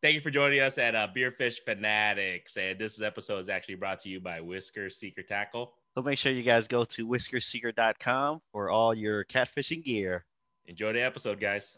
Thank 0.00 0.14
you 0.14 0.20
for 0.20 0.30
joining 0.30 0.60
us 0.60 0.78
at 0.78 0.94
uh, 0.94 1.08
Beerfish 1.12 1.58
Fanatics. 1.64 2.56
And 2.56 2.78
this 2.78 3.00
episode 3.00 3.40
is 3.40 3.48
actually 3.48 3.74
brought 3.74 3.98
to 4.00 4.08
you 4.08 4.20
by 4.20 4.40
Whisker 4.40 4.90
Seeker 4.90 5.24
Tackle. 5.24 5.72
So 5.96 6.02
make 6.02 6.18
sure 6.18 6.30
you 6.30 6.44
guys 6.44 6.68
go 6.68 6.84
to 6.84 7.08
whiskerseeker.com 7.08 8.40
for 8.52 8.70
all 8.70 8.94
your 8.94 9.24
catfishing 9.24 9.82
gear. 9.82 10.24
Enjoy 10.66 10.92
the 10.92 11.02
episode, 11.02 11.40
guys. 11.40 11.76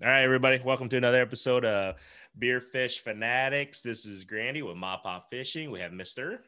All 0.00 0.10
right, 0.10 0.22
everybody. 0.22 0.60
Welcome 0.64 0.88
to 0.90 0.96
another 0.96 1.20
episode 1.20 1.64
of 1.64 1.96
Beer 2.38 2.60
Fish 2.60 3.02
Fanatics. 3.02 3.82
This 3.82 4.06
is 4.06 4.22
Grandy 4.22 4.62
with 4.62 4.76
MaPop 4.76 5.22
Fishing. 5.28 5.72
We 5.72 5.80
have 5.80 5.92
Mister. 5.92 6.44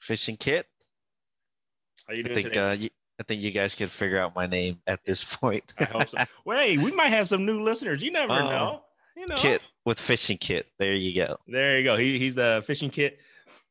Fishing 0.00 0.36
kit. 0.36 0.66
How 2.06 2.14
you 2.14 2.24
I 2.30 2.34
think 2.34 2.48
today? 2.48 2.60
uh, 2.60 2.72
you, 2.72 2.90
I 3.18 3.22
think 3.24 3.42
you 3.42 3.50
guys 3.50 3.74
can 3.74 3.88
figure 3.88 4.18
out 4.18 4.34
my 4.34 4.46
name 4.46 4.78
at 4.86 5.04
this 5.04 5.24
point. 5.36 5.74
I 5.78 5.84
hope 5.84 6.08
so. 6.08 6.18
Wait, 6.44 6.78
we 6.80 6.92
might 6.92 7.08
have 7.08 7.28
some 7.28 7.44
new 7.46 7.62
listeners. 7.62 8.02
You 8.02 8.12
never 8.12 8.32
Oh. 8.32 8.48
know. 8.48 8.82
You 9.16 9.24
know. 9.30 9.36
kit 9.36 9.62
with 9.86 9.98
fishing 9.98 10.36
kit. 10.38 10.66
There 10.78 10.92
you 10.94 11.14
go. 11.14 11.38
There 11.48 11.78
you 11.78 11.84
go. 11.84 11.96
He, 11.96 12.18
he's 12.18 12.34
the 12.34 12.62
Fishing 12.66 12.90
Kit 12.90 13.18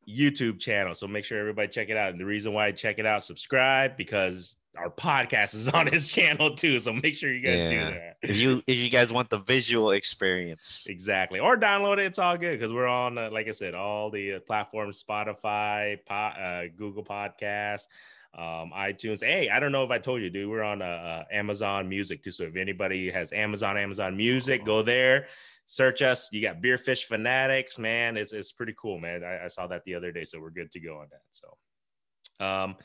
YouTube 0.09 0.59
channel. 0.59 0.95
So 0.95 1.05
make 1.07 1.23
sure 1.23 1.39
everybody 1.39 1.67
check 1.67 1.89
it 1.89 1.97
out. 1.97 2.09
And 2.09 2.19
the 2.19 2.25
reason 2.25 2.51
why 2.51 2.65
I 2.67 2.71
check 2.71 2.97
it 2.97 3.05
out, 3.05 3.23
subscribe 3.23 3.95
because 3.95 4.57
our 4.77 4.89
podcast 4.89 5.55
is 5.55 5.69
on 5.69 5.87
his 5.87 6.07
channel 6.07 6.55
too. 6.55 6.79
So 6.79 6.93
make 6.93 7.15
sure 7.15 7.33
you 7.33 7.41
guys 7.41 7.71
do 7.71 7.79
that. 7.79 8.17
If 8.21 8.37
you 8.37 8.63
if 8.67 8.77
you 8.77 8.89
guys 8.89 9.11
want 9.11 9.29
the 9.29 9.39
visual 9.39 9.91
experience, 9.91 10.85
Exactly. 10.89 11.39
Or 11.39 11.57
download 11.57 11.99
it. 11.99 12.05
It's 12.05 12.19
all 12.19 12.37
good 12.37 12.59
because 12.59 12.73
we're 12.73 12.87
on, 12.87 13.17
uh, 13.17 13.29
like 13.31 13.47
I 13.47 13.51
said, 13.51 13.73
all 13.73 14.09
the 14.09 14.35
uh, 14.35 14.39
platforms 14.39 15.03
Spotify, 15.07 15.97
po- 16.07 16.13
uh, 16.13 16.63
Google 16.77 17.03
Podcasts, 17.03 17.87
um, 18.37 18.71
iTunes. 18.75 19.23
Hey, 19.23 19.49
I 19.49 19.59
don't 19.59 19.71
know 19.71 19.83
if 19.83 19.91
I 19.91 19.97
told 19.97 20.21
you, 20.21 20.29
dude. 20.29 20.49
We're 20.49 20.63
on 20.63 20.81
uh, 20.81 20.85
uh, 20.85 21.23
Amazon 21.31 21.87
Music 21.87 22.23
too. 22.23 22.31
So 22.31 22.43
if 22.43 22.55
anybody 22.55 23.11
has 23.11 23.31
Amazon, 23.33 23.77
Amazon 23.77 24.17
Music, 24.17 24.65
go 24.65 24.81
there, 24.81 25.27
search 25.65 26.01
us. 26.01 26.29
You 26.31 26.41
got 26.41 26.61
Beerfish 26.61 27.03
Fanatics, 27.05 27.77
man. 27.77 28.17
It's, 28.17 28.33
it's 28.33 28.51
pretty 28.51 28.75
cool, 28.77 28.99
man. 28.99 29.23
I, 29.23 29.45
I 29.45 29.47
saw 29.47 29.67
that 29.67 29.83
the 29.85 29.95
other 29.95 30.11
day. 30.11 30.25
So 30.25 30.39
we're 30.39 30.49
good 30.49 30.71
to 30.73 30.79
go 30.79 30.97
on 30.97 31.07
that. 31.11 31.21
So 31.31 32.45
um, 32.45 32.75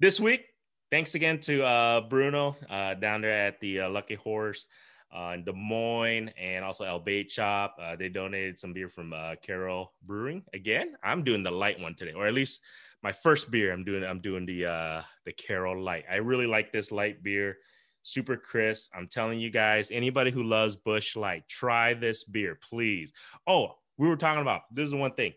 this 0.00 0.20
week, 0.20 0.44
thanks 0.90 1.14
again 1.14 1.38
to 1.40 1.64
uh, 1.64 2.00
Bruno 2.02 2.56
uh, 2.70 2.94
down 2.94 3.20
there 3.20 3.46
at 3.46 3.60
the 3.60 3.80
uh, 3.80 3.90
Lucky 3.90 4.14
Horse 4.14 4.66
uh, 5.14 5.32
in 5.34 5.44
Des 5.44 5.52
Moines 5.52 6.30
and 6.38 6.64
also 6.64 6.84
El 6.84 7.00
Bait 7.00 7.30
Shop. 7.30 7.76
Uh, 7.80 7.96
they 7.96 8.08
donated 8.08 8.58
some 8.58 8.72
beer 8.72 8.88
from 8.88 9.12
uh, 9.12 9.34
Carroll 9.42 9.92
Brewing. 10.06 10.42
Again, 10.54 10.94
I'm 11.02 11.24
doing 11.24 11.42
the 11.42 11.50
light 11.50 11.80
one 11.80 11.94
today, 11.94 12.12
or 12.12 12.26
at 12.26 12.34
least 12.34 12.60
my 13.02 13.12
first 13.12 13.50
beer. 13.50 13.72
I'm 13.72 13.84
doing 13.84 14.04
I'm 14.04 14.20
doing 14.20 14.46
the 14.46 15.02
the 15.24 15.32
Carroll 15.32 15.82
Light. 15.82 16.04
I 16.10 16.16
really 16.16 16.46
like 16.46 16.72
this 16.72 16.90
light 16.90 17.22
beer, 17.22 17.58
super 18.02 18.36
crisp. 18.36 18.90
I'm 18.94 19.08
telling 19.08 19.40
you 19.40 19.50
guys, 19.50 19.90
anybody 19.90 20.30
who 20.30 20.42
loves 20.42 20.76
Busch 20.76 21.16
Light, 21.16 21.44
try 21.48 21.94
this 21.94 22.24
beer, 22.24 22.58
please. 22.68 23.12
Oh, 23.46 23.76
we 23.98 24.08
were 24.08 24.16
talking 24.16 24.42
about 24.42 24.62
this 24.72 24.86
is 24.86 24.94
one 24.94 25.12
thing. 25.12 25.32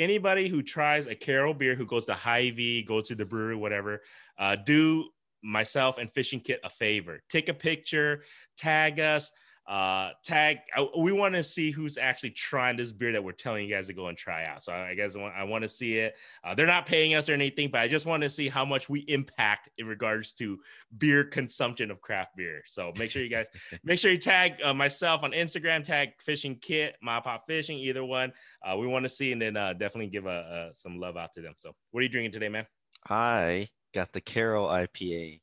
Anybody 0.00 0.48
who 0.48 0.62
tries 0.62 1.06
a 1.06 1.14
Carroll 1.14 1.52
beer, 1.52 1.74
who 1.74 1.84
goes 1.84 2.06
to 2.06 2.14
Hy-Vee, 2.14 2.82
goes 2.84 3.06
to 3.08 3.14
the 3.14 3.26
brewery, 3.26 3.54
whatever, 3.54 4.00
uh, 4.38 4.56
do 4.56 5.10
myself 5.42 5.98
and 5.98 6.10
Fishing 6.12 6.40
Kit 6.40 6.58
a 6.64 6.70
favor. 6.70 7.20
Take 7.28 7.50
a 7.50 7.54
picture, 7.54 8.22
tag 8.56 8.98
us, 8.98 9.30
uh, 9.68 10.10
tag. 10.24 10.58
I, 10.76 10.86
we 10.98 11.12
want 11.12 11.34
to 11.34 11.44
see 11.44 11.70
who's 11.70 11.96
actually 11.96 12.30
trying 12.30 12.76
this 12.76 12.92
beer 12.92 13.12
that 13.12 13.22
we're 13.22 13.32
telling 13.32 13.66
you 13.66 13.74
guys 13.74 13.86
to 13.86 13.92
go 13.92 14.08
and 14.08 14.18
try 14.18 14.44
out. 14.44 14.62
So 14.62 14.72
I 14.72 14.94
guess 14.94 15.14
I 15.14 15.20
want, 15.20 15.34
I 15.34 15.44
want 15.44 15.62
to 15.62 15.68
see 15.68 15.98
it. 15.98 16.14
Uh, 16.42 16.54
they're 16.54 16.66
not 16.66 16.86
paying 16.86 17.14
us 17.14 17.28
or 17.28 17.34
anything, 17.34 17.70
but 17.70 17.80
I 17.80 17.88
just 17.88 18.06
want 18.06 18.22
to 18.22 18.28
see 18.28 18.48
how 18.48 18.64
much 18.64 18.88
we 18.88 19.00
impact 19.08 19.68
in 19.78 19.86
regards 19.86 20.32
to 20.34 20.58
beer 20.98 21.24
consumption 21.24 21.90
of 21.90 22.00
craft 22.00 22.36
beer. 22.36 22.62
So 22.66 22.92
make 22.98 23.10
sure 23.10 23.22
you 23.22 23.30
guys 23.30 23.46
make 23.84 23.98
sure 23.98 24.10
you 24.10 24.18
tag 24.18 24.54
uh, 24.64 24.74
myself 24.74 25.22
on 25.22 25.32
Instagram, 25.32 25.84
tag 25.84 26.10
Fishing 26.20 26.56
Kit, 26.56 26.96
MaPop 27.06 27.40
Fishing, 27.46 27.78
either 27.78 28.04
one. 28.04 28.32
Uh, 28.64 28.76
we 28.76 28.86
want 28.86 29.04
to 29.04 29.08
see 29.08 29.32
and 29.32 29.40
then 29.40 29.56
uh, 29.56 29.72
definitely 29.72 30.08
give 30.08 30.26
a, 30.26 30.70
a 30.70 30.74
some 30.74 30.98
love 30.98 31.16
out 31.16 31.32
to 31.34 31.42
them. 31.42 31.54
So 31.56 31.72
what 31.92 32.00
are 32.00 32.02
you 32.02 32.08
drinking 32.08 32.32
today, 32.32 32.48
man? 32.48 32.66
I 33.08 33.68
got 33.94 34.12
the 34.12 34.20
Carroll 34.20 34.66
IPA. 34.66 35.40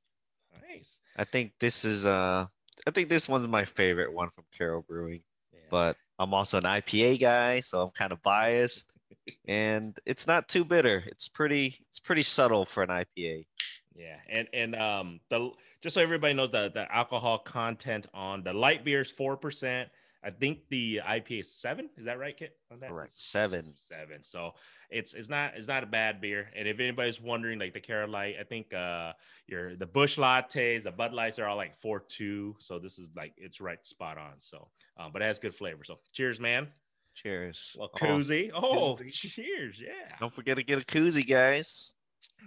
Nice. 0.70 1.00
I 1.16 1.24
think 1.24 1.54
this 1.60 1.86
is 1.86 2.06
uh 2.06 2.48
I 2.86 2.92
think 2.92 3.10
this 3.10 3.28
one's 3.28 3.48
my 3.48 3.66
favorite 3.66 4.14
one 4.14 4.30
from 4.36 4.46
Carroll 4.56 4.86
Brewing. 4.88 5.22
Yeah. 5.54 5.60
But 5.70 5.98
I'm 6.20 6.34
also 6.34 6.58
an 6.58 6.64
IPA 6.64 7.20
guy, 7.20 7.60
so 7.60 7.84
I'm 7.84 7.92
kind 7.92 8.12
of 8.12 8.22
biased. 8.22 8.94
And 9.46 9.98
it's 10.06 10.26
not 10.26 10.48
too 10.48 10.64
bitter. 10.64 11.04
It's 11.08 11.28
pretty 11.28 11.76
it's 11.90 12.00
pretty 12.00 12.22
subtle 12.22 12.66
for 12.66 12.82
an 12.84 12.90
IPA. 12.90 13.46
Yeah, 13.94 14.16
and 14.30 14.48
and 14.54 14.74
um 14.76 15.20
the 15.30 15.52
just 15.82 15.96
so 15.96 16.02
everybody 16.02 16.34
knows 16.34 16.52
the 16.52 16.72
the 16.74 16.90
alcohol 16.94 17.40
content 17.40 18.08
on 18.14 18.44
the 18.44 18.54
light 18.54 18.86
beer 18.86 19.02
is 19.02 19.12
four 19.12 19.36
percent. 19.36 19.90
I 20.28 20.32
think 20.32 20.68
the 20.70 21.00
IPA 21.08 21.40
is 21.40 21.52
seven. 21.52 21.90
Is 21.98 22.04
that 22.04 22.20
right, 22.20 22.36
Kit? 22.36 22.58
On 22.70 22.80
that? 22.82 22.90
Correct. 22.90 23.14
Seven. 23.16 23.74
Seven. 23.78 24.24
So 24.24 24.52
it's 24.90 25.14
it's 25.14 25.30
not 25.30 25.54
it's 25.56 25.68
not 25.70 25.84
a 25.84 25.86
bad 25.88 26.20
beer. 26.20 26.50
And 26.54 26.68
if 26.68 26.80
anybody's 26.82 27.22
wondering, 27.22 27.60
like 27.60 27.74
the 27.74 27.80
Carroll 27.80 28.10
Light, 28.10 28.36
I 28.40 28.44
think 28.44 28.74
uh 28.74 29.14
your 29.48 29.78
the 29.78 29.86
Busch 29.86 30.18
lattes, 30.18 30.84
the 30.84 30.92
Bud 30.92 31.14
Lights 31.14 31.40
are 31.40 31.46
all 31.48 31.56
like 31.56 31.78
four 31.78 32.02
two. 32.02 32.58
So 32.60 32.78
this 32.78 33.00
is 33.00 33.10
like 33.16 33.34
it's 33.38 33.62
right 33.62 33.84
spot 33.88 34.18
on. 34.18 34.34
So 34.40 34.68
um, 34.98 35.12
but 35.14 35.22
it 35.22 35.26
has 35.26 35.40
good 35.40 35.56
flavor. 35.56 35.86
So 35.86 36.00
cheers, 36.12 36.40
man. 36.42 36.68
Cheers. 37.16 37.76
Well, 37.80 37.90
Oh, 37.94 37.98
koozie. 38.06 38.52
Oh, 38.54 38.98
koozie. 39.02 39.12
cheers. 39.32 39.82
Yeah. 39.82 40.16
don't 40.20 40.34
forget 40.34 40.58
to 40.58 40.64
get 40.64 40.82
a 40.82 40.86
koozie, 40.86 41.26
guys. 41.28 41.92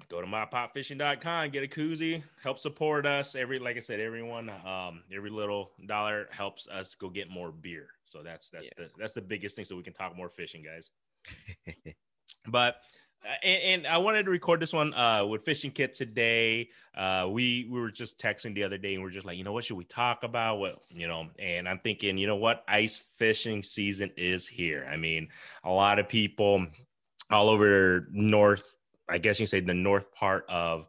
Go 0.08 0.20
to 0.20 0.26
mapopfishing.com 0.26 1.50
get 1.50 1.62
a 1.62 1.68
koozie 1.68 2.22
help 2.42 2.58
support 2.58 3.06
us 3.06 3.36
every 3.36 3.58
like 3.60 3.76
i 3.76 3.80
said 3.80 4.00
everyone 4.00 4.50
um 4.66 5.02
every 5.14 5.30
little 5.30 5.70
dollar 5.86 6.26
helps 6.32 6.66
us 6.68 6.94
go 6.96 7.08
get 7.08 7.30
more 7.30 7.52
beer 7.52 7.88
so 8.06 8.22
that's 8.22 8.50
that's 8.50 8.70
the 8.76 8.88
that's 8.98 9.12
the 9.12 9.20
biggest 9.20 9.54
thing 9.54 9.64
so 9.64 9.76
we 9.76 9.82
can 9.82 9.92
talk 9.92 10.16
more 10.16 10.28
fishing 10.28 10.64
guys 10.64 10.90
but 12.48 12.76
uh, 13.24 13.28
and, 13.42 13.62
and 13.62 13.86
I 13.86 13.98
wanted 13.98 14.24
to 14.24 14.30
record 14.30 14.60
this 14.60 14.72
one 14.72 14.94
uh, 14.94 15.24
with 15.26 15.44
Fishing 15.44 15.70
Kit 15.70 15.92
today. 15.92 16.70
Uh, 16.96 17.26
we 17.28 17.68
we 17.70 17.78
were 17.78 17.90
just 17.90 18.18
texting 18.18 18.54
the 18.54 18.64
other 18.64 18.78
day, 18.78 18.94
and 18.94 19.02
we 19.02 19.10
are 19.10 19.12
just 19.12 19.26
like, 19.26 19.36
you 19.36 19.44
know, 19.44 19.52
what 19.52 19.64
should 19.64 19.76
we 19.76 19.84
talk 19.84 20.22
about? 20.22 20.58
What 20.58 20.82
you 20.88 21.06
know? 21.06 21.26
And 21.38 21.68
I'm 21.68 21.78
thinking, 21.78 22.16
you 22.16 22.26
know 22.26 22.36
what, 22.36 22.64
ice 22.66 23.02
fishing 23.16 23.62
season 23.62 24.10
is 24.16 24.46
here. 24.46 24.88
I 24.90 24.96
mean, 24.96 25.28
a 25.64 25.70
lot 25.70 25.98
of 25.98 26.08
people 26.08 26.66
all 27.30 27.50
over 27.50 28.08
north. 28.10 28.66
I 29.10 29.18
guess 29.18 29.40
you 29.40 29.46
say 29.46 29.60
the 29.60 29.74
north 29.74 30.12
part 30.12 30.44
of 30.48 30.86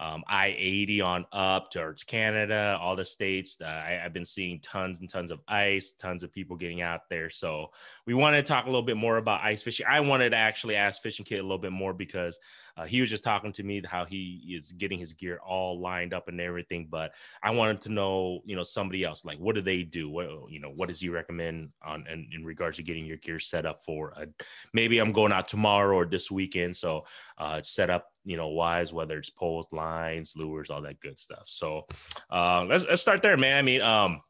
um, 0.00 0.22
I 0.28 0.54
80 0.56 1.00
on 1.00 1.26
up 1.32 1.72
towards 1.72 2.04
Canada, 2.04 2.78
all 2.80 2.94
the 2.94 3.04
states. 3.04 3.60
Uh, 3.60 3.64
I, 3.64 4.00
I've 4.04 4.12
been 4.12 4.24
seeing 4.24 4.60
tons 4.60 5.00
and 5.00 5.10
tons 5.10 5.32
of 5.32 5.40
ice, 5.48 5.90
tons 5.90 6.22
of 6.22 6.32
people 6.32 6.56
getting 6.56 6.82
out 6.82 7.08
there. 7.10 7.28
So 7.28 7.72
we 8.06 8.14
wanted 8.14 8.46
to 8.46 8.48
talk 8.48 8.64
a 8.64 8.68
little 8.68 8.82
bit 8.82 8.96
more 8.96 9.16
about 9.16 9.40
ice 9.40 9.62
fishing. 9.64 9.86
I 9.88 9.98
wanted 9.98 10.30
to 10.30 10.36
actually 10.36 10.76
ask 10.76 11.02
Fishing 11.02 11.24
Kit 11.24 11.40
a 11.40 11.42
little 11.42 11.58
bit 11.58 11.72
more 11.72 11.92
because 11.92 12.38
uh, 12.78 12.84
he 12.84 13.00
was 13.00 13.10
just 13.10 13.24
talking 13.24 13.52
to 13.52 13.62
me 13.64 13.82
how 13.84 14.04
he 14.04 14.56
is 14.56 14.70
getting 14.72 14.98
his 14.98 15.12
gear 15.12 15.40
all 15.44 15.80
lined 15.80 16.14
up 16.14 16.28
and 16.28 16.40
everything. 16.40 16.86
But 16.88 17.12
I 17.42 17.50
wanted 17.50 17.80
to 17.82 17.88
know, 17.88 18.40
you 18.44 18.54
know, 18.54 18.62
somebody 18.62 19.02
else, 19.02 19.24
like 19.24 19.38
what 19.38 19.56
do 19.56 19.60
they 19.60 19.82
do? 19.82 20.08
What 20.08 20.28
you 20.48 20.60
know, 20.60 20.70
what 20.70 20.88
does 20.88 21.00
he 21.00 21.08
recommend 21.08 21.70
on 21.84 22.06
in, 22.06 22.28
in 22.32 22.44
regards 22.44 22.76
to 22.76 22.84
getting 22.84 23.04
your 23.04 23.16
gear 23.16 23.40
set 23.40 23.66
up 23.66 23.84
for? 23.84 24.10
A, 24.16 24.26
maybe 24.72 24.98
I'm 24.98 25.12
going 25.12 25.32
out 25.32 25.48
tomorrow 25.48 25.96
or 25.96 26.06
this 26.06 26.30
weekend, 26.30 26.76
so 26.76 27.04
uh, 27.38 27.60
set 27.62 27.90
up 27.90 28.06
you 28.24 28.36
know 28.36 28.48
wise 28.48 28.92
whether 28.92 29.16
it's 29.18 29.30
poles 29.30 29.68
lines 29.72 30.34
lures 30.36 30.68
all 30.68 30.82
that 30.82 31.00
good 31.00 31.18
stuff 31.18 31.44
so 31.46 31.86
uh 32.30 32.62
let's, 32.64 32.84
let's 32.84 33.00
start 33.00 33.22
there 33.22 33.38
man 33.38 33.56
i 33.56 33.62
mean 33.62 33.80
um 33.80 34.20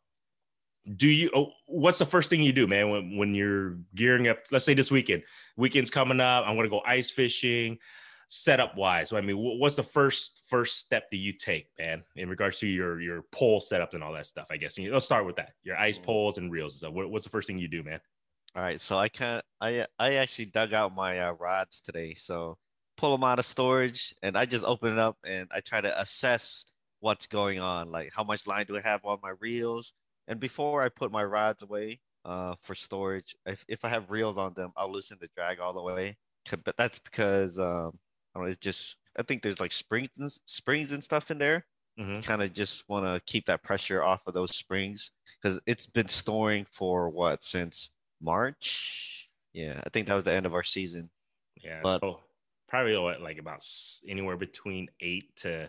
do 0.96 1.08
you 1.08 1.30
oh, 1.34 1.50
what's 1.66 1.98
the 1.98 2.06
first 2.06 2.30
thing 2.30 2.40
you 2.40 2.52
do 2.52 2.68
man 2.68 2.90
when, 2.90 3.16
when 3.16 3.34
you're 3.34 3.78
gearing 3.96 4.28
up 4.28 4.38
let's 4.52 4.64
say 4.64 4.74
this 4.74 4.90
weekend 4.90 5.22
weekend's 5.56 5.90
coming 5.90 6.20
up 6.20 6.44
i'm 6.46 6.54
gonna 6.54 6.68
go 6.68 6.80
ice 6.86 7.10
fishing 7.10 7.76
setup 8.28 8.76
wise 8.76 9.12
i 9.12 9.20
mean 9.20 9.36
what's 9.38 9.76
the 9.76 9.82
first 9.82 10.42
first 10.48 10.76
step 10.78 11.08
that 11.10 11.16
you 11.16 11.32
take 11.32 11.68
man 11.78 12.04
in 12.16 12.28
regards 12.28 12.58
to 12.58 12.66
your 12.66 13.00
your 13.00 13.22
pole 13.32 13.58
setup 13.60 13.94
and 13.94 14.04
all 14.04 14.12
that 14.12 14.26
stuff 14.26 14.46
i 14.50 14.56
guess 14.56 14.78
let's 14.78 15.06
start 15.06 15.24
with 15.24 15.36
that 15.36 15.52
your 15.62 15.76
ice 15.76 15.98
Mm. 15.98 16.04
poles 16.04 16.38
and 16.38 16.52
reels 16.52 16.74
and 16.74 16.78
stuff 16.78 16.92
what, 16.92 17.10
what's 17.10 17.24
the 17.24 17.30
first 17.30 17.46
thing 17.46 17.58
you 17.58 17.68
do 17.68 17.82
man 17.82 18.00
All 18.54 18.62
right, 18.62 18.80
so 18.80 18.98
I 18.98 19.08
can't. 19.08 19.44
I 19.60 19.86
I 19.98 20.14
actually 20.14 20.46
dug 20.46 20.72
out 20.72 20.94
my 20.94 21.18
uh, 21.20 21.32
rods 21.34 21.80
today, 21.80 22.14
so 22.14 22.58
pull 22.96 23.12
them 23.12 23.22
out 23.24 23.38
of 23.38 23.44
storage, 23.46 24.14
and 24.22 24.36
I 24.36 24.46
just 24.46 24.64
open 24.64 24.92
it 24.92 24.98
up 24.98 25.16
and 25.24 25.48
I 25.52 25.60
try 25.60 25.80
to 25.80 26.00
assess 26.00 26.64
what's 27.00 27.26
going 27.26 27.60
on, 27.60 27.90
like 27.90 28.12
how 28.12 28.24
much 28.24 28.46
line 28.46 28.66
do 28.66 28.76
I 28.76 28.80
have 28.80 29.04
on 29.04 29.18
my 29.22 29.32
reels, 29.40 29.92
and 30.26 30.40
before 30.40 30.82
I 30.82 30.88
put 30.88 31.12
my 31.12 31.24
rods 31.24 31.62
away 31.62 32.00
uh, 32.24 32.56
for 32.62 32.74
storage, 32.74 33.36
if 33.46 33.64
if 33.68 33.84
I 33.84 33.88
have 33.90 34.10
reels 34.10 34.38
on 34.38 34.54
them, 34.54 34.72
I'll 34.76 34.90
loosen 34.92 35.18
the 35.20 35.28
drag 35.36 35.60
all 35.60 35.72
the 35.74 35.82
way. 35.82 36.16
But 36.64 36.76
that's 36.78 36.98
because 36.98 37.58
um, 37.58 37.98
I 38.38 38.40
don't 38.40 38.46
know, 38.46 38.50
it's 38.50 38.58
just 38.58 38.98
I 39.18 39.22
think 39.24 39.42
there's 39.42 39.60
like 39.60 39.72
springs 39.72 40.10
and, 40.18 40.30
springs 40.46 40.92
and 40.92 41.02
stuff 41.02 41.30
in 41.32 41.38
there. 41.38 41.66
Mhm. 41.98 42.22
Kind 42.22 42.40
of 42.42 42.52
just 42.52 42.88
want 42.88 43.04
to 43.04 43.20
keep 43.30 43.46
that 43.46 43.64
pressure 43.64 44.02
off 44.04 44.26
of 44.28 44.34
those 44.34 44.54
springs 44.54 45.10
because 45.42 45.60
it's 45.66 45.86
been 45.86 46.06
storing 46.06 46.64
for 46.70 47.10
what 47.10 47.42
since 47.42 47.90
March. 48.20 49.28
Yeah, 49.52 49.80
I 49.84 49.88
think 49.88 50.06
that 50.06 50.14
was 50.14 50.22
the 50.24 50.32
end 50.32 50.46
of 50.46 50.54
our 50.54 50.62
season. 50.62 51.10
yeah 51.56 51.80
But- 51.82 52.00
so 52.00 52.20
probably 52.68 52.96
what, 52.96 53.20
like 53.20 53.38
about 53.38 53.66
anywhere 54.06 54.36
between 54.36 54.88
eight 55.00 55.34
to 55.36 55.68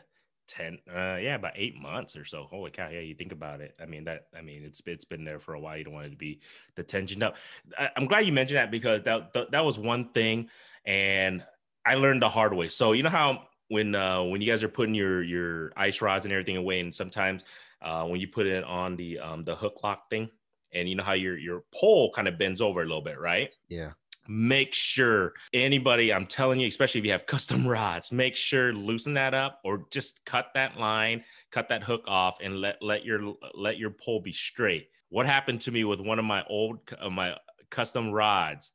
10 0.49 0.79
uh 0.89 1.15
yeah 1.21 1.35
about 1.35 1.53
eight 1.55 1.75
months 1.75 2.15
or 2.15 2.25
so 2.25 2.45
holy 2.49 2.71
cow 2.71 2.89
yeah 2.89 2.99
you 3.01 3.13
think 3.13 3.31
about 3.31 3.61
it 3.61 3.75
i 3.79 3.85
mean 3.85 4.03
that 4.03 4.25
i 4.35 4.41
mean 4.41 4.63
it's 4.63 4.81
it's 4.87 5.05
been 5.05 5.23
there 5.23 5.39
for 5.39 5.53
a 5.53 5.59
while 5.59 5.77
you 5.77 5.83
don't 5.83 5.93
want 5.93 6.07
it 6.07 6.09
to 6.09 6.15
be 6.15 6.39
the 6.75 6.81
tension 6.81 7.21
up 7.21 7.35
I, 7.77 7.91
am 7.95 8.07
glad 8.07 8.25
you 8.25 8.33
mentioned 8.33 8.57
that 8.57 8.71
because 8.71 9.03
that, 9.03 9.31
that 9.33 9.51
that 9.51 9.63
was 9.63 9.77
one 9.77 10.09
thing 10.09 10.49
and 10.85 11.45
i 11.89 11.95
learned 11.95 12.21
the 12.21 12.29
hard 12.29 12.53
way 12.53 12.67
so 12.67 12.93
you 12.93 13.03
know 13.03 13.09
how 13.09 13.43
when 13.67 13.95
uh 13.95 14.21
when 14.23 14.41
you 14.41 14.49
guys 14.49 14.63
are 14.63 14.69
putting 14.69 14.95
your 14.95 15.23
your 15.23 15.71
ice 15.75 16.01
rods 16.01 16.25
and 16.25 16.31
everything 16.31 16.57
away 16.57 16.79
and 16.79 16.93
sometimes 16.93 17.43
uh 17.81 18.03
when 18.03 18.19
you 18.19 18.27
put 18.27 18.45
it 18.45 18.63
on 18.63 18.95
the 18.95 19.19
um 19.19 19.43
the 19.43 19.55
hook 19.55 19.79
lock 19.83 20.09
thing 20.09 20.29
and 20.73 20.87
you 20.87 20.95
know 20.95 21.03
how 21.03 21.13
your 21.13 21.37
your 21.37 21.63
pole 21.73 22.11
kind 22.11 22.27
of 22.27 22.37
bends 22.37 22.61
over 22.61 22.81
a 22.81 22.85
little 22.85 23.01
bit 23.01 23.19
right 23.19 23.51
yeah 23.67 23.91
make 24.29 24.75
sure 24.75 25.33
anybody, 25.53 26.13
I'm 26.13 26.27
telling 26.27 26.59
you, 26.59 26.67
especially 26.67 26.99
if 26.99 27.05
you 27.05 27.11
have 27.11 27.25
custom 27.25 27.67
rods, 27.67 28.11
make 28.11 28.35
sure 28.35 28.71
loosen 28.71 29.15
that 29.15 29.33
up 29.33 29.59
or 29.65 29.85
just 29.91 30.23
cut 30.23 30.51
that 30.53 30.77
line, 30.77 31.23
cut 31.51 31.67
that 31.69 31.83
hook 31.83 32.03
off 32.07 32.37
and 32.41 32.61
let 32.61 32.77
let 32.81 33.03
your 33.03 33.33
let 33.53 33.77
your 33.77 33.89
pole 33.89 34.21
be 34.21 34.31
straight. 34.31 34.89
What 35.09 35.25
happened 35.25 35.61
to 35.61 35.71
me 35.71 35.83
with 35.83 35.99
one 35.99 36.19
of 36.19 36.25
my 36.25 36.43
old 36.47 36.79
uh, 36.99 37.09
my 37.09 37.35
custom 37.69 38.11
rods? 38.11 38.71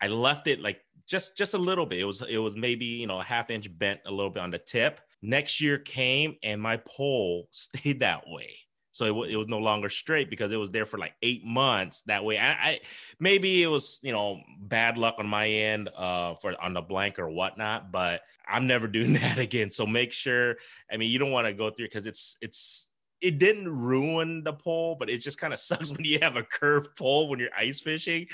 I 0.00 0.06
left 0.06 0.46
it 0.46 0.60
like 0.60 0.80
just 1.12 1.36
just 1.36 1.52
a 1.52 1.58
little 1.58 1.84
bit. 1.84 2.00
It 2.00 2.04
was 2.04 2.22
it 2.22 2.38
was 2.38 2.56
maybe, 2.56 2.86
you 2.86 3.06
know, 3.06 3.20
a 3.20 3.24
half 3.24 3.50
inch 3.50 3.68
bent 3.78 4.00
a 4.06 4.10
little 4.10 4.30
bit 4.30 4.42
on 4.42 4.50
the 4.50 4.58
tip. 4.58 5.00
Next 5.20 5.60
year 5.60 5.78
came 5.78 6.36
and 6.42 6.60
my 6.60 6.78
pole 6.78 7.48
stayed 7.52 8.00
that 8.00 8.24
way. 8.26 8.56
So 8.94 9.24
it, 9.24 9.32
it 9.32 9.36
was 9.36 9.48
no 9.48 9.58
longer 9.58 9.88
straight 9.88 10.28
because 10.28 10.52
it 10.52 10.56
was 10.56 10.70
there 10.70 10.84
for 10.84 10.98
like 10.98 11.14
eight 11.22 11.44
months. 11.44 12.02
That 12.02 12.24
way, 12.24 12.38
I, 12.38 12.50
I 12.50 12.80
maybe 13.20 13.62
it 13.62 13.66
was 13.66 14.00
you 14.02 14.12
know 14.12 14.40
bad 14.58 14.96
luck 14.96 15.16
on 15.18 15.26
my 15.26 15.48
end 15.48 15.90
uh, 15.96 16.34
for 16.36 16.60
on 16.60 16.72
the 16.72 16.80
blank 16.80 17.18
or 17.18 17.28
whatnot, 17.28 17.92
but 17.92 18.22
I'm 18.48 18.66
never 18.66 18.86
doing 18.98 19.12
that 19.14 19.38
again. 19.38 19.70
So 19.70 19.86
make 19.86 20.12
sure. 20.12 20.56
I 20.90 20.96
mean, 20.96 21.10
you 21.10 21.18
don't 21.18 21.30
want 21.30 21.46
to 21.46 21.52
go 21.52 21.70
through 21.70 21.86
because 21.86 22.06
it's 22.06 22.36
it's 22.40 22.88
it 23.20 23.38
didn't 23.38 23.68
ruin 23.68 24.42
the 24.42 24.52
pole, 24.52 24.96
but 24.98 25.08
it 25.08 25.18
just 25.18 25.38
kind 25.38 25.52
of 25.52 25.60
sucks 25.68 25.90
when 25.90 26.04
you 26.04 26.18
have 26.22 26.36
a 26.36 26.42
curved 26.42 26.96
pole 26.96 27.28
when 27.28 27.38
you're 27.38 27.54
ice 27.56 27.80
fishing, 27.80 28.26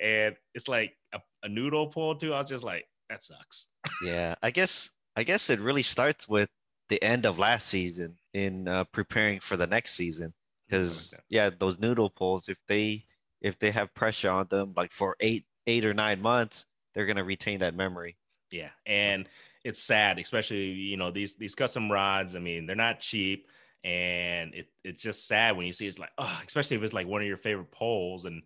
and 0.00 0.36
it's 0.54 0.68
like 0.68 0.92
a, 1.16 1.46
a 1.46 1.48
noodle 1.48 1.88
pole 1.88 2.14
too. 2.14 2.32
I 2.32 2.38
was 2.38 2.48
just 2.48 2.64
like, 2.64 2.84
that 3.08 3.22
sucks. 3.22 3.68
yeah, 4.02 4.34
I 4.42 4.50
guess 4.50 4.90
I 5.16 5.22
guess 5.22 5.50
it 5.50 5.60
really 5.60 5.82
starts 5.82 6.28
with 6.28 6.50
the 6.88 7.02
end 7.02 7.26
of 7.26 7.38
last 7.38 7.66
season 7.66 8.16
in 8.32 8.68
uh, 8.68 8.84
preparing 8.84 9.40
for 9.40 9.56
the 9.56 9.66
next 9.66 9.92
season 9.92 10.32
because 10.68 11.18
yeah 11.28 11.50
those 11.58 11.78
noodle 11.78 12.10
poles 12.10 12.48
if 12.48 12.58
they 12.68 13.04
if 13.40 13.58
they 13.58 13.70
have 13.70 13.92
pressure 13.94 14.30
on 14.30 14.46
them 14.50 14.72
like 14.76 14.92
for 14.92 15.16
eight 15.20 15.44
eight 15.66 15.84
or 15.84 15.94
nine 15.94 16.20
months 16.20 16.66
they're 16.94 17.06
going 17.06 17.16
to 17.16 17.24
retain 17.24 17.60
that 17.60 17.74
memory 17.74 18.16
yeah 18.50 18.68
and 18.84 19.28
it's 19.64 19.82
sad 19.82 20.18
especially 20.18 20.66
you 20.66 20.96
know 20.96 21.10
these 21.10 21.36
these 21.36 21.54
custom 21.54 21.90
rods 21.90 22.36
i 22.36 22.38
mean 22.38 22.66
they're 22.66 22.76
not 22.76 23.00
cheap 23.00 23.48
and 23.84 24.54
it, 24.54 24.68
it's 24.84 25.02
just 25.02 25.26
sad 25.26 25.56
when 25.56 25.66
you 25.66 25.72
see 25.72 25.86
it's 25.86 25.98
like 25.98 26.10
oh 26.18 26.40
especially 26.46 26.76
if 26.76 26.82
it's 26.82 26.92
like 26.92 27.06
one 27.06 27.20
of 27.20 27.26
your 27.26 27.36
favorite 27.36 27.70
poles 27.70 28.24
and 28.24 28.42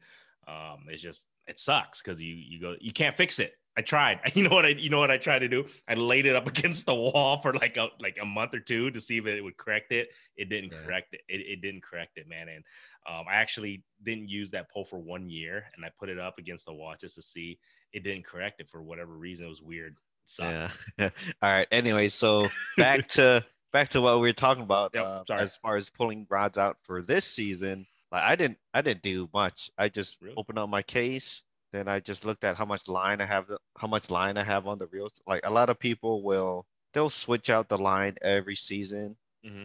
um 0.50 0.84
it's 0.88 1.02
just 1.02 1.26
it 1.46 1.60
sucks 1.60 2.02
because 2.02 2.20
you 2.20 2.34
you 2.34 2.60
go 2.60 2.74
you 2.80 2.92
can't 2.92 3.16
fix 3.16 3.38
it 3.38 3.54
I 3.76 3.82
tried. 3.82 4.20
You 4.34 4.48
know 4.48 4.54
what 4.54 4.64
I 4.64 4.70
you 4.70 4.90
know 4.90 4.98
what 4.98 5.10
I 5.10 5.16
tried 5.16 5.40
to 5.40 5.48
do? 5.48 5.66
I 5.88 5.94
laid 5.94 6.26
it 6.26 6.36
up 6.36 6.46
against 6.54 6.86
the 6.86 6.94
wall 6.94 7.40
for 7.40 7.52
like 7.54 7.76
a 7.76 7.88
like 8.00 8.18
a 8.20 8.24
month 8.24 8.54
or 8.54 8.60
two 8.60 8.90
to 8.90 9.00
see 9.00 9.18
if 9.18 9.26
it 9.26 9.42
would 9.42 9.56
correct 9.56 9.92
it. 9.92 10.08
It 10.36 10.48
didn't 10.48 10.72
yeah. 10.72 10.78
correct 10.84 11.14
it. 11.14 11.22
it. 11.28 11.40
It 11.40 11.62
didn't 11.62 11.82
correct 11.82 12.16
it, 12.18 12.28
man. 12.28 12.48
And 12.48 12.64
um, 13.08 13.24
I 13.28 13.36
actually 13.36 13.82
didn't 14.02 14.28
use 14.28 14.50
that 14.50 14.70
pole 14.70 14.84
for 14.84 14.98
one 14.98 15.30
year, 15.30 15.64
and 15.74 15.84
I 15.84 15.90
put 15.98 16.08
it 16.08 16.18
up 16.18 16.38
against 16.38 16.66
the 16.66 16.74
wall 16.74 16.94
just 17.00 17.16
to 17.16 17.22
see. 17.22 17.58
It 17.92 18.04
didn't 18.04 18.24
correct 18.24 18.60
it 18.60 18.68
for 18.68 18.82
whatever 18.82 19.12
reason. 19.12 19.46
It 19.46 19.48
was 19.48 19.62
weird. 19.62 19.96
Yeah. 20.38 20.70
All 21.00 21.10
right. 21.42 21.66
Anyway, 21.72 22.08
so 22.08 22.48
back 22.76 23.08
to 23.08 23.44
back 23.72 23.88
to 23.90 24.00
what 24.00 24.20
we 24.20 24.28
were 24.28 24.32
talking 24.32 24.62
about 24.62 24.92
yep, 24.94 25.04
uh, 25.04 25.34
as 25.34 25.56
far 25.56 25.76
as 25.76 25.90
pulling 25.90 26.26
rods 26.30 26.58
out 26.58 26.76
for 26.82 27.02
this 27.02 27.24
season. 27.24 27.86
Like 28.12 28.22
I 28.22 28.36
didn't 28.36 28.58
I 28.74 28.82
didn't 28.82 29.02
do 29.02 29.28
much. 29.32 29.70
I 29.78 29.88
just 29.88 30.20
really? 30.20 30.34
opened 30.36 30.58
up 30.58 30.68
my 30.68 30.82
case 30.82 31.44
then 31.72 31.88
I 31.88 32.00
just 32.00 32.24
looked 32.24 32.44
at 32.44 32.56
how 32.56 32.64
much 32.64 32.88
line 32.88 33.20
I 33.20 33.26
have, 33.26 33.46
how 33.78 33.86
much 33.86 34.10
line 34.10 34.36
I 34.36 34.44
have 34.44 34.66
on 34.66 34.78
the 34.78 34.86
reels. 34.88 35.20
Like 35.26 35.42
a 35.44 35.52
lot 35.52 35.70
of 35.70 35.78
people 35.78 36.22
will, 36.22 36.66
they'll 36.92 37.10
switch 37.10 37.50
out 37.50 37.68
the 37.68 37.78
line 37.78 38.16
every 38.22 38.56
season. 38.56 39.16
Mm-hmm. 39.46 39.64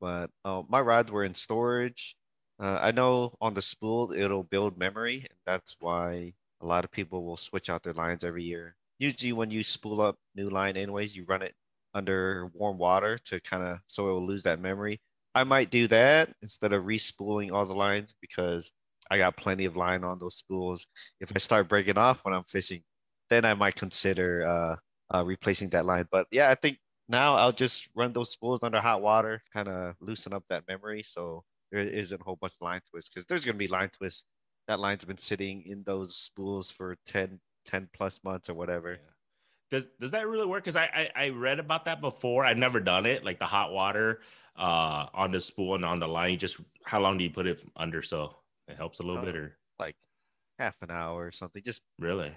But 0.00 0.30
uh, 0.44 0.62
my 0.68 0.80
rods 0.80 1.10
were 1.10 1.24
in 1.24 1.34
storage. 1.34 2.16
Uh, 2.58 2.78
I 2.80 2.92
know 2.92 3.34
on 3.40 3.54
the 3.54 3.62
spool 3.62 4.12
it'll 4.12 4.44
build 4.44 4.78
memory, 4.78 5.16
and 5.16 5.38
that's 5.44 5.76
why 5.80 6.34
a 6.60 6.66
lot 6.66 6.84
of 6.84 6.90
people 6.90 7.24
will 7.24 7.36
switch 7.36 7.68
out 7.68 7.82
their 7.82 7.92
lines 7.92 8.24
every 8.24 8.44
year. 8.44 8.76
Usually, 8.98 9.32
when 9.32 9.50
you 9.50 9.62
spool 9.64 10.00
up 10.00 10.16
new 10.34 10.50
line, 10.50 10.76
anyways, 10.76 11.16
you 11.16 11.24
run 11.24 11.42
it 11.42 11.54
under 11.94 12.50
warm 12.54 12.78
water 12.78 13.18
to 13.18 13.40
kind 13.40 13.62
of 13.62 13.80
so 13.86 14.08
it 14.08 14.12
will 14.12 14.26
lose 14.26 14.44
that 14.44 14.60
memory. 14.60 15.00
I 15.34 15.44
might 15.44 15.70
do 15.70 15.88
that 15.88 16.30
instead 16.42 16.72
of 16.72 16.84
respooling 16.84 17.52
all 17.52 17.66
the 17.66 17.74
lines 17.74 18.14
because 18.20 18.72
I 19.10 19.18
got 19.18 19.36
plenty 19.36 19.64
of 19.64 19.76
line 19.76 20.04
on 20.04 20.18
those 20.18 20.36
spools. 20.36 20.86
If 21.20 21.32
I 21.34 21.38
start 21.38 21.68
breaking 21.68 21.98
off 21.98 22.24
when 22.24 22.34
I'm 22.34 22.44
fishing, 22.44 22.82
then 23.30 23.44
I 23.44 23.54
might 23.54 23.74
consider 23.74 24.46
uh, 24.46 24.76
uh, 25.14 25.24
replacing 25.24 25.70
that 25.70 25.84
line. 25.84 26.06
But 26.10 26.26
yeah, 26.30 26.50
I 26.50 26.54
think 26.54 26.78
now 27.08 27.34
I'll 27.34 27.52
just 27.52 27.88
run 27.94 28.12
those 28.12 28.30
spools 28.30 28.62
under 28.62 28.80
hot 28.80 29.02
water, 29.02 29.42
kind 29.52 29.68
of 29.68 29.94
loosen 30.00 30.32
up 30.32 30.44
that 30.48 30.66
memory, 30.68 31.02
so 31.02 31.44
there 31.70 31.80
isn't 31.80 32.20
a 32.20 32.24
whole 32.24 32.36
bunch 32.36 32.54
of 32.54 32.64
line 32.64 32.80
twists. 32.90 33.10
Because 33.10 33.26
there's 33.26 33.44
gonna 33.44 33.58
be 33.58 33.68
line 33.68 33.90
twists. 33.90 34.24
That 34.68 34.80
line's 34.80 35.04
been 35.04 35.18
sitting 35.18 35.64
in 35.66 35.82
those 35.84 36.16
spools 36.16 36.70
for 36.70 36.96
10, 37.06 37.38
10 37.66 37.88
plus 37.92 38.20
months 38.24 38.48
or 38.48 38.54
whatever. 38.54 38.92
Yeah. 38.92 39.13
Does 39.74 39.86
does 40.00 40.10
that 40.12 40.28
really 40.28 40.46
work? 40.46 40.62
Because 40.62 40.76
I, 40.76 41.10
I 41.16 41.24
I 41.24 41.28
read 41.30 41.58
about 41.58 41.86
that 41.86 42.00
before. 42.00 42.44
I've 42.44 42.56
never 42.56 42.78
done 42.78 43.06
it, 43.06 43.24
like 43.24 43.40
the 43.40 43.44
hot 43.46 43.72
water 43.72 44.20
uh 44.56 45.06
on 45.12 45.32
the 45.32 45.40
spool 45.40 45.74
and 45.74 45.84
on 45.84 45.98
the 45.98 46.06
line. 46.06 46.30
You 46.30 46.36
just 46.36 46.58
how 46.84 47.00
long 47.00 47.18
do 47.18 47.24
you 47.24 47.30
put 47.30 47.48
it 47.48 47.60
under 47.74 48.00
so 48.00 48.36
it 48.68 48.76
helps 48.76 49.00
a 49.00 49.02
little 49.02 49.22
uh, 49.22 49.24
bit, 49.24 49.36
or 49.36 49.58
like 49.80 49.96
half 50.60 50.76
an 50.82 50.92
hour 50.92 51.26
or 51.26 51.32
something. 51.32 51.60
Just 51.64 51.82
really, 51.98 52.32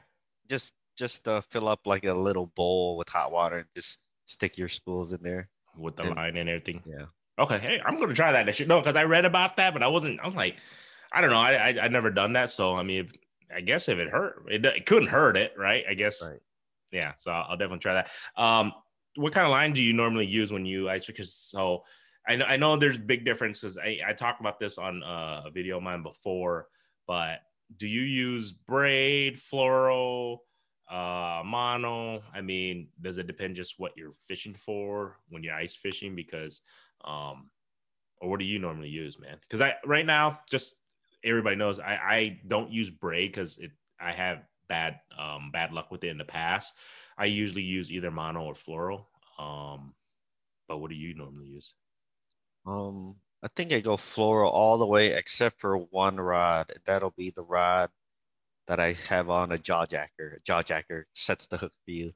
just 0.50 0.74
just 0.98 1.28
uh, 1.28 1.42
fill 1.42 1.68
up 1.68 1.86
like 1.86 2.06
a 2.06 2.14
little 2.14 2.48
bowl 2.56 2.98
with 2.98 3.08
hot 3.08 3.32
water 3.32 3.58
and 3.58 3.68
just 3.76 4.00
stick 4.26 4.58
your 4.58 4.68
spools 4.68 5.14
in 5.14 5.22
there 5.22 5.48
with 5.78 5.96
the 5.96 6.04
and, 6.04 6.16
line 6.16 6.38
and 6.38 6.50
everything. 6.50 6.82
Yeah. 6.88 7.06
Okay. 7.38 7.60
Hey, 7.60 7.80
I'm 7.86 8.00
gonna 8.00 8.16
try 8.16 8.32
that 8.32 8.48
next 8.48 8.60
year. 8.60 8.68
No, 8.68 8.80
because 8.80 8.96
I 8.96 9.04
read 9.04 9.26
about 9.26 9.58
that, 9.58 9.74
but 9.74 9.84
I 9.84 9.88
wasn't. 9.90 10.20
I 10.22 10.26
was 10.26 10.36
like, 10.36 10.56
I 11.12 11.22
don't 11.22 11.30
know. 11.30 11.38
I 11.38 11.54
I, 11.54 11.84
I 11.84 11.88
never 11.90 12.10
done 12.10 12.34
that, 12.34 12.50
so 12.50 12.76
I 12.76 12.82
mean, 12.82 13.06
if, 13.06 13.12
I 13.56 13.62
guess 13.62 13.90
if 13.90 14.00
it 14.00 14.10
hurt, 14.10 14.44
it, 14.50 14.66
it 14.66 14.88
couldn't 14.88 15.10
hurt 15.10 15.38
it, 15.38 15.54
right? 15.56 15.86
I 15.88 15.94
guess. 15.94 16.20
Right. 16.28 16.40
Yeah. 16.92 17.14
So 17.18 17.32
I'll, 17.32 17.58
definitely 17.58 17.80
try 17.80 17.94
that. 17.94 18.10
Um, 18.42 18.74
what 19.16 19.34
kind 19.34 19.46
of 19.46 19.52
line 19.52 19.74
do 19.74 19.82
you 19.82 19.94
normally 19.94 20.26
use 20.26 20.52
when 20.52 20.66
you 20.66 20.90
ice? 20.90 21.06
Because 21.06 21.34
so 21.34 21.84
I 22.28 22.36
know, 22.36 22.46
I 22.46 22.58
know 22.58 22.76
there's 22.76 22.98
big 22.98 23.26
differences. 23.26 23.78
I, 23.78 24.00
I 24.06 24.14
talked 24.14 24.42
about 24.42 24.60
this 24.60 24.78
on 24.78 25.04
uh, 25.04 25.44
a 25.46 25.52
video 25.52 25.78
of 25.78 25.84
mine 25.84 26.04
before, 26.04 26.68
but 27.08 27.40
do 27.78 27.88
you 27.88 28.02
use 28.02 28.52
braid, 28.52 29.40
fluoro, 29.40 30.38
uh, 30.90 31.42
mono? 31.46 32.22
I 32.34 32.42
mean, 32.42 32.90
does 33.02 33.18
it 33.18 33.28
depend 33.28 33.56
just 33.56 33.76
what 33.78 33.94
you're 33.96 34.14
fishing 34.28 34.54
for 34.54 35.18
when 35.30 35.44
you're 35.44 35.56
ice 35.56 35.76
fishing? 35.76 36.16
Because, 36.16 36.62
um, 37.04 37.50
or 38.22 38.30
what 38.30 38.40
do 38.40 38.46
you 38.46 38.60
normally 38.60 38.90
use, 38.90 39.18
man? 39.20 39.38
Because 39.42 39.62
I 39.62 39.76
right 39.86 40.06
now, 40.06 40.40
just 40.50 40.76
everybody 41.24 41.56
knows 41.56 41.80
I, 41.80 41.94
I 41.94 42.40
don't 42.48 42.72
use 42.72 42.90
braid 42.90 43.32
because 43.32 43.58
it 43.58 43.72
I 44.00 44.12
have 44.12 44.44
bad 44.70 45.00
um 45.18 45.52
bad 45.52 45.72
luck 45.72 45.92
with 45.92 46.04
it 46.04 46.10
in 46.10 46.18
the 46.18 46.26
past. 46.26 46.74
I 47.18 47.26
usually 47.26 47.64
use 47.64 47.92
either 47.92 48.12
mono 48.12 48.44
or 48.44 48.54
fluoro. 48.54 49.06
Um, 49.42 49.94
but 50.68 50.80
what 50.80 50.90
do 50.90 50.96
you 50.96 51.14
normally 51.14 51.48
use? 51.48 51.74
Um, 52.66 53.16
I 53.44 53.48
think 53.56 53.72
I 53.72 53.80
go 53.80 53.98
fluoro 53.98 54.48
all 54.48 54.78
the 54.78 54.86
way 54.86 55.14
except 55.14 55.62
for 55.62 55.78
one 55.78 56.18
rod. 56.18 56.74
That'll 56.86 57.14
be 57.18 57.32
the 57.32 57.44
rod 57.44 57.90
that 58.68 58.80
I 58.80 58.94
have 59.08 59.30
on 59.30 59.52
a 59.52 59.58
jaw 59.58 59.86
jacker. 59.86 60.38
A 60.38 60.42
jaw 60.44 60.62
jacker 60.62 61.08
sets 61.14 61.48
the 61.48 61.58
hook 61.58 61.72
for 61.86 61.92
you. 61.92 62.14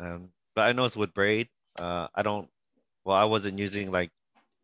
Um, 0.00 0.30
but 0.54 0.62
I 0.62 0.72
know 0.72 0.84
it's 0.84 0.96
with 0.96 1.14
braid. 1.14 1.48
Uh, 1.78 2.08
I 2.14 2.22
don't. 2.22 2.48
Well, 3.04 3.16
I 3.16 3.24
wasn't 3.24 3.58
using 3.58 3.90
like 3.92 4.10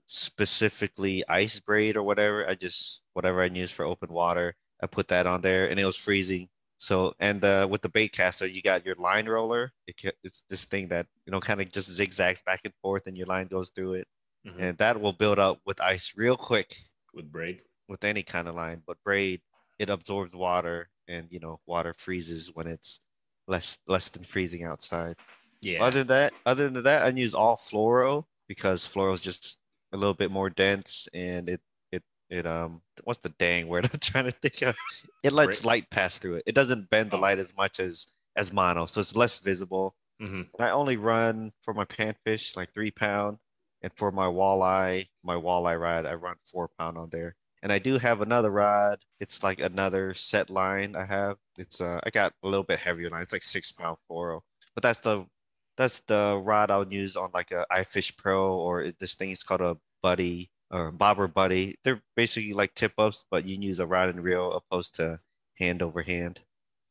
specifically 0.07 1.25
ice 1.29 1.61
braid 1.61 1.97
or 1.97 2.03
whatever. 2.03 2.49
I 2.49 2.55
just 2.55 3.03
whatever 3.13 3.43
I 3.43 3.47
use 3.47 3.71
for 3.71 3.85
open 3.85 4.13
water. 4.13 4.55
I 4.83 4.87
put 4.87 5.09
that 5.09 5.27
on 5.27 5.41
there, 5.43 5.69
and 5.69 5.79
it 5.79 5.85
was 5.85 5.97
freezing. 5.97 6.49
So 6.81 7.15
and 7.21 7.45
uh, 7.45 7.69
with 7.71 7.83
the 7.83 7.91
bait 7.91 8.13
caster, 8.13 8.47
you 8.47 8.63
got 8.63 8.87
your 8.87 8.97
line 8.97 9.29
roller. 9.29 9.71
It, 9.87 10.15
it's 10.25 10.43
this 10.49 10.65
thing 10.65 10.89
that 10.89 11.07
you 11.27 11.31
know 11.31 11.41
kind 11.41 11.61
of 11.61 11.71
just 11.71 11.93
zigzags 11.93 12.43
back 12.43 12.61
and 12.65 12.75
forth, 12.83 13.07
and 13.07 13.17
your 13.17 13.27
line 13.27 13.47
goes 13.49 13.71
through 13.71 13.95
it 13.95 14.09
mm-hmm. 14.47 14.61
and 14.61 14.79
that 14.79 15.01
will 15.01 15.13
build 15.13 15.39
up 15.39 15.59
with 15.67 15.81
ice 15.81 16.13
real 16.17 16.37
quick. 16.37 16.75
With 17.15 17.31
braid, 17.31 17.61
with 17.89 18.05
any 18.05 18.23
kind 18.23 18.49
of 18.49 18.55
line, 18.55 18.83
but 18.87 18.97
braid 19.05 19.41
it 19.79 19.91
absorbs 19.91 20.35
water, 20.35 20.89
and 21.09 21.27
you 21.31 21.41
know 21.41 21.61
water 21.67 21.95
freezes 21.97 22.51
when 22.55 22.67
it's 22.67 23.01
less 23.49 23.79
less 23.89 24.09
than 24.09 24.25
freezing 24.25 24.65
outside. 24.65 25.17
Yeah. 25.61 25.83
Other 25.83 25.99
than 25.99 26.07
that, 26.09 26.33
other 26.47 26.71
than 26.71 26.83
that, 26.85 27.03
I 27.03 27.09
use 27.09 27.35
all 27.35 27.57
fluoro 27.57 28.25
because 28.49 28.87
fluoro 28.87 29.13
is 29.13 29.21
just 29.21 29.61
a 29.93 29.97
little 29.97 30.15
bit 30.15 30.31
more 30.31 30.49
dense 30.49 31.09
and 31.13 31.49
it 31.49 31.61
it 32.31 32.47
um 32.47 32.81
what's 33.05 33.21
the 33.21 33.29
dang 33.31 33.69
word 33.69 33.85
I'm 33.93 34.01
trying 34.01 34.25
to 34.25 34.33
think 34.33 34.63
of? 34.63 34.77
It 35.23 35.33
lets 35.33 35.65
light 35.65 35.91
pass 35.91 36.19
through 36.19 36.37
it. 36.37 36.45
It 36.47 36.55
doesn't 36.55 36.89
bend 36.91 37.11
the 37.11 37.19
oh. 37.19 37.21
light 37.21 37.39
as 37.39 37.55
much 37.57 37.81
as 37.81 38.07
as 38.37 38.53
mono, 38.53 38.87
so 38.87 39.01
it's 39.01 39.17
less 39.17 39.39
visible 39.41 39.95
Mhm. 40.21 40.49
And 40.59 40.69
I 40.69 40.71
only 40.71 40.97
run 40.97 41.53
for 41.63 41.73
my 41.75 41.85
panfish 41.85 42.57
like 42.57 42.73
three 42.75 42.91
pound, 42.91 43.39
and 43.83 43.93
for 43.95 44.13
my 44.13 44.27
walleye, 44.27 45.09
my 45.23 45.35
walleye 45.35 45.81
rod, 45.81 46.07
I 46.07 46.15
run 46.15 46.37
four 46.45 46.69
pound 46.79 46.99
on 46.99 47.09
there. 47.11 47.37
And 47.63 47.73
I 47.73 47.79
do 47.79 47.99
have 47.99 48.21
another 48.21 48.51
rod. 48.51 49.01
It's 49.21 49.43
like 49.43 49.61
another 49.61 50.15
set 50.15 50.51
line 50.51 50.97
I 50.97 51.05
have. 51.05 51.37
It's 51.59 51.81
uh, 51.81 52.01
I 52.05 52.11
got 52.11 52.33
a 52.43 52.49
little 52.49 52.65
bit 52.65 52.79
heavier 52.79 53.11
line. 53.11 53.23
It's 53.23 53.33
like 53.33 53.43
six 53.43 53.73
pound 53.73 53.99
fluoro, 54.11 54.41
but 54.75 54.83
that's 54.83 55.01
the 55.01 55.27
that's 55.77 56.01
the 56.01 56.41
rod 56.43 56.71
I'll 56.71 56.93
use 56.93 57.17
on 57.17 57.31
like 57.33 57.51
a 57.53 57.67
iFish 57.73 58.17
Pro 58.17 58.55
or 58.55 58.93
this 58.99 59.15
thing 59.15 59.31
is 59.31 59.43
called 59.43 59.63
a 59.63 59.79
Buddy 60.03 60.51
or 60.71 60.91
Bobber 60.93 61.29
Buddy. 61.29 61.79
They're 61.85 62.03
basically 62.17 62.53
like 62.53 62.75
tip 62.75 62.93
ups, 62.99 63.25
but 63.31 63.47
you 63.47 63.57
use 63.57 63.81
a 63.81 63.87
rod 63.87 64.09
and 64.09 64.23
reel 64.23 64.53
opposed 64.53 64.95
to 64.97 65.21
hand 65.59 65.83
over 65.83 66.03
hand. 66.03 66.41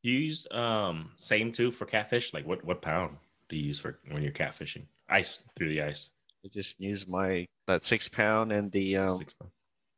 You 0.01 0.13
use 0.13 0.47
um 0.51 1.11
same 1.17 1.51
too 1.51 1.71
for 1.71 1.85
catfish. 1.85 2.33
Like 2.33 2.45
what 2.45 2.63
what 2.63 2.81
pound 2.81 3.17
do 3.49 3.55
you 3.55 3.63
use 3.63 3.79
for 3.79 3.99
when 4.09 4.21
you're 4.23 4.31
catfishing? 4.31 4.83
Ice 5.09 5.39
through 5.55 5.69
the 5.69 5.81
ice. 5.81 6.09
I 6.45 6.49
just 6.49 6.79
use 6.79 7.07
my 7.07 7.47
that 7.67 7.83
six 7.83 8.07
pound 8.07 8.51
and 8.51 8.71
the 8.71 8.97
um 8.97 9.19
pound. 9.39 9.51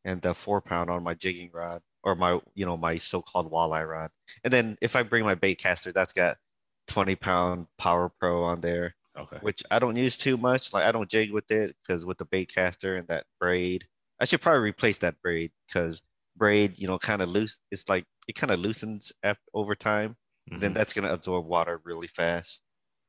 and 0.05 0.21
the 0.21 0.33
four 0.33 0.61
pound 0.61 0.89
on 0.89 1.03
my 1.03 1.13
jigging 1.13 1.51
rod 1.53 1.81
or 2.03 2.15
my 2.15 2.39
you 2.55 2.65
know 2.65 2.77
my 2.77 2.97
so-called 2.97 3.51
walleye 3.51 3.87
rod. 3.87 4.09
And 4.43 4.51
then 4.51 4.77
if 4.81 4.95
I 4.95 5.03
bring 5.03 5.23
my 5.23 5.35
bait 5.35 5.55
caster, 5.59 5.91
that's 5.91 6.13
got 6.13 6.37
20 6.87 7.15
pound 7.15 7.67
Power 7.77 8.09
Pro 8.19 8.43
on 8.43 8.61
there, 8.61 8.95
Okay. 9.21 9.37
which 9.41 9.63
I 9.71 9.79
don't 9.79 9.95
use 9.95 10.17
too 10.17 10.37
much. 10.37 10.73
Like 10.73 10.85
I 10.85 10.91
don't 10.91 11.09
jig 11.09 11.31
with 11.31 11.49
it 11.51 11.73
because 11.81 12.05
with 12.05 12.17
the 12.17 12.25
bait 12.25 12.53
caster 12.53 12.97
and 12.97 13.07
that 13.07 13.25
braid, 13.39 13.85
I 14.19 14.25
should 14.25 14.41
probably 14.41 14.61
replace 14.69 14.97
that 14.99 15.21
braid 15.21 15.51
because 15.67 16.01
braid, 16.37 16.77
you 16.77 16.87
know, 16.87 16.97
kind 16.99 17.21
of 17.21 17.29
loose. 17.29 17.59
It's 17.71 17.87
like 17.89 18.05
it 18.27 18.35
kind 18.35 18.51
of 18.51 18.59
loosens 18.59 19.11
after 19.23 19.41
over 19.53 19.75
time. 19.75 20.15
Then 20.47 20.71
Mhm. 20.71 20.73
that's 20.75 20.93
gonna 20.93 21.13
absorb 21.13 21.45
water 21.45 21.81
really 21.83 22.07
fast. 22.07 22.61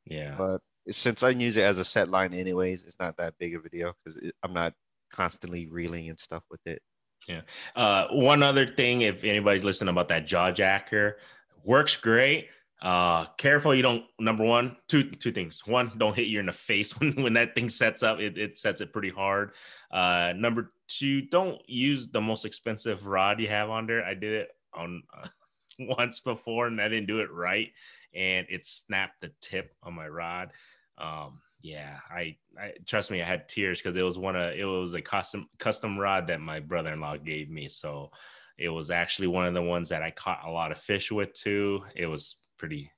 yeah. 0.06 0.34
But 0.36 0.60
since 0.90 1.22
I 1.22 1.30
use 1.30 1.56
it 1.56 1.62
as 1.62 1.78
a 1.78 1.84
set 1.84 2.08
line 2.08 2.34
anyways, 2.34 2.82
it's 2.84 2.98
not 2.98 3.16
that 3.18 3.34
big 3.38 3.54
of 3.54 3.64
a 3.64 3.68
deal 3.70 3.94
because 4.04 4.18
I'm 4.42 4.52
not 4.52 4.74
constantly 5.12 5.66
reeling 5.68 6.08
and 6.08 6.18
stuff 6.18 6.42
with 6.50 6.60
it. 6.66 6.82
Yeah. 7.28 7.42
Uh, 7.76 8.08
one 8.08 8.42
other 8.42 8.66
thing, 8.66 9.02
if 9.02 9.22
anybody's 9.22 9.62
listening 9.62 9.90
about 9.92 10.08
that 10.08 10.26
jaw 10.26 10.50
jacker, 10.50 11.18
works 11.62 11.94
great. 11.96 12.48
Uh, 12.82 13.26
careful 13.38 13.72
you 13.74 13.82
don't. 13.82 14.04
Number 14.18 14.42
one, 14.42 14.76
two 14.88 15.04
two 15.04 15.30
things. 15.30 15.62
One, 15.64 15.92
don't 15.96 16.16
hit 16.16 16.26
you 16.26 16.40
in 16.40 16.46
the 16.46 16.52
face 16.52 16.92
when 16.98 17.22
when 17.22 17.34
that 17.34 17.54
thing 17.54 17.68
sets 17.68 18.02
up. 18.02 18.18
It, 18.18 18.36
it 18.36 18.58
sets 18.58 18.80
it 18.80 18.92
pretty 18.92 19.10
hard. 19.10 19.52
Uh, 19.92 20.32
number 20.36 20.72
two, 20.88 21.22
don't 21.22 21.60
use 21.68 22.08
the 22.08 22.20
most 22.20 22.44
expensive 22.44 23.06
rod 23.06 23.40
you 23.40 23.48
have 23.48 23.70
on 23.70 23.86
there. 23.86 24.04
I 24.04 24.14
did 24.14 24.32
it 24.32 24.48
on 24.74 25.04
uh, 25.16 25.28
once 25.96 26.20
before 26.20 26.66
and 26.66 26.80
I 26.80 26.88
didn't 26.88 27.06
do 27.06 27.20
it 27.20 27.30
right, 27.30 27.68
and 28.14 28.46
it 28.50 28.66
snapped 28.66 29.20
the 29.20 29.30
tip 29.40 29.72
on 29.84 29.94
my 29.94 30.08
rod. 30.08 30.50
Um, 30.98 31.40
yeah, 31.62 31.98
I, 32.10 32.36
I 32.60 32.72
trust 32.86 33.12
me, 33.12 33.22
I 33.22 33.26
had 33.26 33.48
tears 33.48 33.80
because 33.80 33.96
it 33.96 34.02
was 34.02 34.18
one 34.18 34.34
of 34.34 34.54
it 34.54 34.64
was 34.64 34.94
a 34.94 35.00
custom 35.00 35.46
custom 35.60 35.96
rod 35.96 36.26
that 36.26 36.40
my 36.40 36.58
brother-in-law 36.58 37.18
gave 37.18 37.48
me. 37.48 37.68
So 37.68 38.10
it 38.58 38.68
was 38.68 38.90
actually 38.90 39.28
one 39.28 39.46
of 39.46 39.54
the 39.54 39.62
ones 39.62 39.88
that 39.90 40.02
I 40.02 40.10
caught 40.10 40.44
a 40.44 40.50
lot 40.50 40.72
of 40.72 40.78
fish 40.78 41.12
with 41.12 41.32
too. 41.32 41.84
It 41.94 42.06
was 42.06 42.36
pretty 42.62 42.92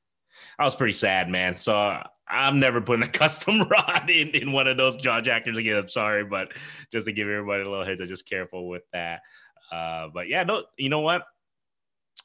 I 0.59 0.65
was 0.65 0.75
pretty 0.75 0.93
sad, 0.93 1.31
man. 1.31 1.57
So 1.57 2.03
I'm 2.29 2.61
never 2.61 2.83
putting 2.83 3.03
a 3.05 3.09
custom 3.21 3.63
rod 3.63 4.11
in, 4.11 4.29
in 4.29 4.53
one 4.53 4.67
of 4.67 4.77
those 4.77 4.97
jaw 4.97 5.23
jackers 5.23 5.57
again. 5.57 5.77
I'm 5.77 5.89
sorry, 5.89 6.23
but 6.23 6.53
just 6.93 7.07
to 7.07 7.13
give 7.13 7.29
everybody 7.29 7.63
a 7.63 7.71
little 7.71 7.85
heads 7.85 8.03
up, 8.03 8.09
just 8.09 8.29
careful 8.29 8.69
with 8.69 8.83
that. 8.93 9.21
Uh, 9.73 10.09
but 10.13 10.29
yeah, 10.29 10.43
no, 10.43 10.65
you 10.77 10.91
know 10.91 11.01
what? 11.01 11.23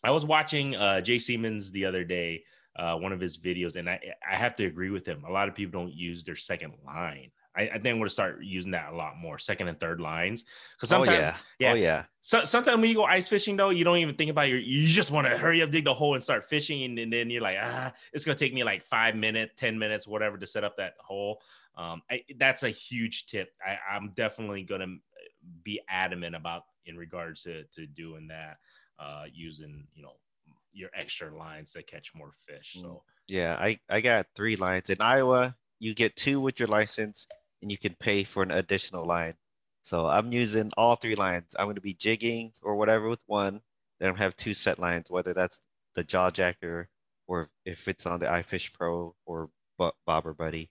I 0.04 0.12
was 0.12 0.26
watching 0.26 0.76
uh, 0.76 1.00
Jay 1.00 1.18
Siemens 1.18 1.72
the 1.72 1.86
other 1.86 2.04
day, 2.04 2.44
uh, 2.78 2.96
one 2.96 3.14
of 3.14 3.22
his 3.22 3.38
videos, 3.38 3.78
and 3.78 3.90
I 3.90 4.00
I 4.30 4.36
have 4.36 4.56
to 4.58 4.66
agree 4.66 4.90
with 4.90 5.06
him. 5.06 5.24
A 5.26 5.32
lot 5.32 5.48
of 5.48 5.56
people 5.56 5.80
don't 5.80 5.94
use 5.94 6.26
their 6.26 6.36
second 6.36 6.74
line. 6.86 7.32
I, 7.60 7.64
I 7.64 7.80
think 7.80 7.96
I'm 7.96 8.02
to 8.02 8.10
start 8.10 8.42
using 8.42 8.72
that 8.72 8.94
a 8.94 8.96
lot 8.96 9.18
more, 9.18 9.38
second 9.38 9.68
and 9.68 9.78
third 9.78 10.00
lines, 10.00 10.46
because 10.78 10.90
sometimes 10.90 11.18
oh 11.18 11.22
yeah, 11.22 11.36
yeah. 11.60 11.72
oh 11.72 11.76
yeah. 11.76 12.04
so, 12.22 12.46
sometimes 12.46 12.80
when 12.80 12.90
you 12.90 12.96
go 12.96 13.04
ice 13.04 13.28
fishing 13.28 13.58
though, 13.58 13.70
you 13.70 13.84
don't 13.84 13.98
even 13.98 14.16
think 14.16 14.32
about 14.32 14.48
your. 14.48 14.60
You 14.60 14.88
just 14.88 15.12
want 15.12 15.28
to 15.28 15.38
hurry 15.38 15.62
up, 15.62 15.70
dig 15.70 15.84
the 15.84 15.94
hole, 15.94 16.16
and 16.16 16.24
start 16.24 16.48
fishing, 16.50 16.84
and, 16.84 16.98
and 16.98 17.12
then 17.12 17.30
you're 17.30 17.42
like, 17.42 17.58
ah, 17.62 17.92
it's 18.14 18.24
gonna 18.24 18.38
take 18.38 18.54
me 18.54 18.64
like 18.64 18.84
five 18.84 19.16
minutes, 19.16 19.54
ten 19.58 19.78
minutes, 19.78 20.08
whatever, 20.08 20.38
to 20.38 20.48
set 20.48 20.64
up 20.64 20.78
that 20.78 20.94
hole. 21.00 21.42
Um, 21.76 22.02
I, 22.10 22.24
that's 22.38 22.64
a 22.64 22.70
huge 22.70 23.26
tip. 23.26 23.52
I, 23.66 23.78
I'm 23.94 24.12
definitely 24.16 24.64
gonna 24.64 24.96
be 25.64 25.82
adamant 25.90 26.36
about 26.36 26.64
in 26.86 26.96
regards 26.96 27.44
to 27.44 27.66
to 27.74 27.86
doing 27.88 28.30
that, 28.30 28.58
uh, 29.00 29.26
using 29.34 29.86
you 29.94 30.04
know 30.04 30.14
your 30.72 30.92
extra 30.96 31.36
lines 31.36 31.74
to 31.74 31.84
catch 31.84 32.14
more 32.16 32.32
fish. 32.48 32.78
So 32.82 33.04
Yeah, 33.28 33.58
I, 33.60 33.80
I 33.90 34.00
got 34.00 34.28
three 34.36 34.56
lines. 34.56 34.90
In 34.90 35.02
Iowa, 35.02 35.56
you 35.80 35.94
get 35.94 36.16
two 36.16 36.40
with 36.40 36.60
your 36.60 36.68
license 36.68 37.28
and 37.62 37.72
you 37.72 37.78
can 37.78 37.96
pay 38.00 38.24
for 38.24 38.44
an 38.44 38.52
additional 38.52 39.06
line. 39.06 39.34
So 39.82 40.08
I'm 40.08 40.32
using 40.32 40.72
all 40.78 40.96
three 40.96 41.16
lines. 41.16 41.56
I'm 41.58 41.66
going 41.66 41.76
to 41.76 41.82
be 41.82 41.94
jigging 41.94 42.52
or 42.62 42.76
whatever 42.76 43.08
with 43.10 43.24
one. 43.28 43.62
Then 44.00 44.14
I 44.14 44.18
have 44.18 44.36
two 44.36 44.54
set 44.54 44.80
lines, 44.80 45.10
whether 45.10 45.34
that's 45.34 45.62
the 45.96 46.04
jaw 46.04 46.30
jacker 46.32 46.90
or 47.28 47.50
if 47.66 47.88
it's 47.88 48.06
on 48.06 48.20
the 48.20 48.26
iFish 48.26 48.74
Pro 48.74 49.16
or 49.26 49.50
Bo- 49.78 49.94
Bobber 50.06 50.34
Buddy. 50.34 50.70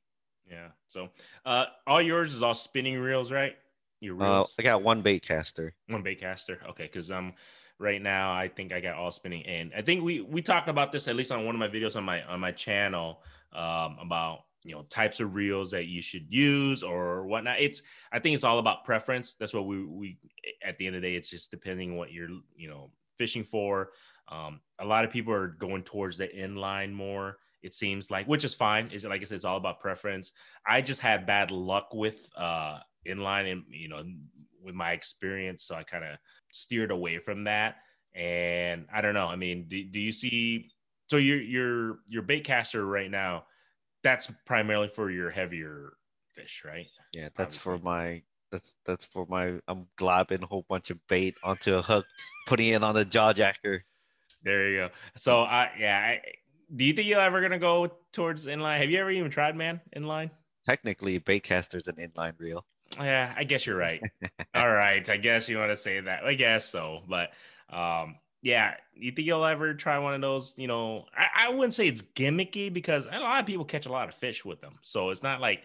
yeah, 0.50 0.68
so 0.88 1.09
uh, 1.45 1.66
all 1.87 2.00
yours 2.02 2.35
is 2.35 2.42
all 2.42 2.54
spinning 2.54 2.99
reels, 2.99 3.30
right? 3.30 3.57
Your 4.00 4.14
Uh, 4.21 4.38
reels. 4.38 4.54
I 4.59 4.62
got 4.62 4.83
one 4.83 5.02
bait 5.02 5.23
caster. 5.23 5.75
One 5.88 6.02
bait 6.02 6.21
caster. 6.21 6.61
Okay, 6.71 6.85
because 6.85 7.11
um 7.11 7.33
right 7.78 8.00
now 8.02 8.33
I 8.33 8.49
think 8.49 8.73
I 8.73 8.80
got 8.80 8.97
all 8.97 9.12
spinning 9.12 9.45
and 9.47 9.73
I 9.76 9.83
think 9.83 10.02
we 10.02 10.21
we 10.21 10.42
talked 10.42 10.68
about 10.68 10.90
this 10.92 11.07
at 11.09 11.16
least 11.16 11.30
on 11.33 11.45
one 11.47 11.54
of 11.54 11.59
my 11.59 11.68
videos 11.68 11.97
on 11.97 12.04
my 12.04 12.23
on 12.25 12.40
my 12.40 12.52
channel 12.52 13.23
um 13.52 13.99
about 14.00 14.45
you 14.68 14.75
know 14.75 14.82
types 14.90 15.18
of 15.20 15.34
reels 15.34 15.70
that 15.70 15.87
you 15.87 16.02
should 16.02 16.26
use 16.28 16.82
or 16.82 17.26
whatnot. 17.26 17.56
It's 17.58 17.82
I 18.12 18.18
think 18.18 18.34
it's 18.34 18.44
all 18.44 18.58
about 18.58 18.84
preference. 18.84 19.34
That's 19.34 19.54
what 19.54 19.66
we 19.66 19.84
we 19.84 20.18
at 20.62 20.76
the 20.76 20.87
end 20.87 20.94
of 20.94 21.02
the 21.02 21.08
day 21.08 21.14
it's 21.14 21.30
just 21.30 21.50
depending 21.50 21.92
on 21.92 21.96
what 21.96 22.12
you're 22.12 22.28
you 22.54 22.68
know 22.68 22.90
fishing 23.16 23.44
for. 23.44 23.90
Um, 24.28 24.60
a 24.78 24.84
lot 24.84 25.04
of 25.04 25.10
people 25.10 25.32
are 25.32 25.48
going 25.48 25.82
towards 25.84 26.18
the 26.18 26.28
inline 26.28 26.92
more. 26.92 27.38
It 27.62 27.72
seems 27.72 28.10
like, 28.10 28.26
which 28.26 28.44
is 28.44 28.54
fine. 28.54 28.90
Is 28.92 29.04
like 29.04 29.22
I 29.22 29.25
said, 29.25 29.37
it's 29.37 29.46
all 29.46 29.56
about 29.56 29.80
preference. 29.80 30.32
I 30.66 30.82
just 30.82 31.00
had 31.00 31.26
bad 31.26 31.50
luck 31.50 31.88
with 31.94 32.28
uh 32.37 32.80
inline 33.06 33.50
and 33.50 33.64
you 33.70 33.88
know 33.88 34.02
with 34.62 34.75
my 34.75 34.92
experience, 34.92 35.62
so 35.62 35.75
I 35.76 35.82
kind 35.82 36.04
of 36.04 36.18
steered 36.52 36.90
away 36.90 37.18
from 37.18 37.44
that. 37.44 37.76
And 38.14 38.87
I 38.92 39.00
don't 39.00 39.14
know. 39.14 39.26
I 39.26 39.37
mean, 39.37 39.66
do, 39.68 39.82
do 39.84 39.98
you 39.98 40.12
see? 40.12 40.70
So 41.08 41.16
your 41.16 41.40
your 41.40 41.98
your 42.06 42.22
bait 42.22 42.44
caster 42.44 42.84
right 42.84 43.10
now, 43.10 43.44
that's 44.08 44.30
primarily 44.46 44.88
for 44.88 45.10
your 45.10 45.28
heavier 45.28 45.92
fish, 46.34 46.62
right? 46.64 46.86
Yeah, 47.12 47.28
that's 47.36 47.56
for 47.56 47.78
my 47.78 48.22
that's 48.50 48.74
that's 48.86 49.04
for 49.04 49.26
my 49.28 49.60
I'm 49.68 49.86
globbing 49.98 50.42
a 50.42 50.46
whole 50.46 50.64
bunch 50.66 50.90
of 50.90 50.98
bait 51.08 51.36
onto 51.44 51.74
a 51.74 51.82
hook, 51.82 52.06
putting 52.46 52.68
it 52.68 52.82
on 52.82 52.94
the 52.94 53.04
jaw 53.04 53.34
jacker. 53.34 53.84
There 54.42 54.70
you 54.70 54.76
go. 54.78 54.88
So 55.16 55.42
I 55.42 55.70
yeah. 55.78 55.98
I, 55.98 56.22
do 56.74 56.84
you 56.84 56.94
think 56.94 57.06
you're 57.06 57.20
ever 57.20 57.42
gonna 57.42 57.58
go 57.58 57.92
towards 58.12 58.46
inline? 58.46 58.80
Have 58.80 58.90
you 58.90 58.98
ever 58.98 59.10
even 59.10 59.30
tried, 59.30 59.56
man, 59.56 59.80
inline? 59.94 60.30
Technically, 60.66 61.20
baitcaster's 61.20 61.88
an 61.88 61.96
inline 61.96 62.34
reel. 62.38 62.64
Yeah, 62.98 63.34
I 63.36 63.44
guess 63.44 63.66
you're 63.66 63.76
right. 63.76 64.00
All 64.54 64.72
right, 64.72 65.06
I 65.08 65.18
guess 65.18 65.48
you 65.50 65.58
want 65.58 65.70
to 65.70 65.76
say 65.76 66.00
that. 66.00 66.24
I 66.24 66.32
guess 66.32 66.66
so, 66.66 67.02
but 67.06 67.30
um, 67.70 68.16
yeah, 68.42 68.75
you 68.95 69.12
think 69.12 69.26
you'll 69.26 69.45
ever 69.45 69.75
try 69.75 69.99
one 69.99 70.14
of 70.14 70.21
those? 70.21 70.54
You 70.59 70.66
know, 70.68 71.04
I, 71.16 71.47
I 71.47 71.49
wouldn't 71.50 71.75
say 71.75 71.88
it's 71.88 72.02
gimmicky 72.02 72.73
because 72.73 73.07
a 73.07 73.18
lot 73.18 73.40
of 73.40 73.47
people 73.47 73.64
catch 73.64 73.87
a 73.87 73.92
lot 73.92 74.09
of 74.09 74.14
fish 74.14 74.45
with 74.45 74.61
them, 74.61 74.76
so 74.83 75.11
it's 75.11 75.23
not 75.23 75.40
like, 75.40 75.62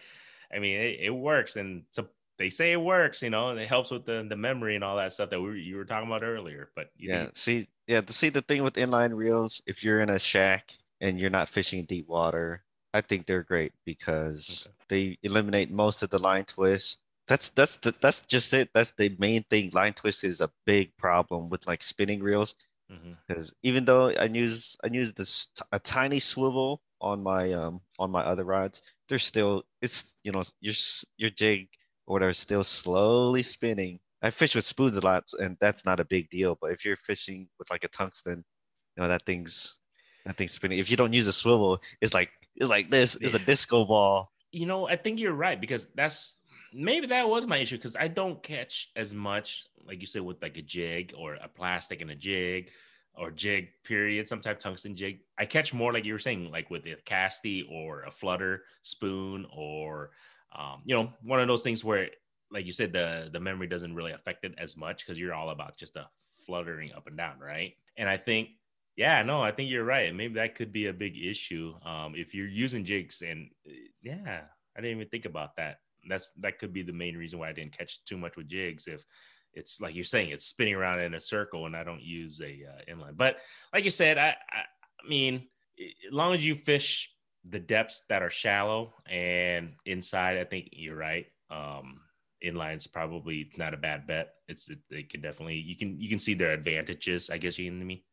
I 0.54 0.58
mean, 0.58 0.78
it, 0.80 1.00
it 1.04 1.10
works, 1.10 1.56
and 1.56 1.84
so 1.90 2.06
they 2.38 2.50
say 2.50 2.72
it 2.72 2.80
works, 2.80 3.22
you 3.22 3.30
know, 3.30 3.50
and 3.50 3.60
it 3.60 3.68
helps 3.68 3.90
with 3.90 4.04
the 4.06 4.26
the 4.28 4.36
memory 4.36 4.74
and 4.74 4.82
all 4.82 4.96
that 4.96 5.12
stuff 5.12 5.30
that 5.30 5.40
we 5.40 5.46
were, 5.46 5.56
you 5.56 5.76
were 5.76 5.84
talking 5.84 6.08
about 6.08 6.22
earlier. 6.24 6.70
But 6.74 6.90
you 6.96 7.10
Yeah, 7.10 7.24
think- 7.24 7.36
see, 7.36 7.68
yeah, 7.86 8.00
to 8.00 8.12
see 8.12 8.28
the 8.28 8.42
thing 8.42 8.62
with 8.64 8.74
inline 8.74 9.14
reels, 9.14 9.62
if 9.66 9.84
you're 9.84 10.00
in 10.00 10.10
a 10.10 10.18
shack 10.18 10.72
and 11.00 11.20
you're 11.20 11.30
not 11.30 11.48
fishing 11.48 11.84
deep 11.84 12.08
water, 12.08 12.64
I 12.92 13.00
think 13.02 13.26
they're 13.26 13.42
great 13.44 13.72
because 13.84 14.68
they 14.88 15.18
eliminate 15.22 15.70
most 15.70 16.02
of 16.02 16.10
the 16.10 16.18
line 16.18 16.44
twist. 16.44 17.00
That's 17.26 17.50
that's 17.50 17.76
the, 17.78 17.94
that's 18.00 18.20
just 18.22 18.52
it. 18.52 18.70
That's 18.74 18.92
the 18.92 19.14
main 19.18 19.44
thing. 19.50 19.70
Line 19.72 19.94
twist 19.94 20.24
is 20.24 20.40
a 20.40 20.50
big 20.66 20.96
problem 20.98 21.48
with 21.48 21.66
like 21.66 21.82
spinning 21.82 22.22
reels 22.22 22.54
because 23.26 23.54
even 23.62 23.84
though 23.86 24.10
I 24.10 24.24
use 24.24 24.76
I 24.84 24.88
use 24.88 25.12
this 25.14 25.48
a 25.72 25.78
tiny 25.78 26.20
swivel 26.20 26.82
on 27.00 27.22
my 27.22 27.52
um 27.52 27.80
on 27.98 28.10
my 28.10 28.22
other 28.22 28.44
rods, 28.44 28.82
they're 29.08 29.18
still 29.18 29.64
it's 29.80 30.04
you 30.22 30.32
know 30.32 30.42
your 30.60 30.74
your 31.16 31.30
jig 31.30 31.68
or 32.06 32.14
whatever 32.14 32.30
is 32.30 32.38
still 32.38 32.64
slowly 32.64 33.42
spinning. 33.42 34.00
I 34.22 34.30
fish 34.30 34.54
with 34.54 34.66
spoons 34.66 34.96
a 34.96 35.00
lot, 35.00 35.24
and 35.38 35.56
that's 35.60 35.84
not 35.84 36.00
a 36.00 36.04
big 36.04 36.30
deal. 36.30 36.56
But 36.60 36.72
if 36.72 36.84
you're 36.84 36.96
fishing 36.96 37.48
with 37.58 37.70
like 37.70 37.84
a 37.84 37.88
tungsten, 37.88 38.44
you 38.96 39.02
know 39.02 39.08
that 39.08 39.24
thing's 39.24 39.76
that 40.26 40.36
thing's 40.36 40.52
spinning. 40.52 40.78
If 40.78 40.90
you 40.90 40.96
don't 40.96 41.12
use 41.12 41.26
a 41.26 41.32
swivel, 41.32 41.80
it's 42.00 42.14
like 42.14 42.30
it's 42.56 42.70
like 42.70 42.90
this. 42.90 43.16
It's 43.20 43.34
a 43.34 43.38
disco 43.38 43.84
ball. 43.84 44.30
you 44.52 44.66
know, 44.66 44.88
I 44.88 44.96
think 44.96 45.18
you're 45.18 45.32
right 45.34 45.60
because 45.60 45.88
that's 45.96 46.36
maybe 46.74 47.06
that 47.08 47.28
was 47.28 47.46
my 47.46 47.58
issue 47.58 47.76
because 47.76 47.96
I 47.96 48.08
don't 48.08 48.42
catch 48.42 48.90
as 48.96 49.14
much, 49.14 49.64
like 49.86 50.00
you 50.00 50.06
said, 50.06 50.22
with 50.22 50.42
like 50.42 50.56
a 50.56 50.62
jig 50.62 51.14
or 51.16 51.34
a 51.34 51.48
plastic 51.48 52.00
and 52.02 52.10
a 52.10 52.16
jig. 52.16 52.70
or 53.16 53.30
jig 53.30 53.68
period, 53.84 54.26
some 54.26 54.40
type 54.40 54.58
tungsten 54.58 54.96
jig. 54.96 55.20
I 55.38 55.46
catch 55.46 55.72
more 55.72 55.92
like 55.92 56.04
you 56.04 56.12
were 56.14 56.18
saying, 56.18 56.50
like 56.50 56.70
with 56.70 56.84
a 56.86 56.96
casty 57.06 57.62
or 57.70 58.02
a 58.02 58.10
flutter 58.10 58.64
spoon 58.82 59.46
or 59.54 60.10
um, 60.56 60.82
you 60.84 60.94
know, 60.94 61.12
one 61.22 61.40
of 61.40 61.48
those 61.48 61.62
things 61.62 61.84
where 61.84 62.10
like 62.50 62.66
you 62.66 62.72
said, 62.72 62.92
the 62.92 63.30
the 63.32 63.40
memory 63.40 63.66
doesn't 63.66 63.94
really 63.94 64.12
affect 64.12 64.44
it 64.44 64.54
as 64.58 64.76
much 64.76 65.04
because 65.04 65.18
you're 65.18 65.34
all 65.34 65.50
about 65.50 65.76
just 65.76 65.96
a 65.96 66.08
fluttering 66.46 66.92
up 66.92 67.06
and 67.06 67.16
down, 67.16 67.38
right? 67.40 67.74
And 67.96 68.08
I 68.08 68.16
think, 68.16 68.50
yeah, 68.96 69.22
no, 69.22 69.42
I 69.42 69.50
think 69.52 69.70
you're 69.70 69.84
right. 69.84 70.14
Maybe 70.14 70.34
that 70.34 70.54
could 70.54 70.72
be 70.72 70.86
a 70.86 70.92
big 70.92 71.16
issue 71.16 71.74
um, 71.84 72.14
if 72.16 72.34
you're 72.34 72.48
using 72.48 72.84
jigs. 72.84 73.22
And 73.22 73.50
yeah, 74.02 74.42
I 74.76 74.80
didn't 74.80 74.96
even 74.98 75.08
think 75.08 75.24
about 75.24 75.56
that. 75.56 75.78
That's 76.08 76.28
that 76.40 76.58
could 76.58 76.72
be 76.72 76.82
the 76.82 76.92
main 76.92 77.16
reason 77.16 77.38
why 77.38 77.48
I 77.48 77.52
didn't 77.52 77.76
catch 77.76 78.04
too 78.04 78.16
much 78.16 78.36
with 78.36 78.48
jigs. 78.48 78.86
If 78.86 79.04
it's 79.54 79.80
like 79.80 79.94
you're 79.94 80.04
saying, 80.04 80.30
it's 80.30 80.46
spinning 80.46 80.74
around 80.74 81.00
in 81.00 81.14
a 81.14 81.20
circle, 81.20 81.66
and 81.66 81.76
I 81.76 81.84
don't 81.84 82.02
use 82.02 82.40
a 82.40 82.64
uh, 82.68 82.92
inline. 82.92 83.16
But 83.16 83.36
like 83.72 83.84
you 83.84 83.90
said, 83.90 84.18
I, 84.18 84.36
I 84.50 84.62
I 85.04 85.08
mean, 85.08 85.46
as 85.78 86.12
long 86.12 86.34
as 86.34 86.44
you 86.44 86.56
fish 86.56 87.10
the 87.48 87.58
depths 87.58 88.02
that 88.08 88.22
are 88.22 88.30
shallow 88.30 88.94
and 89.08 89.72
inside, 89.84 90.38
I 90.38 90.44
think 90.44 90.70
you're 90.72 90.96
right. 90.96 91.26
Um, 91.50 92.00
inline's 92.44 92.86
probably 92.86 93.50
not 93.56 93.74
a 93.74 93.76
bad 93.76 94.06
bet. 94.06 94.34
It's 94.48 94.68
it, 94.68 94.78
they 94.90 95.02
can 95.02 95.20
definitely 95.20 95.56
you 95.56 95.76
can 95.76 96.00
you 96.00 96.08
can 96.08 96.18
see 96.18 96.34
their 96.34 96.52
advantages. 96.52 97.30
I 97.30 97.38
guess 97.38 97.58
you 97.58 97.70
know 97.70 97.84
me. 97.84 98.04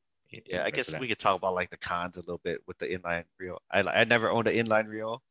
Yeah, 0.47 0.63
I 0.63 0.71
guess 0.71 0.93
we 0.97 1.09
could 1.09 1.19
talk 1.19 1.35
about 1.35 1.55
like 1.55 1.69
the 1.71 1.77
cons 1.77 2.15
a 2.15 2.21
little 2.21 2.39
bit 2.41 2.61
with 2.65 2.77
the 2.77 2.87
inline 2.87 3.25
reel. 3.37 3.61
I 3.71 3.81
I 3.81 4.03
never 4.05 4.29
owned 4.29 4.47
an 4.47 4.55
inline 4.55 4.87
reel, 4.87 5.21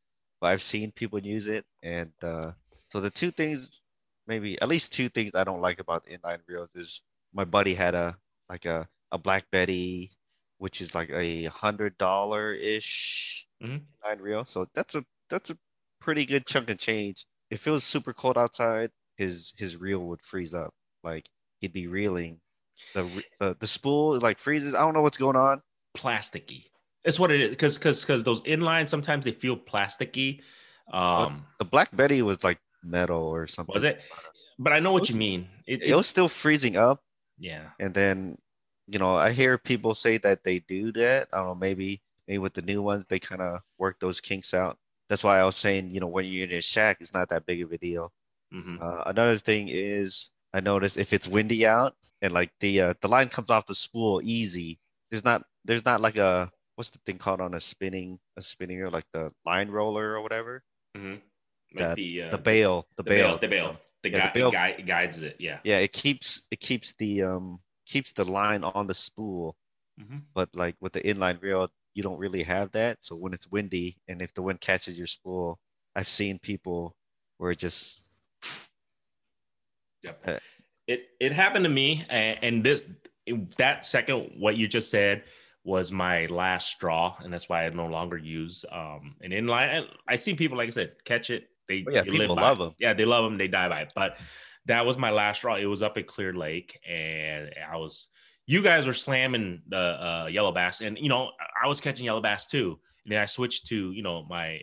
but 0.41 0.47
I've 0.47 0.63
seen 0.63 0.91
people 0.91 1.19
use 1.19 1.47
it, 1.47 1.65
and 1.83 2.11
uh, 2.23 2.51
so 2.89 2.99
the 2.99 3.09
two 3.09 3.31
things, 3.31 3.81
maybe 4.27 4.59
at 4.61 4.67
least 4.67 4.91
two 4.91 5.07
things 5.07 5.35
I 5.35 5.43
don't 5.43 5.61
like 5.61 5.79
about 5.79 6.07
inline 6.07 6.39
reels 6.47 6.69
is 6.75 7.01
my 7.33 7.45
buddy 7.45 7.75
had 7.75 7.95
a 7.95 8.17
like 8.49 8.65
a 8.65 8.89
a 9.11 9.17
Black 9.17 9.45
Betty, 9.51 10.11
which 10.57 10.81
is 10.81 10.95
like 10.95 11.09
a 11.11 11.45
hundred 11.45 11.97
dollar 11.97 12.53
ish 12.53 13.47
mm-hmm. 13.63 13.77
inline 13.77 14.21
reel. 14.21 14.45
So 14.45 14.67
that's 14.73 14.95
a 14.95 15.05
that's 15.29 15.51
a 15.51 15.57
pretty 16.01 16.25
good 16.25 16.45
chunk 16.45 16.69
of 16.69 16.77
change 16.79 17.25
if 17.51 17.67
it 17.67 17.71
was 17.71 17.83
super 17.83 18.13
cold 18.13 18.37
outside, 18.37 18.89
his 19.17 19.53
his 19.57 19.77
reel 19.77 19.99
would 20.07 20.23
freeze 20.23 20.55
up. 20.55 20.73
Like 21.03 21.29
he'd 21.59 21.73
be 21.73 21.87
reeling. 21.87 22.39
The 22.95 23.23
uh, 23.39 23.53
the 23.59 23.67
spool 23.67 24.15
is 24.15 24.23
like 24.23 24.39
freezes. 24.39 24.73
I 24.73 24.79
don't 24.79 24.93
know 24.95 25.03
what's 25.03 25.17
going 25.17 25.35
on. 25.35 25.61
Plasticky. 25.95 26.70
It's 27.03 27.19
what 27.19 27.31
it 27.31 27.41
is. 27.41 27.49
Because 27.49 27.77
because 27.77 28.01
because 28.01 28.23
those 28.23 28.41
inlines 28.41 28.89
sometimes 28.89 29.25
they 29.25 29.31
feel 29.31 29.57
plasticky. 29.57 30.41
Um, 30.91 31.45
the 31.59 31.65
Black 31.65 31.95
Betty 31.95 32.21
was 32.21 32.43
like 32.43 32.59
metal 32.83 33.23
or 33.23 33.47
something. 33.47 33.73
Was 33.73 33.83
it? 33.83 34.01
But 34.59 34.73
I 34.73 34.79
know 34.79 34.91
what 34.91 35.01
was, 35.01 35.09
you 35.09 35.15
mean. 35.15 35.47
It, 35.65 35.81
it, 35.81 35.89
it 35.89 35.95
was 35.95 36.07
still 36.07 36.27
freezing 36.27 36.77
up. 36.77 37.01
Yeah. 37.39 37.69
And 37.79 37.93
then, 37.93 38.37
you 38.87 38.99
know, 38.99 39.15
I 39.15 39.31
hear 39.31 39.57
people 39.57 39.95
say 39.95 40.17
that 40.19 40.43
they 40.43 40.59
do 40.59 40.91
that. 40.93 41.29
I 41.33 41.37
don't 41.37 41.47
know. 41.47 41.55
Maybe 41.55 42.01
maybe 42.27 42.37
with 42.37 42.53
the 42.53 42.61
new 42.61 42.81
ones 42.81 43.05
they 43.07 43.19
kind 43.19 43.41
of 43.41 43.61
work 43.79 43.99
those 43.99 44.21
kinks 44.21 44.53
out 44.53 44.77
that's 45.11 45.25
why 45.25 45.41
I 45.41 45.43
was 45.43 45.57
saying, 45.57 45.93
you 45.93 45.99
know, 45.99 46.07
when 46.07 46.23
you're 46.23 46.47
in 46.47 46.55
a 46.55 46.61
shack, 46.61 46.99
it's 47.01 47.13
not 47.13 47.27
that 47.29 47.45
big 47.45 47.61
of 47.61 47.73
a 47.73 47.77
deal. 47.77 48.13
Mm-hmm. 48.55 48.77
Uh, 48.81 49.03
another 49.07 49.37
thing 49.37 49.67
is, 49.69 50.29
I 50.53 50.61
noticed 50.61 50.97
if 50.97 51.11
it's 51.11 51.27
windy 51.27 51.67
out 51.67 51.95
and 52.21 52.31
like 52.31 52.49
the 52.61 52.79
uh, 52.79 52.93
the 53.01 53.09
line 53.09 53.27
comes 53.27 53.49
off 53.49 53.65
the 53.65 53.75
spool 53.75 54.21
easy, 54.23 54.79
there's 55.09 55.25
not 55.25 55.43
there's 55.65 55.83
not 55.83 55.99
like 55.99 56.15
a 56.15 56.49
what's 56.81 56.89
the 56.89 56.99
thing 57.05 57.19
called 57.19 57.39
on 57.39 57.53
a 57.53 57.59
spinning 57.59 58.17
a 58.37 58.41
spinning 58.41 58.81
or 58.81 58.87
like 58.87 59.05
the 59.13 59.31
line 59.45 59.69
roller 59.69 60.15
or 60.15 60.23
whatever. 60.23 60.63
Mm-hmm. 60.97 61.17
Like 61.79 61.95
the, 61.95 62.23
uh, 62.23 62.31
the 62.31 62.39
bail, 62.39 62.87
the, 62.97 63.03
the 63.03 63.09
bail, 63.11 63.27
bail, 63.27 63.37
the 63.37 63.47
bail, 63.47 63.77
the, 64.01 64.09
yeah, 64.09 64.17
guy, 64.17 64.25
the 64.25 64.39
bail 64.39 64.51
guy 64.51 64.71
guides 64.81 65.21
it. 65.21 65.35
Yeah, 65.37 65.59
yeah, 65.63 65.77
it 65.77 65.93
keeps 65.93 66.41
it 66.49 66.59
keeps 66.59 66.95
the 66.95 67.21
um 67.21 67.59
keeps 67.85 68.13
the 68.13 68.25
line 68.25 68.63
on 68.63 68.87
the 68.87 68.95
spool. 68.95 69.55
Mm-hmm. 70.01 70.17
But 70.33 70.49
like 70.55 70.75
with 70.81 70.93
the 70.93 71.01
inline 71.01 71.39
reel, 71.39 71.69
you 71.93 72.01
don't 72.01 72.17
really 72.17 72.41
have 72.41 72.71
that. 72.71 72.97
So 73.01 73.15
when 73.15 73.31
it's 73.31 73.47
windy 73.47 73.97
and 74.07 74.19
if 74.19 74.33
the 74.33 74.41
wind 74.41 74.59
catches 74.59 74.97
your 74.97 75.05
spool, 75.05 75.59
I've 75.95 76.09
seen 76.09 76.39
people 76.39 76.95
where 77.37 77.51
it 77.51 77.59
just. 77.59 78.01
Yep. 80.01 80.19
Uh, 80.25 80.39
it 80.87 81.09
it 81.19 81.31
happened 81.31 81.65
to 81.65 81.69
me, 81.69 82.07
and, 82.09 82.39
and 82.41 82.63
this 82.63 82.83
that 83.59 83.85
second 83.85 84.31
what 84.39 84.57
you 84.57 84.67
just 84.67 84.89
said 84.89 85.21
was 85.63 85.91
my 85.91 86.25
last 86.27 86.71
straw, 86.71 87.15
and 87.23 87.31
that's 87.31 87.47
why 87.47 87.65
I 87.65 87.69
no 87.69 87.87
longer 87.87 88.17
use 88.17 88.65
um 88.71 89.15
an 89.21 89.31
inline. 89.31 89.85
I, 90.07 90.13
I 90.13 90.15
see 90.15 90.33
people 90.33 90.57
like 90.57 90.67
I 90.67 90.71
said 90.71 90.93
catch 91.05 91.29
it. 91.29 91.47
They, 91.67 91.85
oh, 91.87 91.91
yeah, 91.91 92.01
they 92.01 92.09
people 92.09 92.35
love 92.35 92.57
them. 92.59 92.75
Yeah, 92.79 92.93
they 92.93 93.05
love 93.05 93.23
them. 93.23 93.37
They 93.37 93.47
die 93.47 93.69
by 93.69 93.81
it. 93.81 93.93
But 93.95 94.17
that 94.65 94.85
was 94.85 94.97
my 94.97 95.11
last 95.11 95.37
straw. 95.37 95.55
It 95.55 95.65
was 95.65 95.81
up 95.81 95.97
at 95.97 96.07
Clear 96.07 96.33
Lake, 96.33 96.79
and 96.87 97.51
I 97.71 97.77
was 97.77 98.07
you 98.47 98.61
guys 98.61 98.85
were 98.85 98.93
slamming 98.93 99.61
the 99.67 99.77
uh, 99.77 100.27
yellow 100.29 100.51
bass, 100.51 100.81
and 100.81 100.97
you 100.97 101.09
know 101.09 101.31
I 101.63 101.67
was 101.67 101.79
catching 101.79 102.05
yellow 102.05 102.21
bass 102.21 102.47
too. 102.47 102.79
And 103.05 103.11
then 103.11 103.19
I 103.19 103.25
switched 103.25 103.67
to 103.67 103.91
you 103.91 104.03
know 104.03 104.25
my 104.29 104.61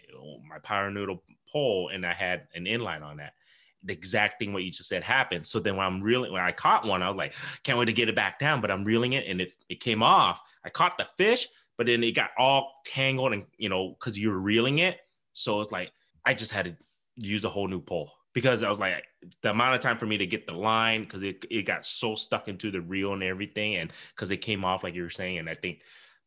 my 0.49 0.59
power 0.63 0.91
noodle 0.91 1.23
pole, 1.53 1.91
and 1.93 2.05
I 2.05 2.13
had 2.13 2.49
an 2.55 2.65
inline 2.65 3.03
on 3.03 3.19
that. 3.19 3.33
The 3.85 3.93
exact 3.93 4.39
thing 4.39 4.53
what 4.53 4.65
you 4.65 4.71
just 4.71 4.89
said 4.89 5.03
happened. 5.03 5.47
So 5.47 5.61
then 5.61 5.77
when 5.77 5.87
I'm 5.87 6.01
reeling, 6.01 6.33
when 6.33 6.43
I 6.43 6.53
caught 6.53 6.87
one, 6.87 7.03
I 7.03 7.09
was 7.09 7.17
like, 7.17 7.35
can't 7.63 7.79
wait 7.79 7.87
to 7.87 7.93
get 7.93 8.09
it 8.09 8.17
back 8.17 8.39
down. 8.39 8.61
But 8.61 8.71
I'm 8.71 8.85
reeling 8.85 9.13
it, 9.13 9.27
and 9.27 9.41
it 9.41 9.53
it 9.69 9.81
came 9.81 10.03
off. 10.03 10.41
I 10.65 10.71
caught 10.71 10.99
the 10.99 11.07
fish, 11.17 11.49
but 11.77 11.87
then 11.87 12.03
it 12.03 12.13
got 12.13 12.31
all 12.39 12.81
tangled, 12.85 13.33
and 13.33 13.45
you 13.57 13.69
know 13.69 13.91
because 13.91 14.19
you 14.19 14.31
were 14.31 14.41
reeling 14.41 14.79
it. 14.81 14.99
So 15.33 15.61
it's 15.61 15.73
like 15.73 15.93
I 16.25 16.35
just 16.35 16.53
had 16.53 16.65
to 16.67 16.77
use 17.15 17.45
a 17.45 17.49
whole 17.49 17.69
new 17.69 17.81
pole 17.81 18.13
because 18.33 18.63
I 18.63 18.71
was 18.71 18.79
like 18.79 19.05
the 19.43 19.51
amount 19.51 19.75
of 19.75 19.81
time 19.81 19.99
for 19.99 20.07
me 20.07 20.19
to 20.19 20.27
get 20.27 20.47
the 20.47 20.53
line 20.53 21.03
because 21.03 21.23
it, 21.23 21.45
it 21.51 21.63
got 21.63 21.87
so 21.87 22.15
stuck 22.15 22.49
into 22.49 22.71
the 22.71 22.81
reel 22.81 23.13
and 23.13 23.23
everything 23.23 23.77
and 23.77 23.93
because 24.15 24.31
it 24.31 24.39
came 24.39 24.65
off 24.65 24.85
like 24.85 24.95
you 24.95 25.03
were 25.03 25.11
saying 25.11 25.39
and 25.39 25.49
I 25.49 25.55
think 25.55 25.81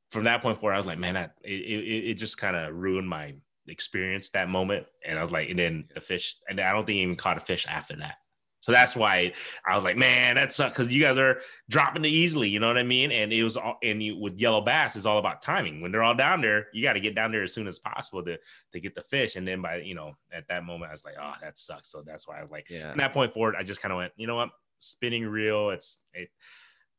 from 0.09 0.25
that 0.25 0.41
point 0.41 0.59
forward 0.59 0.73
I 0.73 0.77
was 0.77 0.85
like 0.85 0.99
man 0.99 1.15
I, 1.15 1.23
it, 1.43 1.51
it, 1.51 2.09
it 2.09 2.13
just 2.15 2.37
kind 2.37 2.55
of 2.55 2.75
ruined 2.75 3.07
my 3.07 3.35
experience 3.71 4.29
that 4.29 4.49
moment 4.49 4.85
and 5.05 5.17
I 5.17 5.21
was 5.21 5.31
like 5.31 5.49
and 5.49 5.57
then 5.57 5.85
the 5.93 6.01
fish 6.01 6.35
and 6.49 6.59
I 6.59 6.71
don't 6.71 6.85
think 6.85 6.97
I 6.97 7.01
even 7.01 7.15
caught 7.15 7.37
a 7.37 7.41
fish 7.41 7.65
after 7.67 7.95
that 7.97 8.15
so 8.61 8.71
that's 8.71 8.95
why 8.95 9.33
I 9.65 9.75
was 9.75 9.83
like, 9.83 9.97
man, 9.97 10.35
that 10.35 10.53
sucks 10.53 10.77
because 10.77 10.91
you 10.91 11.01
guys 11.01 11.17
are 11.17 11.41
dropping 11.67 12.05
it 12.05 12.09
easily. 12.09 12.47
You 12.47 12.59
know 12.59 12.67
what 12.67 12.77
I 12.77 12.83
mean? 12.83 13.11
And 13.11 13.33
it 13.33 13.43
was 13.43 13.57
all, 13.57 13.77
and 13.83 14.01
you, 14.01 14.17
with 14.17 14.37
yellow 14.37 14.61
bass, 14.61 14.95
it's 14.95 15.07
all 15.07 15.17
about 15.17 15.41
timing. 15.41 15.81
When 15.81 15.91
they're 15.91 16.03
all 16.03 16.13
down 16.13 16.41
there, 16.41 16.67
you 16.71 16.83
got 16.83 16.93
to 16.93 16.99
get 16.99 17.15
down 17.15 17.31
there 17.31 17.41
as 17.41 17.53
soon 17.53 17.67
as 17.67 17.79
possible 17.79 18.23
to 18.23 18.37
to 18.71 18.79
get 18.79 18.93
the 18.93 19.01
fish. 19.01 19.35
And 19.35 19.47
then 19.47 19.63
by 19.63 19.77
you 19.77 19.95
know 19.95 20.15
at 20.31 20.47
that 20.49 20.63
moment, 20.63 20.89
I 20.89 20.93
was 20.93 21.03
like, 21.03 21.15
oh, 21.19 21.33
that 21.41 21.57
sucks. 21.57 21.91
So 21.91 22.03
that's 22.05 22.27
why 22.27 22.37
I 22.37 22.43
was 22.43 22.51
like, 22.51 22.67
yeah. 22.69 22.91
From 22.91 22.99
that 22.99 23.13
point 23.13 23.33
forward, 23.33 23.55
I 23.57 23.63
just 23.63 23.81
kind 23.81 23.91
of 23.91 23.97
went, 23.97 24.13
you 24.15 24.27
know 24.27 24.35
what, 24.35 24.49
spinning 24.77 25.25
reel. 25.25 25.71
It's 25.71 25.97
it, 26.13 26.29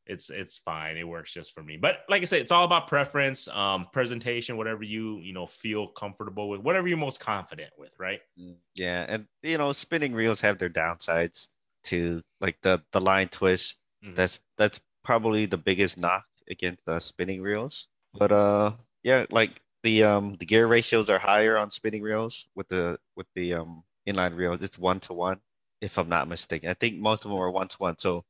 it's 0.05 0.29
it's 0.29 0.57
fine. 0.57 0.97
It 0.97 1.07
works 1.07 1.33
just 1.33 1.53
for 1.53 1.63
me. 1.63 1.77
But 1.77 1.99
like 2.09 2.21
I 2.21 2.25
said, 2.25 2.41
it's 2.41 2.51
all 2.51 2.65
about 2.65 2.87
preference, 2.87 3.47
um, 3.47 3.87
presentation, 3.93 4.57
whatever 4.57 4.83
you 4.83 5.19
you 5.19 5.33
know 5.33 5.45
feel 5.45 5.87
comfortable 5.87 6.49
with, 6.49 6.61
whatever 6.61 6.87
you're 6.87 6.97
most 6.97 7.19
confident 7.19 7.71
with, 7.77 7.91
right? 7.99 8.19
Mm, 8.39 8.55
yeah, 8.75 9.05
and 9.07 9.25
you 9.41 9.57
know, 9.57 9.71
spinning 9.71 10.13
reels 10.13 10.41
have 10.41 10.57
their 10.57 10.69
downsides 10.69 11.49
to 11.85 12.21
like 12.41 12.57
the 12.61 12.81
the 12.91 12.99
line 12.99 13.29
twist. 13.29 13.79
Mm-hmm. 14.03 14.15
That's 14.15 14.41
that's 14.57 14.81
probably 15.03 15.45
the 15.45 15.57
biggest 15.57 15.97
knock 15.97 16.25
against 16.49 16.85
the 16.85 16.99
spinning 16.99 17.41
reels. 17.41 17.87
But 18.13 18.31
uh, 18.31 18.73
yeah, 19.03 19.25
like 19.29 19.61
the 19.83 20.03
um 20.03 20.35
the 20.39 20.45
gear 20.45 20.67
ratios 20.67 21.09
are 21.09 21.19
higher 21.19 21.57
on 21.57 21.71
spinning 21.71 22.01
reels 22.01 22.47
with 22.55 22.67
the 22.67 22.99
with 23.15 23.27
the 23.35 23.53
um 23.53 23.83
inline 24.07 24.35
reels. 24.35 24.61
It's 24.61 24.77
one 24.77 24.99
to 25.01 25.13
one, 25.13 25.39
if 25.81 25.97
I'm 25.97 26.09
not 26.09 26.27
mistaken. 26.27 26.69
I 26.69 26.73
think 26.73 26.97
most 26.97 27.23
of 27.23 27.31
them 27.31 27.39
are 27.39 27.51
one 27.51 27.67
to 27.69 27.77
one. 27.77 27.97
So 27.97 28.25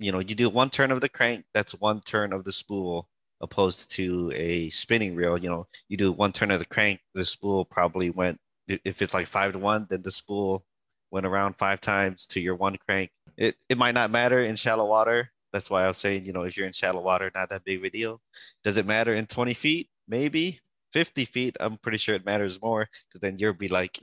you 0.00 0.12
know, 0.12 0.18
you 0.18 0.34
do 0.34 0.48
one 0.48 0.70
turn 0.70 0.90
of 0.90 1.00
the 1.00 1.08
crank, 1.08 1.44
that's 1.52 1.74
one 1.74 2.00
turn 2.00 2.32
of 2.32 2.44
the 2.44 2.52
spool, 2.52 3.08
opposed 3.40 3.90
to 3.92 4.32
a 4.34 4.70
spinning 4.70 5.14
reel. 5.14 5.36
You 5.38 5.50
know, 5.50 5.66
you 5.88 5.96
do 5.96 6.10
one 6.10 6.32
turn 6.32 6.50
of 6.50 6.58
the 6.58 6.64
crank, 6.64 7.00
the 7.14 7.24
spool 7.24 7.64
probably 7.64 8.10
went. 8.10 8.38
If 8.66 9.02
it's 9.02 9.14
like 9.14 9.26
five 9.26 9.52
to 9.52 9.58
one, 9.58 9.86
then 9.90 10.02
the 10.02 10.10
spool 10.10 10.64
went 11.10 11.26
around 11.26 11.54
five 11.58 11.80
times 11.80 12.26
to 12.28 12.40
your 12.40 12.54
one 12.54 12.78
crank. 12.86 13.10
It 13.36 13.56
it 13.68 13.76
might 13.76 13.94
not 13.94 14.10
matter 14.10 14.40
in 14.40 14.56
shallow 14.56 14.86
water. 14.86 15.30
That's 15.52 15.68
why 15.68 15.84
I 15.84 15.88
was 15.88 15.98
saying, 15.98 16.24
you 16.24 16.32
know, 16.32 16.42
if 16.42 16.56
you're 16.56 16.66
in 16.66 16.72
shallow 16.72 17.02
water, 17.02 17.30
not 17.34 17.50
that 17.50 17.64
big 17.64 17.78
of 17.78 17.84
a 17.84 17.90
deal. 17.90 18.20
Does 18.62 18.76
it 18.76 18.86
matter 18.86 19.14
in 19.14 19.26
20 19.26 19.52
feet? 19.54 19.88
Maybe 20.06 20.60
50 20.92 21.24
feet. 21.24 21.56
I'm 21.58 21.76
pretty 21.78 21.98
sure 21.98 22.14
it 22.14 22.24
matters 22.24 22.62
more 22.62 22.88
because 23.08 23.20
then 23.20 23.36
you'll 23.36 23.52
be 23.52 23.68
like 23.68 23.98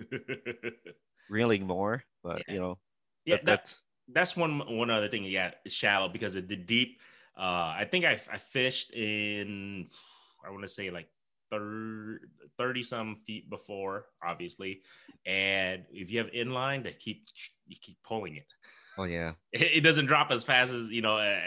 reeling 1.30 1.66
more. 1.66 2.04
But 2.24 2.44
yeah. 2.48 2.54
you 2.54 2.60
know, 2.60 2.78
yeah, 3.26 3.36
that, 3.38 3.46
that's 3.46 3.86
that's 4.10 4.36
one 4.36 4.60
one 4.78 4.90
other 4.90 5.10
thing. 5.10 5.24
Yeah, 5.24 5.52
shallow 5.68 6.10
because 6.10 6.36
of 6.36 6.48
the 6.48 6.56
deep. 6.56 7.00
Uh, 7.38 7.76
I 7.78 7.88
think 7.90 8.04
I, 8.06 8.20
I 8.32 8.38
fished 8.38 8.92
in 8.92 9.88
I 10.46 10.52
want 10.52 10.64
to 10.64 10.70
say 10.70 10.90
like 10.90 11.08
30 11.52 12.84
some 12.84 13.18
feet 13.26 13.50
before, 13.50 14.06
obviously. 14.24 14.82
And 15.26 15.86
if 15.92 16.12
you 16.12 16.20
have 16.20 16.28
inline, 16.32 16.84
that 16.84 17.00
keep 17.00 17.28
you 17.68 17.78
keep 17.82 17.98
pulling 18.04 18.38
it. 18.38 18.48
Oh 18.98 19.04
yeah, 19.04 19.34
it, 19.52 19.62
it 19.62 19.82
doesn't 19.82 20.06
drop 20.06 20.32
as 20.32 20.44
fast 20.44 20.72
as 20.72 20.88
you 20.88 21.02
know. 21.02 21.18
Uh, 21.18 21.40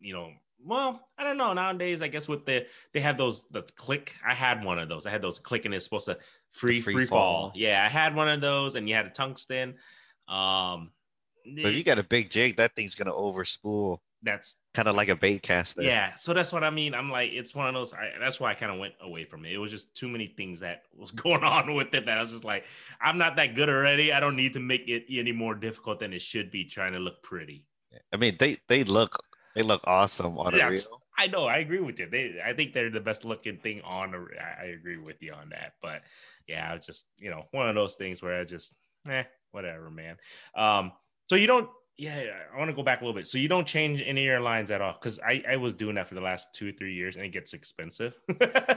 you 0.00 0.14
know, 0.14 0.30
well, 0.64 1.08
I 1.18 1.24
don't 1.24 1.36
know. 1.36 1.52
Nowadays, 1.52 2.02
I 2.02 2.08
guess 2.08 2.28
with 2.28 2.46
the 2.46 2.66
they 2.92 3.00
have 3.00 3.18
those 3.18 3.44
the 3.50 3.62
click. 3.76 4.14
I 4.26 4.34
had 4.34 4.64
one 4.64 4.78
of 4.78 4.88
those. 4.88 5.06
I 5.06 5.10
had 5.10 5.22
those 5.22 5.38
click, 5.38 5.64
and 5.64 5.74
it's 5.74 5.84
supposed 5.84 6.06
to 6.06 6.18
free 6.52 6.80
free, 6.80 6.94
free 6.94 7.06
fall. 7.06 7.48
fall. 7.48 7.52
Yeah, 7.54 7.84
I 7.84 7.88
had 7.88 8.14
one 8.14 8.28
of 8.28 8.40
those, 8.40 8.74
and 8.74 8.88
you 8.88 8.94
had 8.94 9.06
a 9.06 9.10
tungsten. 9.10 9.74
Um, 10.28 10.90
but 11.44 11.66
if 11.66 11.76
you 11.76 11.84
got 11.84 11.98
a 11.98 12.04
big 12.04 12.30
jig, 12.30 12.56
that 12.56 12.74
thing's 12.74 12.94
gonna 12.94 13.12
overspool 13.12 13.98
that's 14.22 14.58
kind 14.72 14.88
of 14.88 14.94
like 14.94 15.08
a 15.08 15.16
bait 15.16 15.42
caster. 15.42 15.82
Yeah, 15.82 16.14
so 16.16 16.32
that's 16.32 16.52
what 16.52 16.62
I 16.62 16.70
mean. 16.70 16.94
I'm 16.94 17.10
like, 17.10 17.32
it's 17.32 17.54
one 17.54 17.66
of 17.66 17.74
those. 17.74 17.92
I, 17.92 18.10
that's 18.20 18.38
why 18.38 18.52
I 18.52 18.54
kind 18.54 18.70
of 18.70 18.78
went 18.78 18.94
away 19.00 19.24
from 19.24 19.44
it. 19.44 19.52
It 19.52 19.58
was 19.58 19.70
just 19.70 19.96
too 19.96 20.08
many 20.08 20.28
things 20.28 20.60
that 20.60 20.82
was 20.96 21.10
going 21.10 21.42
on 21.42 21.74
with 21.74 21.92
it 21.94 22.06
that 22.06 22.18
I 22.18 22.22
was 22.22 22.30
just 22.30 22.44
like, 22.44 22.66
I'm 23.00 23.18
not 23.18 23.36
that 23.36 23.54
good 23.54 23.68
already. 23.68 24.12
I 24.12 24.20
don't 24.20 24.36
need 24.36 24.54
to 24.54 24.60
make 24.60 24.88
it 24.88 25.04
any 25.10 25.32
more 25.32 25.54
difficult 25.54 26.00
than 26.00 26.12
it 26.12 26.22
should 26.22 26.50
be. 26.50 26.64
Trying 26.64 26.92
to 26.92 26.98
look 26.98 27.22
pretty. 27.22 27.66
I 28.12 28.16
mean, 28.16 28.36
they 28.38 28.58
they 28.68 28.84
look 28.84 29.18
they 29.54 29.62
look 29.62 29.82
awesome 29.84 30.38
on 30.38 30.54
a 30.54 30.68
reel. 30.68 31.02
I 31.18 31.26
know. 31.26 31.44
I 31.44 31.58
agree 31.58 31.80
with 31.80 31.98
you. 31.98 32.08
They, 32.08 32.40
I 32.44 32.54
think 32.54 32.72
they're 32.72 32.90
the 32.90 33.00
best 33.00 33.24
looking 33.24 33.58
thing 33.58 33.82
on. 33.82 34.14
A, 34.14 34.18
I 34.60 34.66
agree 34.66 34.96
with 34.96 35.20
you 35.20 35.34
on 35.34 35.50
that. 35.50 35.74
But 35.82 36.02
yeah, 36.46 36.70
I 36.70 36.74
was 36.74 36.86
just 36.86 37.04
you 37.18 37.30
know 37.30 37.46
one 37.50 37.68
of 37.68 37.74
those 37.74 37.96
things 37.96 38.22
where 38.22 38.40
I 38.40 38.44
just 38.44 38.74
eh, 39.10 39.24
whatever, 39.50 39.90
man. 39.90 40.16
Um, 40.56 40.92
so 41.28 41.36
you 41.36 41.46
don't 41.46 41.68
yeah, 41.98 42.24
I 42.52 42.58
want 42.58 42.70
to 42.70 42.74
go 42.74 42.82
back 42.82 43.00
a 43.00 43.04
little 43.04 43.14
bit. 43.14 43.28
So 43.28 43.38
you 43.38 43.48
don't 43.48 43.66
change 43.66 44.02
any 44.04 44.22
of 44.22 44.26
your 44.26 44.40
lines 44.40 44.70
at 44.70 44.80
all? 44.80 44.94
Because 44.94 45.20
I, 45.20 45.44
I 45.48 45.56
was 45.56 45.74
doing 45.74 45.94
that 45.96 46.08
for 46.08 46.14
the 46.14 46.20
last 46.20 46.54
two 46.54 46.70
or 46.70 46.72
three 46.72 46.94
years 46.94 47.16
and 47.16 47.24
it 47.24 47.28
gets 47.28 47.52
expensive. 47.52 48.14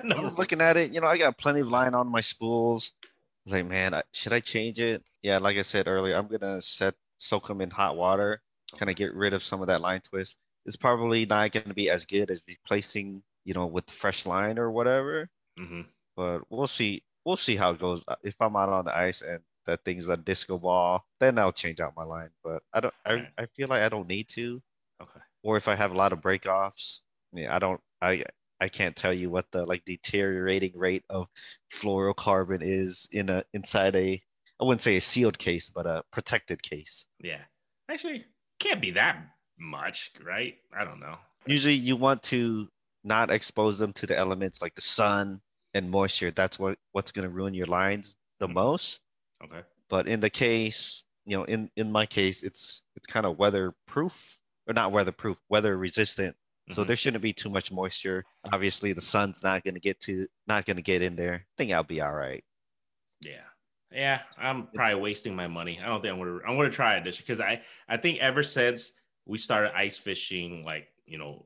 no. 0.04 0.16
I 0.16 0.20
was 0.20 0.38
looking 0.38 0.62
at 0.62 0.78
it, 0.78 0.94
you 0.94 1.02
know, 1.02 1.08
I 1.08 1.18
got 1.18 1.38
plenty 1.38 1.62
of 1.62 1.68
line 1.68 1.96
on 1.96 2.08
my 2.08 2.22
spools. 2.22 2.92
I 3.04 3.08
was 3.46 3.54
like, 3.54 3.68
man, 3.68 3.94
I, 3.94 4.04
should 4.12 4.34
I 4.34 4.42
change 4.42 4.80
it? 4.80 5.04
Yeah, 5.24 5.38
like 5.38 5.58
I 5.58 5.62
said 5.62 5.88
earlier, 5.88 6.16
I'm 6.16 6.28
gonna 6.28 6.62
set 6.62 6.94
soak 7.18 7.48
them 7.48 7.62
in 7.62 7.72
hot 7.72 7.96
water, 7.96 8.42
kind 8.78 8.90
of 8.90 8.96
get 8.96 9.14
rid 9.16 9.34
of 9.34 9.42
some 9.42 9.62
of 9.62 9.68
that 9.68 9.82
line 9.82 10.02
twist. 10.02 10.38
It's 10.66 10.76
probably 10.76 11.26
not 11.26 11.52
gonna 11.52 11.74
be 11.74 11.90
as 11.90 12.06
good 12.06 12.30
as 12.30 12.42
replacing, 12.48 13.24
you 13.44 13.54
know, 13.54 13.66
with 13.66 13.90
fresh 13.90 14.26
line 14.26 14.60
or 14.60 14.72
whatever. 14.72 15.30
Mm-hmm. 15.60 15.82
But 16.16 16.42
we'll 16.50 16.68
see. 16.68 17.04
We'll 17.24 17.38
see 17.38 17.56
how 17.56 17.72
it 17.72 17.80
goes. 17.80 18.04
If 18.24 18.36
I'm 18.40 18.56
out 18.56 18.70
on 18.70 18.86
the 18.86 18.96
ice 18.96 19.24
and 19.24 19.40
that 19.66 19.84
thing's 19.84 20.10
a 20.10 20.18
disco 20.18 20.58
ball, 20.58 21.06
then 21.20 21.38
I'll 21.38 21.52
change 21.52 21.80
out 21.80 21.94
my 21.96 22.04
line. 22.04 22.30
But 22.44 22.64
I 22.74 22.80
don't. 22.80 22.94
I, 23.06 23.28
I 23.38 23.46
feel 23.56 23.68
like 23.68 23.82
I 23.82 23.90
don't 23.90 24.08
need 24.08 24.28
to. 24.30 24.62
Okay. 25.02 25.20
Or 25.44 25.58
if 25.58 25.68
I 25.68 25.76
have 25.76 25.92
a 25.92 25.98
lot 25.98 26.14
of 26.14 26.22
breakoffs, 26.22 27.00
yeah, 27.34 27.56
I 27.56 27.60
don't. 27.60 27.82
I 28.02 28.24
I 28.60 28.70
can't 28.70 28.96
tell 28.96 29.14
you 29.14 29.30
what 29.30 29.52
the 29.52 29.66
like 29.66 29.84
deteriorating 29.86 30.74
rate 30.76 31.04
of 31.10 31.28
fluorocarbon 31.74 32.60
is 32.62 33.08
in 33.12 33.30
a 33.30 33.44
inside 33.54 33.96
a 33.96 34.22
I 34.60 34.64
wouldn't 34.64 34.82
say 34.82 34.96
a 34.96 35.02
sealed 35.02 35.38
case, 35.38 35.70
but 35.70 35.86
a 35.86 36.04
protected 36.12 36.64
case. 36.64 37.08
Yeah, 37.22 37.42
actually, 37.92 38.26
can't 38.60 38.82
be 38.82 38.92
that 38.92 39.18
much, 39.60 40.12
right? 40.26 40.56
I 40.78 40.86
don't 40.86 41.00
know. 41.00 41.18
Usually, 41.46 41.76
you 41.76 41.96
want 41.96 42.24
to 42.24 42.70
not 43.04 43.30
expose 43.30 43.78
them 43.78 43.94
to 43.94 44.08
the 44.08 44.18
elements 44.18 44.62
like 44.62 44.76
the 44.76 44.82
sun 44.82 45.42
and 45.74 45.92
moisture. 45.92 46.32
That's 46.32 46.58
what 46.58 46.78
what's 46.94 47.12
going 47.12 47.28
to 47.28 47.34
ruin 47.34 47.54
your 47.54 47.68
lines 47.68 48.16
the 48.40 48.48
mm-hmm. 48.48 48.56
most. 48.56 49.02
Okay. 49.44 49.62
But 49.90 50.08
in 50.08 50.20
the 50.20 50.30
case, 50.30 51.06
you 51.26 51.38
know, 51.38 51.44
in 51.44 51.70
in 51.76 51.92
my 51.92 52.06
case, 52.06 52.44
it's 52.44 52.84
it's 52.96 53.08
kind 53.08 53.26
of 53.26 53.38
weatherproof 53.38 54.40
or 54.68 54.74
not 54.74 54.92
weatherproof, 54.92 55.38
weather 55.50 55.78
resistant. 55.78 56.36
Mm-hmm. 56.36 56.74
So 56.74 56.84
there 56.84 56.96
shouldn't 56.96 57.22
be 57.22 57.34
too 57.34 57.50
much 57.50 57.72
moisture. 57.72 58.24
Obviously, 58.52 58.94
the 58.94 59.02
sun's 59.02 59.44
not 59.44 59.64
going 59.64 59.76
to 59.76 59.80
get 59.80 60.00
to 60.02 60.28
not 60.48 60.66
going 60.66 60.78
to 60.78 60.84
get 60.84 61.02
in 61.02 61.16
there. 61.16 61.36
I 61.36 61.54
think 61.58 61.72
I'll 61.72 61.84
be 61.84 62.02
all 62.02 62.14
right. 62.14 62.44
Yeah. 63.22 63.42
Yeah, 63.92 64.22
I'm 64.38 64.68
probably 64.74 65.00
wasting 65.00 65.36
my 65.36 65.48
money. 65.48 65.80
I 65.82 65.88
don't 65.88 66.02
think 66.02 66.14
I'm 66.14 66.20
gonna 66.20 66.40
I'm 66.46 66.58
gonna 66.58 66.70
try 66.70 66.98
it 66.98 67.06
this 67.06 67.18
because 67.18 67.40
I 67.40 67.62
I 67.88 67.96
think 67.96 68.20
ever 68.20 68.44
since 68.44 68.92
we 69.26 69.38
started 69.38 69.76
ice 69.76 69.98
fishing, 69.98 70.66
like 70.66 70.88
you 71.06 71.18
know, 71.18 71.46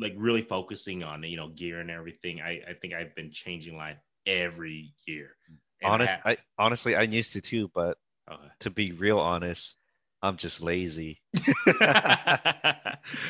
like 0.00 0.14
really 0.16 0.40
focusing 0.40 1.02
on 1.02 1.22
you 1.24 1.36
know 1.36 1.48
gear 1.48 1.80
and 1.80 1.90
everything, 1.90 2.40
I 2.40 2.62
I 2.68 2.74
think 2.80 2.94
I've 2.94 3.14
been 3.14 3.30
changing 3.30 3.76
line 3.76 3.96
every 4.26 4.94
year. 5.06 5.36
Honest, 5.84 6.18
I, 6.24 6.38
honestly, 6.58 6.96
I'm 6.96 7.12
used 7.12 7.32
to 7.32 7.40
too, 7.40 7.70
but 7.74 7.98
okay. 8.30 8.40
to 8.60 8.70
be 8.70 8.92
real 8.92 9.18
honest, 9.18 9.76
I'm 10.22 10.36
just 10.36 10.62
lazy. 10.62 11.20
All 11.36 11.82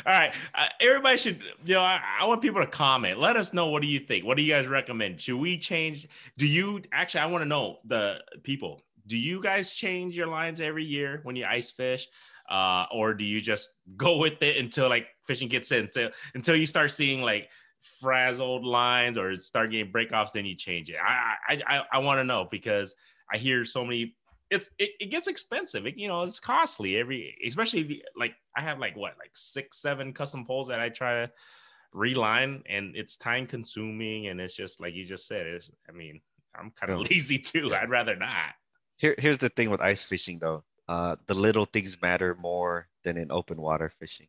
right, 0.07 0.33
uh, 0.55 0.67
everybody 0.79 1.17
should. 1.17 1.41
You 1.65 1.75
know, 1.75 1.81
I, 1.81 2.01
I, 2.21 2.27
want 2.27 2.43
people 2.43 2.61
to 2.61 2.67
comment. 2.67 3.19
Let 3.19 3.37
us 3.37 3.55
know 3.55 3.69
what 3.69 3.81
do 3.81 3.89
you 3.89 4.01
think. 4.01 4.27
What 4.27 4.37
do 4.37 4.43
you 4.43 4.53
guys 4.53 4.67
recommend? 4.67 5.21
Should 5.21 5.39
we 5.39 5.57
change? 5.57 6.07
Do 6.37 6.47
you 6.47 6.83
actually? 6.93 7.21
I 7.21 7.27
want 7.27 7.43
to 7.43 7.49
know 7.49 7.79
the 7.87 8.19
people. 8.43 8.83
Do 9.07 9.17
you 9.17 9.41
guys 9.43 9.73
change 9.73 10.17
your 10.17 10.27
lines 10.27 10.61
every 10.61 10.85
year 10.85 11.21
when 11.23 11.35
you 11.35 11.47
ice 11.47 11.71
fish, 11.71 12.09
uh, 12.51 12.85
or 12.93 13.15
do 13.15 13.25
you 13.25 13.41
just 13.41 13.71
go 13.97 14.19
with 14.19 14.43
it 14.43 14.59
until 14.59 14.89
like 14.91 15.07
fishing 15.27 15.49
gets 15.49 15.73
in 15.73 15.85
until 15.85 16.11
until 16.35 16.57
you 16.57 16.67
start 16.67 16.91
seeing 16.91 17.23
like 17.23 17.49
frazzled 18.01 18.65
lines 18.65 19.19
or 19.19 19.35
start 19.37 19.71
getting 19.71 19.93
breakoffs, 19.93 20.33
then 20.33 20.47
you 20.47 20.55
change 20.55 20.91
it. 20.91 20.97
I 21.03 21.35
I 21.49 21.63
I, 21.67 21.83
I 21.95 21.99
want 21.99 22.21
to 22.21 22.25
know 22.25 22.49
because 22.51 22.95
I 23.33 23.39
hear 23.39 23.65
so 23.65 23.85
many. 23.85 24.17
It's 24.51 24.69
it, 24.79 24.91
it 25.01 25.07
gets 25.07 25.27
expensive. 25.27 25.87
It, 25.87 25.97
you 25.97 26.09
know, 26.09 26.23
it's 26.23 26.41
costly 26.41 26.97
every, 26.97 27.37
especially 27.47 27.81
if 27.81 27.91
you, 27.91 28.03
like 28.17 28.35
I 28.57 28.61
have 28.61 28.79
like 28.79 28.97
what 28.97 29.15
like 29.19 29.31
six 29.35 29.81
seven 29.81 30.13
custom 30.13 30.45
poles 30.45 30.69
that 30.69 30.81
I 30.81 30.89
try 30.89 31.27
to 31.27 31.33
reline, 31.93 32.63
and 32.69 32.95
it's 32.97 33.17
time 33.17 33.47
consuming, 33.47 34.29
and 34.29 34.41
it's 34.41 34.55
just 34.55 34.81
like 34.81 34.95
you 34.95 35.05
just 35.05 35.27
said. 35.27 35.47
It's 35.47 35.71
I 35.89 35.93
mean 35.93 36.21
I'm 36.55 36.71
kind 36.71 36.93
of 36.93 36.99
no. 36.99 37.05
lazy 37.11 37.39
too. 37.39 37.75
I'd 37.75 37.91
rather 37.91 38.17
not. 38.17 38.55
Here 38.97 39.15
here's 39.19 39.39
the 39.39 39.49
thing 39.49 39.71
with 39.71 39.81
ice 39.81 40.05
fishing 40.05 40.39
though. 40.39 40.65
Uh, 40.89 41.17
the 41.27 41.35
little 41.35 41.65
things 41.65 42.03
matter 42.03 42.37
more 42.39 42.89
than 43.05 43.17
in 43.17 43.33
open 43.33 43.61
water 43.61 43.89
fishing. 43.89 44.27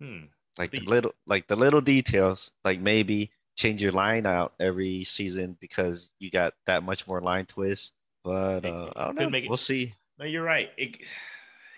Hmm 0.00 0.24
like 0.58 0.70
the 0.70 0.80
little 0.80 1.14
like 1.26 1.46
the 1.46 1.56
little 1.56 1.80
details 1.80 2.52
like 2.64 2.80
maybe 2.80 3.30
change 3.56 3.82
your 3.82 3.92
line 3.92 4.26
out 4.26 4.54
every 4.58 5.04
season 5.04 5.56
because 5.60 6.10
you 6.18 6.30
got 6.30 6.54
that 6.66 6.82
much 6.82 7.06
more 7.06 7.20
line 7.20 7.46
twist. 7.46 7.94
But 8.24 8.64
uh 8.64 8.90
i 8.96 9.12
don't 9.12 9.32
know. 9.32 9.40
we'll 9.48 9.56
see. 9.56 9.94
No 10.18 10.24
you're 10.24 10.42
right. 10.42 10.70
It, 10.76 10.98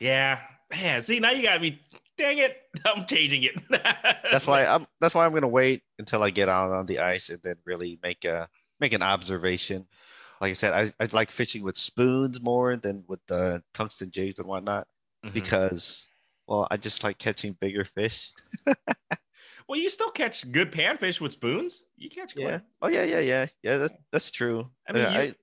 yeah. 0.00 0.40
Man 0.70 1.02
see 1.02 1.20
now 1.20 1.30
you 1.30 1.42
got 1.42 1.61
me. 1.61 1.80
Dang 2.16 2.38
it. 2.38 2.56
I'm 2.85 3.06
changing 3.06 3.44
it. 3.44 3.54
That's 4.30 4.46
why 4.46 4.66
i'm 4.66 4.87
that's 5.00 5.14
why 5.14 5.26
i'm 5.26 5.35
gonna 5.35 5.48
wait 5.48 5.82
until 5.98 6.22
i 6.22 6.30
get 6.30 6.48
out 6.48 6.70
on 6.70 6.87
the 6.87 7.00
ice 7.00 7.28
and 7.28 7.40
then 7.42 7.56
really 7.64 7.98
make 8.02 8.24
a 8.24 8.48
make 8.80 8.92
an 8.92 9.02
observation. 9.02 9.87
Like 10.40 10.50
i 10.50 10.54
said 10.54 10.72
i, 10.72 11.04
I 11.04 11.08
like 11.12 11.30
fishing 11.30 11.62
with 11.62 11.76
spoons 11.76 12.40
more 12.40 12.76
than 12.76 13.04
with 13.06 13.20
the 13.26 13.62
tungsten 13.74 14.11
jigs 14.11 14.38
and 14.38 14.48
whatnot 14.48 14.88
mm-hmm. 15.24 15.35
because 15.35 16.08
well, 16.52 16.68
I 16.70 16.76
just 16.76 17.02
like 17.02 17.16
catching 17.16 17.56
bigger 17.58 17.82
fish. 17.82 18.30
well, 19.66 19.80
you 19.80 19.88
still 19.88 20.10
catch 20.10 20.52
good 20.52 20.70
panfish 20.70 21.18
with 21.18 21.32
spoons. 21.32 21.84
You 21.96 22.10
catch 22.10 22.34
yeah. 22.36 22.60
Oh 22.82 22.88
yeah, 22.88 23.04
yeah, 23.04 23.20
yeah, 23.20 23.46
yeah. 23.62 23.78
That's 23.78 23.94
that's 24.12 24.30
true. 24.30 24.68
I 24.86 24.92
mean, 24.92 25.02
you... 25.02 25.18
I, 25.18 25.34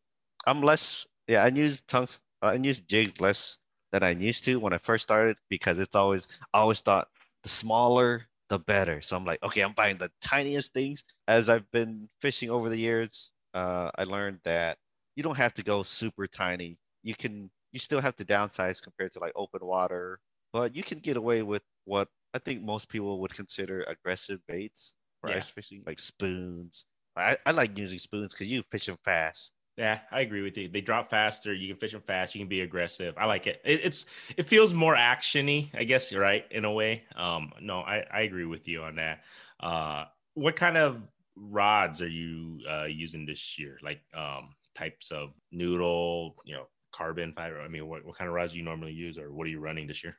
I'm 0.46 0.62
less. 0.62 1.08
Yeah, 1.28 1.44
I 1.44 1.48
use 1.48 1.82
tongues. 1.82 2.22
I 2.44 2.54
use 2.54 2.80
jigs 2.80 3.20
less 3.20 3.58
than 3.92 4.04
I 4.04 4.12
used 4.12 4.44
to 4.44 4.60
when 4.60 4.72
I 4.72 4.78
first 4.78 5.02
started 5.02 5.38
because 5.50 5.80
it's 5.80 5.96
always. 5.96 6.28
I 6.54 6.60
always 6.60 6.80
thought 6.80 7.08
the 7.42 7.50
smaller 7.50 8.28
the 8.50 8.60
better. 8.60 9.02
So 9.02 9.18
I'm 9.18 9.26
like, 9.26 9.42
okay, 9.42 9.62
I'm 9.62 9.74
buying 9.74 9.98
the 9.98 10.12
tiniest 10.22 10.74
things. 10.74 11.04
As 11.28 11.50
I've 11.50 11.70
been 11.72 12.08
fishing 12.22 12.52
over 12.52 12.70
the 12.70 12.78
years, 12.78 13.32
uh, 13.56 13.90
I 13.98 14.04
learned 14.04 14.42
that 14.44 14.78
you 15.16 15.24
don't 15.24 15.38
have 15.38 15.56
to 15.56 15.64
go 15.64 15.82
super 15.82 16.28
tiny. 16.28 16.78
You 17.02 17.16
can. 17.16 17.50
You 17.72 17.80
still 17.80 18.02
have 18.02 18.16
to 18.18 18.26
downsize 18.26 18.80
compared 18.80 19.14
to 19.14 19.20
like 19.20 19.34
open 19.36 19.66
water 19.66 20.20
but 20.54 20.76
you 20.76 20.84
can 20.84 21.00
get 21.00 21.18
away 21.18 21.44
with 21.44 21.64
what 21.86 22.08
I 22.34 22.40
think 22.40 22.62
most 22.62 22.90
people 22.90 23.20
would 23.22 23.34
consider 23.34 23.84
aggressive 23.88 24.40
baits 24.48 24.96
for 25.22 25.30
yeah. 25.30 25.38
ice 25.38 25.50
fishing, 25.50 25.84
like 25.86 26.00
spoons. 26.00 26.86
I, 27.16 27.38
I 27.46 27.52
like 27.52 27.78
using 27.78 28.00
spoons 28.00 28.34
because 28.34 28.52
you 28.52 28.64
fish 28.70 28.86
them 28.86 28.98
fast. 29.04 29.54
Yeah, 29.78 30.00
I 30.12 30.22
agree 30.22 30.42
with 30.42 30.58
you. 30.58 30.68
They 30.68 30.82
drop 30.82 31.10
faster. 31.10 31.54
You 31.54 31.70
can 31.70 31.80
fish 31.80 31.94
them 31.94 32.04
fast. 32.06 32.36
You 32.36 32.42
can 32.42 32.50
be 32.50 32.62
aggressive. 32.62 33.16
I 33.18 33.26
like 33.26 33.48
it. 33.48 33.62
it 33.64 33.80
it's 33.84 34.06
it 34.36 34.44
feels 34.44 34.74
more 34.74 34.96
actiony. 34.96 35.70
I 35.74 35.86
guess 35.86 36.12
you're 36.12 36.22
right 36.22 36.46
in 36.52 36.66
a 36.66 36.72
way. 36.72 37.04
Um, 37.16 37.54
no, 37.62 37.80
I 37.80 38.04
I 38.12 38.22
agree 38.22 38.46
with 38.46 38.68
you 38.68 38.84
on 38.84 38.96
that. 38.96 39.22
Uh, 39.60 40.06
what 40.34 40.58
kind 40.58 40.76
of 40.76 41.02
rods 41.38 42.02
are 42.02 42.10
you 42.10 42.60
uh, 42.70 42.86
using 42.86 43.26
this 43.26 43.58
year? 43.58 43.78
Like 43.82 44.02
um, 44.14 44.50
types 44.76 45.12
of 45.12 45.30
noodle, 45.52 46.36
you 46.44 46.56
know, 46.56 46.66
carbon 46.94 47.32
fiber. 47.34 47.62
I 47.62 47.70
mean, 47.70 47.88
what, 47.88 48.06
what 48.06 48.18
kind 48.18 48.28
of 48.28 48.34
rods 48.36 48.52
do 48.54 48.60
you 48.60 48.66
normally 48.66 48.92
use, 48.92 49.18
or 49.18 49.32
what 49.32 49.48
are 49.48 49.50
you 49.50 49.62
running 49.62 49.88
this 49.88 50.04
year? 50.04 50.18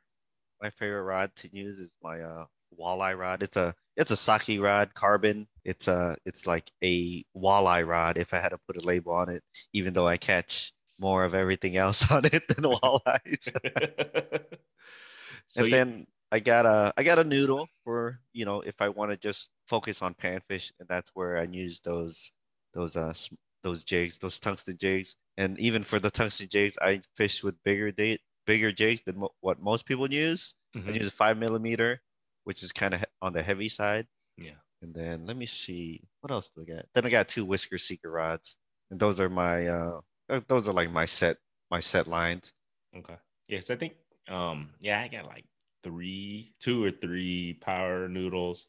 My 0.61 0.69
favorite 0.69 1.03
rod 1.03 1.31
to 1.37 1.55
use 1.55 1.79
is 1.79 1.95
my 2.03 2.21
uh, 2.21 2.45
walleye 2.79 3.17
rod. 3.17 3.43
It's 3.43 3.57
a 3.57 3.73
it's 3.97 4.11
a 4.11 4.15
sake 4.15 4.59
rod, 4.61 4.93
carbon. 4.93 5.47
It's 5.65 5.87
a 5.87 6.15
it's 6.25 6.47
like 6.47 6.71
a 6.83 7.23
walleye 7.35 7.85
rod 7.85 8.17
if 8.17 8.33
I 8.33 8.39
had 8.39 8.49
to 8.49 8.59
put 8.67 8.77
a 8.77 8.85
label 8.85 9.13
on 9.13 9.29
it, 9.29 9.43
even 9.73 9.93
though 9.93 10.07
I 10.07 10.17
catch 10.17 10.73
more 10.99 11.23
of 11.23 11.33
everything 11.33 11.77
else 11.77 12.09
on 12.11 12.25
it 12.25 12.47
than 12.47 12.63
walleyes. 12.71 13.51
so 15.47 15.63
and 15.63 15.65
you... 15.65 15.71
then 15.71 16.07
I 16.31 16.39
got 16.39 16.65
a 16.65 16.93
I 16.95 17.03
got 17.03 17.19
a 17.19 17.23
noodle 17.23 17.67
for 17.83 18.19
you 18.33 18.45
know 18.45 18.61
if 18.61 18.81
I 18.81 18.89
want 18.89 19.11
to 19.11 19.17
just 19.17 19.49
focus 19.67 20.01
on 20.01 20.13
panfish, 20.13 20.71
and 20.79 20.87
that's 20.87 21.11
where 21.13 21.37
I 21.37 21.43
use 21.43 21.81
those 21.81 22.31
those 22.73 22.95
uh 22.95 23.13
those 23.63 23.83
jigs, 23.83 24.17
those 24.17 24.39
tungsten 24.39 24.77
jigs, 24.77 25.15
and 25.37 25.59
even 25.59 25.83
for 25.83 25.99
the 25.99 26.09
tungsten 26.09 26.47
jigs, 26.49 26.77
I 26.81 27.01
fish 27.15 27.43
with 27.43 27.61
bigger 27.63 27.91
date 27.91 28.21
bigger 28.45 28.71
jigs 28.71 29.01
than 29.03 29.19
mo- 29.19 29.33
what 29.41 29.61
most 29.61 29.85
people 29.85 30.11
use. 30.11 30.55
Mm-hmm. 30.75 30.89
I 30.89 30.93
use 30.93 31.07
a 31.07 31.11
five 31.11 31.37
millimeter, 31.37 32.01
which 32.43 32.63
is 32.63 32.71
kind 32.71 32.93
of 32.93 33.01
he- 33.01 33.05
on 33.21 33.33
the 33.33 33.43
heavy 33.43 33.69
side. 33.69 34.07
Yeah. 34.37 34.59
And 34.81 34.93
then 34.93 35.25
let 35.25 35.37
me 35.37 35.45
see 35.45 36.01
what 36.21 36.31
else 36.31 36.49
do 36.49 36.61
I 36.63 36.75
got. 36.75 36.85
Then 36.93 37.05
I 37.05 37.09
got 37.09 37.27
two 37.27 37.45
whisker 37.45 37.77
seeker 37.77 38.09
rods, 38.09 38.57
and 38.89 38.99
those 38.99 39.19
are 39.19 39.29
my 39.29 39.67
uh 39.67 39.99
those 40.47 40.67
are 40.67 40.73
like 40.73 40.91
my 40.91 41.05
set 41.05 41.37
my 41.69 41.79
set 41.79 42.07
lines. 42.07 42.53
Okay. 42.97 43.17
Yes, 43.47 43.69
I 43.69 43.75
think 43.75 43.93
um 44.27 44.69
yeah 44.79 45.01
I 45.01 45.07
got 45.07 45.25
like 45.25 45.45
three, 45.83 46.53
two 46.59 46.83
or 46.83 46.91
three 46.91 47.57
power 47.61 48.07
noodles, 48.07 48.67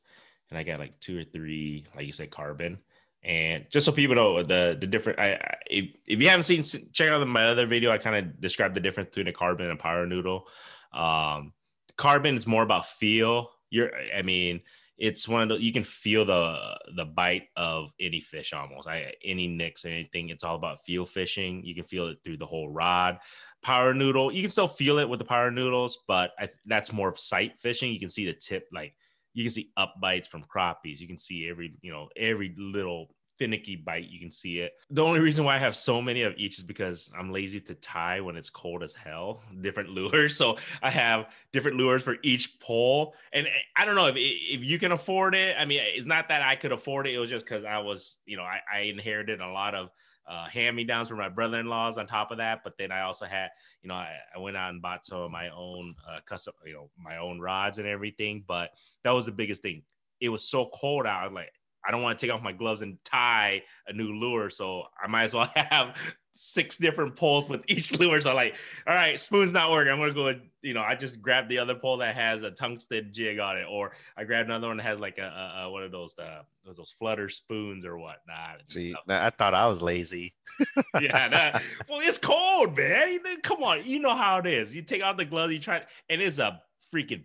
and 0.51 0.59
I 0.59 0.63
got 0.63 0.81
like 0.81 0.99
two 1.01 1.19
or 1.19 1.25
three, 1.25 1.87
like 1.95 2.07
you 2.07 2.13
said, 2.13 2.31
carbon. 2.31 2.79
And 3.25 3.67
just 3.71 3.87
so 3.87 3.93
people 3.93 4.17
know 4.17 4.43
the 4.43 4.77
the 4.81 4.87
different, 4.87 5.21
I, 5.21 5.35
I 5.35 5.55
if, 5.67 5.95
if 6.07 6.21
you 6.21 6.29
haven't 6.29 6.45
seen, 6.45 6.63
check 6.93 7.09
out 7.09 7.27
my 7.27 7.49
other 7.49 7.67
video. 7.67 7.93
I 7.93 7.99
kind 7.99 8.17
of 8.17 8.41
described 8.41 8.75
the 8.75 8.81
difference 8.81 9.11
between 9.11 9.29
a 9.29 9.33
carbon 9.33 9.67
and 9.67 9.79
a 9.79 9.83
power 9.83 10.07
noodle. 10.07 10.49
Um, 10.93 11.53
carbon 11.97 12.35
is 12.35 12.47
more 12.47 12.65
about 12.65 12.87
feel. 12.87 13.51
You're, 13.71 13.91
I 14.17 14.23
mean, 14.23 14.61
it's 14.99 15.27
one 15.29 15.43
of 15.43 15.49
the 15.49 15.63
you 15.63 15.73
can 15.73 15.85
feel 15.85 16.25
the 16.25 16.79
the 16.97 17.05
bite 17.05 17.49
of 17.57 17.93
any 18.01 18.21
fish 18.21 18.53
almost. 18.53 18.89
I 18.89 19.15
any 19.25 19.47
nicks, 19.47 19.85
anything. 19.85 20.29
It's 20.29 20.45
all 20.45 20.57
about 20.57 20.85
feel 20.85 21.07
fishing. 21.07 21.65
You 21.65 21.75
can 21.75 21.85
feel 21.85 22.09
it 22.09 22.19
through 22.25 22.39
the 22.39 22.47
whole 22.47 22.71
rod. 22.71 23.19
Power 23.63 23.95
noodle, 23.95 24.33
you 24.33 24.43
can 24.43 24.51
still 24.51 24.67
feel 24.67 24.99
it 24.99 25.09
with 25.09 25.21
the 25.21 25.25
power 25.25 25.51
noodles, 25.53 25.99
but 26.09 26.33
I, 26.39 26.49
that's 26.67 26.93
more 26.93 27.09
of 27.09 27.19
sight 27.21 27.61
fishing. 27.61 27.93
You 27.93 28.01
can 28.01 28.11
see 28.11 28.27
the 28.27 28.33
tip, 28.33 28.69
like 28.73 28.95
you 29.35 29.45
can 29.45 29.53
see 29.53 29.71
up 29.77 29.95
bites 30.01 30.29
from 30.29 30.45
crappies. 30.45 31.01
You 31.01 31.07
can 31.07 31.19
see 31.19 31.49
every 31.49 31.75
you 31.83 31.93
know 31.93 32.09
every 32.17 32.55
little 32.57 33.15
finicky 33.39 33.77
bite. 33.77 34.09
You 34.09 34.21
can 34.21 34.31
see 34.31 34.61
it. 34.61 34.75
The 34.91 35.03
only 35.03 35.21
reason 35.21 35.45
why 35.45 35.57
I 35.57 35.59
have 35.59 35.75
so 35.75 36.01
many 36.01 36.23
of 36.23 36.35
each 36.37 36.59
is 36.59 36.65
because 36.65 37.11
I'm 37.19 37.33
lazy 37.33 37.61
to 37.63 37.75
tie 37.75 38.21
when 38.21 38.37
it's 38.37 38.51
cold 38.51 38.83
as 38.83 38.95
hell, 38.95 39.43
different 39.61 39.91
lures. 39.91 40.37
So 40.37 40.59
I 40.83 40.91
have 40.91 41.27
different 41.53 41.77
lures 41.77 42.03
for 42.03 42.17
each 42.23 42.61
pole. 42.61 43.15
And 43.33 43.47
eh, 43.47 43.51
I 43.77 43.85
don't 43.85 43.97
know 43.97 44.07
if, 44.07 44.15
if 44.17 44.63
you 44.63 44.79
can 44.79 44.93
afford 44.93 45.35
it. 45.35 45.57
I 45.59 45.65
mean, 45.65 45.81
it's 45.83 46.07
not 46.07 46.29
that 46.29 46.43
I 46.43 46.57
could 46.57 46.73
afford 46.73 47.07
it. 47.07 47.15
It 47.15 47.19
was 47.19 47.31
just 47.31 47.45
because 47.45 47.65
I 47.65 47.79
was, 47.79 48.19
you 48.27 48.37
know, 48.37 48.45
I, 48.45 48.61
I 48.73 48.79
inherited 48.83 49.41
a 49.41 49.49
lot 49.49 49.75
of 49.75 49.91
uh, 50.29 50.49
hand 50.49 50.77
me 50.77 50.85
downs 50.85 51.09
from 51.09 51.19
my 51.19 51.29
brother 51.29 51.59
in 51.59 51.67
laws 51.67 51.99
on 51.99 52.07
top 52.07 52.31
of 52.31 52.39
that. 52.39 52.61
But 52.65 52.75
then 52.79 52.93
I 52.93 53.03
also 53.03 53.27
had, 53.27 53.49
you 53.83 53.89
know, 53.89 53.95
I, 53.95 54.11
I 54.35 54.39
went 54.39 54.57
out 54.57 54.71
and 54.71 54.83
bought 54.83 55.05
some 55.05 55.19
of 55.19 55.31
my 55.31 55.51
own 55.51 55.95
uh, 56.09 56.21
custom, 56.25 56.55
you 56.65 56.75
know, 56.75 56.91
my 56.99 57.19
own 57.19 57.41
rods 57.41 57.79
and 57.79 57.87
everything. 57.87 58.45
But 58.47 58.71
that 59.05 59.11
was 59.11 59.27
the 59.27 59.33
biggest 59.33 59.63
thing. 59.63 59.83
It 60.21 60.29
was 60.29 60.49
so 60.49 60.71
cold 60.73 61.07
out. 61.07 61.33
Like 61.33 61.53
I 61.85 61.91
don't 61.91 62.03
want 62.03 62.19
to 62.19 62.27
take 62.27 62.35
off 62.35 62.43
my 62.43 62.53
gloves 62.53 62.83
and 62.83 62.97
tie 63.05 63.63
a 63.87 63.93
new 63.93 64.13
lure. 64.13 64.51
So 64.51 64.85
I 65.03 65.09
might 65.09 65.25
as 65.25 65.35
well 65.35 65.51
have 65.57 65.97
six 66.35 66.79
different 66.79 67.15
poles 67.17 67.49
with 67.49 67.63
each 67.69 67.99
lure. 67.99 68.21
So 68.21 68.31
I'm 68.31 68.37
like, 68.37 68.57
all 68.87 68.95
right, 68.95 69.19
spoon's 69.19 69.53
not 69.53 69.71
working. 69.71 69.93
I'm 69.93 69.99
gonna 69.99 70.15
go. 70.15 70.41
You 70.63 70.75
know, 70.75 70.83
I 70.83 70.95
just 70.95 71.21
grabbed 71.21 71.49
the 71.49 71.59
other 71.59 71.75
pole 71.75 71.99
that 71.99 72.15
has 72.15 72.43
a 72.43 72.51
tungsten 72.51 73.11
jig 73.13 73.39
on 73.39 73.59
it, 73.59 73.67
or 73.69 73.93
I 74.17 74.25
grabbed 74.25 74.49
another 74.49 74.69
one 74.69 74.77
that 74.77 74.85
has 74.85 75.01
like 75.01 75.19
a, 75.19 75.23
a, 75.23 75.63
a 75.65 75.71
one 75.71 75.83
of 75.83 75.93
those 75.93 76.19
uh, 76.19 76.43
those 76.65 76.95
flutter 76.99 77.29
spoons 77.29 77.85
or 77.85 77.99
what. 77.99 78.19
Nah, 78.27 78.55
see, 78.67 78.95
I 79.09 79.31
thought 79.31 79.55
I 79.55 79.67
was 79.67 79.83
lazy. 79.83 80.35
yeah, 81.01 81.29
nah. 81.29 81.61
well, 81.89 82.01
it's 82.03 82.19
cold, 82.19 82.77
man. 82.77 83.21
Come 83.43 83.63
on, 83.63 83.85
you 83.85 84.01
know 84.01 84.17
how 84.17 84.39
it 84.39 84.47
is. 84.47 84.75
You 84.75 84.83
take 84.83 85.03
out 85.03 85.17
the 85.17 85.25
gloves, 85.25 85.53
you 85.53 85.59
try, 85.59 85.83
and 86.09 86.23
it's 86.23 86.39
a 86.39 86.61
freaking 86.93 87.25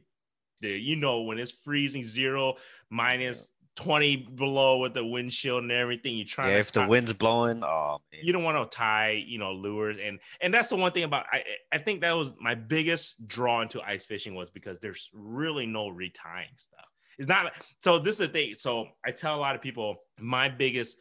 dude. 0.62 0.82
You 0.82 0.96
know 0.96 1.22
when 1.22 1.38
it's 1.38 1.52
freezing 1.52 2.04
zero 2.04 2.56
minus 2.89 3.52
20 3.78 4.16
below 4.36 4.80
with 4.80 4.94
the 4.94 5.06
windshield 5.06 5.63
and 5.63 5.72
everything. 5.72 6.16
You 6.16 6.26
try. 6.26 6.52
Yeah, 6.52 6.58
if 6.58 6.72
the 6.72 6.86
wind's 6.86 7.13
blowing, 7.13 7.63
oh 7.63 8.00
man. 8.12 8.22
You 8.24 8.34
don't 8.34 8.44
want 8.44 8.72
to 8.72 8.76
tie, 8.76 9.24
you 9.26 9.40
know, 9.40 9.54
lures 9.54 9.98
and 10.04 10.20
and 10.42 10.54
that's 10.54 10.70
the 10.70 10.76
one 10.76 10.92
thing 10.92 11.04
about 11.04 11.26
I 11.32 11.44
I 11.72 11.78
think 11.78 12.02
that 12.02 12.12
was 12.12 12.32
my 12.40 12.56
biggest 12.56 13.28
draw 13.28 13.62
into 13.62 13.82
ice 13.82 14.06
fishing 14.06 14.36
was 14.36 14.50
because 14.50 14.80
there's 14.80 15.10
really 15.13 15.66
no 15.66 15.88
retying 15.88 16.58
stuff. 16.58 16.86
It's 17.18 17.28
not 17.28 17.54
so 17.82 18.00
this 18.00 18.16
is 18.16 18.20
the 18.20 18.28
thing. 18.28 18.56
So 18.56 18.88
I 19.06 19.12
tell 19.12 19.36
a 19.36 19.40
lot 19.40 19.56
of 19.56 19.62
people 19.62 19.96
my 20.20 20.50
biggest 20.50 20.98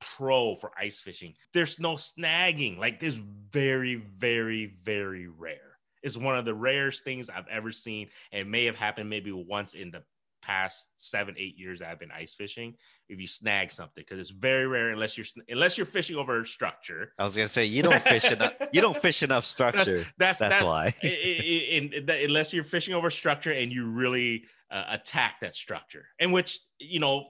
pro 0.00 0.54
for 0.54 0.72
ice 0.78 1.00
fishing, 1.00 1.34
there's 1.52 1.78
no 1.78 1.94
snagging. 1.94 2.78
Like 2.78 3.00
this 3.00 3.18
very, 3.50 3.96
very, 3.96 4.76
very 4.82 5.28
rare. 5.28 5.78
It's 6.02 6.16
one 6.16 6.36
of 6.36 6.44
the 6.44 6.54
rarest 6.54 7.04
things 7.04 7.30
I've 7.30 7.46
ever 7.48 7.70
seen. 7.72 8.08
And 8.32 8.50
may 8.50 8.64
have 8.64 8.76
happened 8.76 9.08
maybe 9.08 9.32
once 9.32 9.74
in 9.74 9.90
the 9.90 10.02
past 10.42 10.90
seven 10.96 11.34
eight 11.38 11.56
years 11.56 11.78
that 11.78 11.88
I've 11.88 12.00
been 12.00 12.10
ice 12.10 12.34
fishing 12.34 12.74
if 13.08 13.20
you 13.20 13.26
snag 13.26 13.72
something 13.72 13.94
because 13.96 14.18
it's 14.18 14.30
very 14.30 14.66
rare 14.66 14.90
unless 14.90 15.16
you're 15.16 15.26
unless 15.48 15.78
you're 15.78 15.86
fishing 15.86 16.16
over 16.16 16.44
structure. 16.44 17.12
I 17.18 17.24
was 17.24 17.34
gonna 17.34 17.48
say 17.48 17.64
you 17.64 17.82
don't 17.82 18.02
fish 18.02 18.30
enough. 18.30 18.52
You 18.72 18.80
don't 18.80 18.96
fish 18.96 19.22
enough 19.22 19.44
structure. 19.56 20.06
That's 20.18 20.38
that's, 20.38 20.62
that's, 20.62 20.62
that's 20.62 22.04
why. 22.04 22.24
unless 22.24 22.52
you're 22.52 22.64
fishing 22.64 22.94
over 22.94 23.10
structure 23.10 23.52
and 23.52 23.72
you 23.72 23.86
really 23.86 24.44
uh, 24.70 24.84
attack 24.88 25.40
that 25.40 25.54
structure, 25.54 26.06
in 26.18 26.32
which 26.32 26.60
you 26.78 27.00
know 27.00 27.26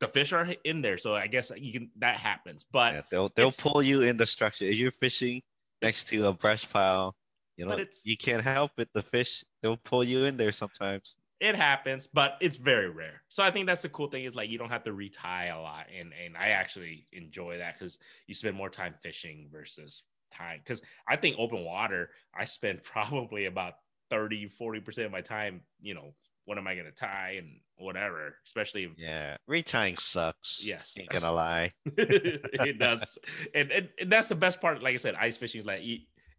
the 0.00 0.08
fish 0.08 0.32
are 0.32 0.48
in 0.64 0.82
there, 0.82 0.98
so 0.98 1.14
I 1.14 1.26
guess 1.26 1.50
you 1.56 1.72
can 1.72 1.90
that 1.98 2.16
happens. 2.16 2.64
But 2.70 2.94
yeah, 2.94 3.02
they'll 3.10 3.32
they'll 3.34 3.52
pull 3.52 3.82
you 3.82 4.02
in 4.02 4.16
the 4.16 4.26
structure 4.26 4.64
if 4.64 4.76
you're 4.76 4.90
fishing 4.90 5.42
next 5.82 6.08
to 6.08 6.28
a 6.28 6.32
brush 6.32 6.68
pile. 6.70 7.14
You 7.56 7.66
know, 7.66 7.78
you 8.04 8.16
can't 8.16 8.42
help 8.42 8.72
it. 8.78 8.88
The 8.94 9.02
fish 9.02 9.44
they'll 9.62 9.76
pull 9.76 10.02
you 10.02 10.24
in 10.24 10.36
there 10.36 10.50
sometimes 10.50 11.14
it 11.44 11.54
happens, 11.54 12.06
but 12.06 12.36
it's 12.40 12.56
very 12.56 12.88
rare. 12.88 13.22
So 13.28 13.42
I 13.42 13.50
think 13.50 13.66
that's 13.66 13.82
the 13.82 13.88
cool 13.90 14.08
thing 14.08 14.24
is 14.24 14.34
like 14.34 14.50
you 14.50 14.58
don't 14.58 14.70
have 14.70 14.84
to 14.84 14.92
retie 14.92 15.48
a 15.48 15.58
lot, 15.60 15.86
and 15.96 16.12
and 16.24 16.36
I 16.36 16.48
actually 16.48 17.06
enjoy 17.12 17.58
that 17.58 17.78
because 17.78 17.98
you 18.26 18.34
spend 18.34 18.56
more 18.56 18.70
time 18.70 18.94
fishing 19.02 19.48
versus 19.52 20.02
time. 20.32 20.60
Because 20.64 20.82
I 21.08 21.16
think 21.16 21.36
open 21.38 21.64
water, 21.64 22.10
I 22.38 22.46
spend 22.46 22.82
probably 22.84 23.46
about 23.46 23.74
30, 24.10 24.48
40 24.48 24.80
percent 24.80 25.06
of 25.06 25.12
my 25.12 25.20
time. 25.20 25.60
You 25.80 25.94
know, 25.94 26.14
what 26.46 26.58
am 26.58 26.66
I 26.66 26.74
going 26.74 26.86
to 26.86 26.92
tie 26.92 27.36
and 27.38 27.60
whatever, 27.76 28.36
especially 28.46 28.84
if, 28.84 28.92
yeah, 28.96 29.36
retying 29.48 29.98
sucks. 29.98 30.66
Yes, 30.66 30.94
ain't 30.98 31.10
gonna 31.10 31.32
lie, 31.32 31.72
it 31.84 32.78
does, 32.78 33.18
and, 33.54 33.70
and, 33.70 33.88
and 34.00 34.10
that's 34.10 34.28
the 34.28 34.34
best 34.34 34.60
part. 34.60 34.82
Like 34.82 34.94
I 34.94 34.98
said, 34.98 35.14
ice 35.14 35.36
fishing 35.36 35.60
is 35.60 35.66
like 35.66 35.82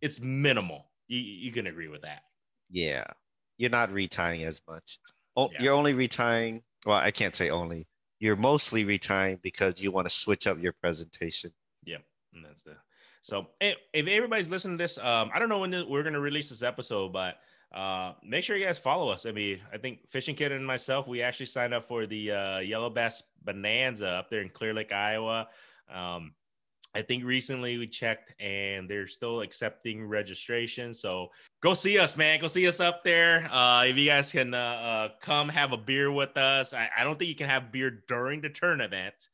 it's 0.02 0.20
minimal. 0.20 0.88
You 1.08 1.20
you 1.20 1.52
can 1.52 1.68
agree 1.68 1.90
with 1.90 2.02
that. 2.02 2.24
Yeah, 2.72 3.06
you're 3.58 3.70
not 3.70 3.90
retying 3.90 4.46
as 4.46 4.62
much. 4.68 5.00
Oh, 5.36 5.50
yeah. 5.54 5.64
You're 5.64 5.74
only 5.74 5.94
retying. 5.94 6.62
Well, 6.86 6.98
I 6.98 7.12
can't 7.12 7.36
say 7.36 7.50
only. 7.50 7.88
You're 8.20 8.36
mostly 8.36 8.86
retying 8.86 9.42
because 9.42 9.82
you 9.82 9.92
want 9.92 10.08
to 10.08 10.14
switch 10.14 10.48
up 10.48 10.62
your 10.62 10.74
presentation. 10.74 11.52
Yeah, 11.84 11.98
and 12.34 12.46
that's 12.46 12.64
the. 12.64 12.76
So 13.22 13.48
if 13.60 13.78
everybody's 13.94 14.50
listening 14.50 14.78
to 14.78 14.84
this, 14.84 14.98
um, 15.00 15.32
I 15.34 15.40
don't 15.40 15.50
know 15.50 15.60
when 15.60 15.72
we're 15.90 16.04
going 16.04 16.14
to 16.14 16.20
release 16.20 16.50
this 16.50 16.62
episode, 16.62 17.12
but 17.12 17.38
uh, 17.76 18.14
make 18.24 18.44
sure 18.44 18.56
you 18.56 18.66
guys 18.66 18.78
follow 18.78 19.10
us. 19.10 19.26
I 19.26 19.32
mean, 19.32 19.60
I 19.74 19.78
think 19.78 20.08
Fishing 20.10 20.36
Kit 20.36 20.52
and 20.52 20.66
myself, 20.66 21.08
we 21.08 21.24
actually 21.24 21.48
signed 21.48 21.74
up 21.74 21.88
for 21.88 22.06
the 22.06 22.32
uh, 22.32 22.60
Yellow 22.60 22.90
Bass 22.90 23.24
Bonanza 23.44 24.08
up 24.08 24.30
there 24.30 24.42
in 24.42 24.50
Clear 24.50 24.74
Lake, 24.74 24.92
Iowa. 24.92 25.48
Um, 25.94 26.34
I 26.96 27.02
think 27.02 27.26
recently 27.26 27.78
we 27.78 27.88
checked 27.88 28.34
and 28.40 28.90
they're 28.90 29.08
still 29.08 29.42
accepting 29.42 30.06
registration. 30.06 30.94
So 30.94 31.28
go 31.62 31.74
see 31.74 32.00
us, 32.00 32.16
man. 32.16 32.40
Go 32.40 32.48
see 32.48 32.66
us 32.70 32.80
up 32.80 33.04
there. 33.04 33.52
Uh, 33.52 33.84
if 33.84 33.98
you 33.98 34.08
guys 34.08 34.32
can 34.32 34.54
uh, 34.54 34.58
uh, 34.58 35.10
come 35.20 35.50
have 35.50 35.74
a 35.74 35.78
beer 35.78 36.10
with 36.10 36.38
us, 36.38 36.74
I, 36.74 36.90
I, 36.98 37.04
don't 37.04 37.20
think 37.20 37.28
you 37.28 37.36
can 37.36 37.50
have 37.50 37.70
beer 37.70 38.04
during 38.08 38.40
the 38.40 38.50
tournament, 38.50 39.28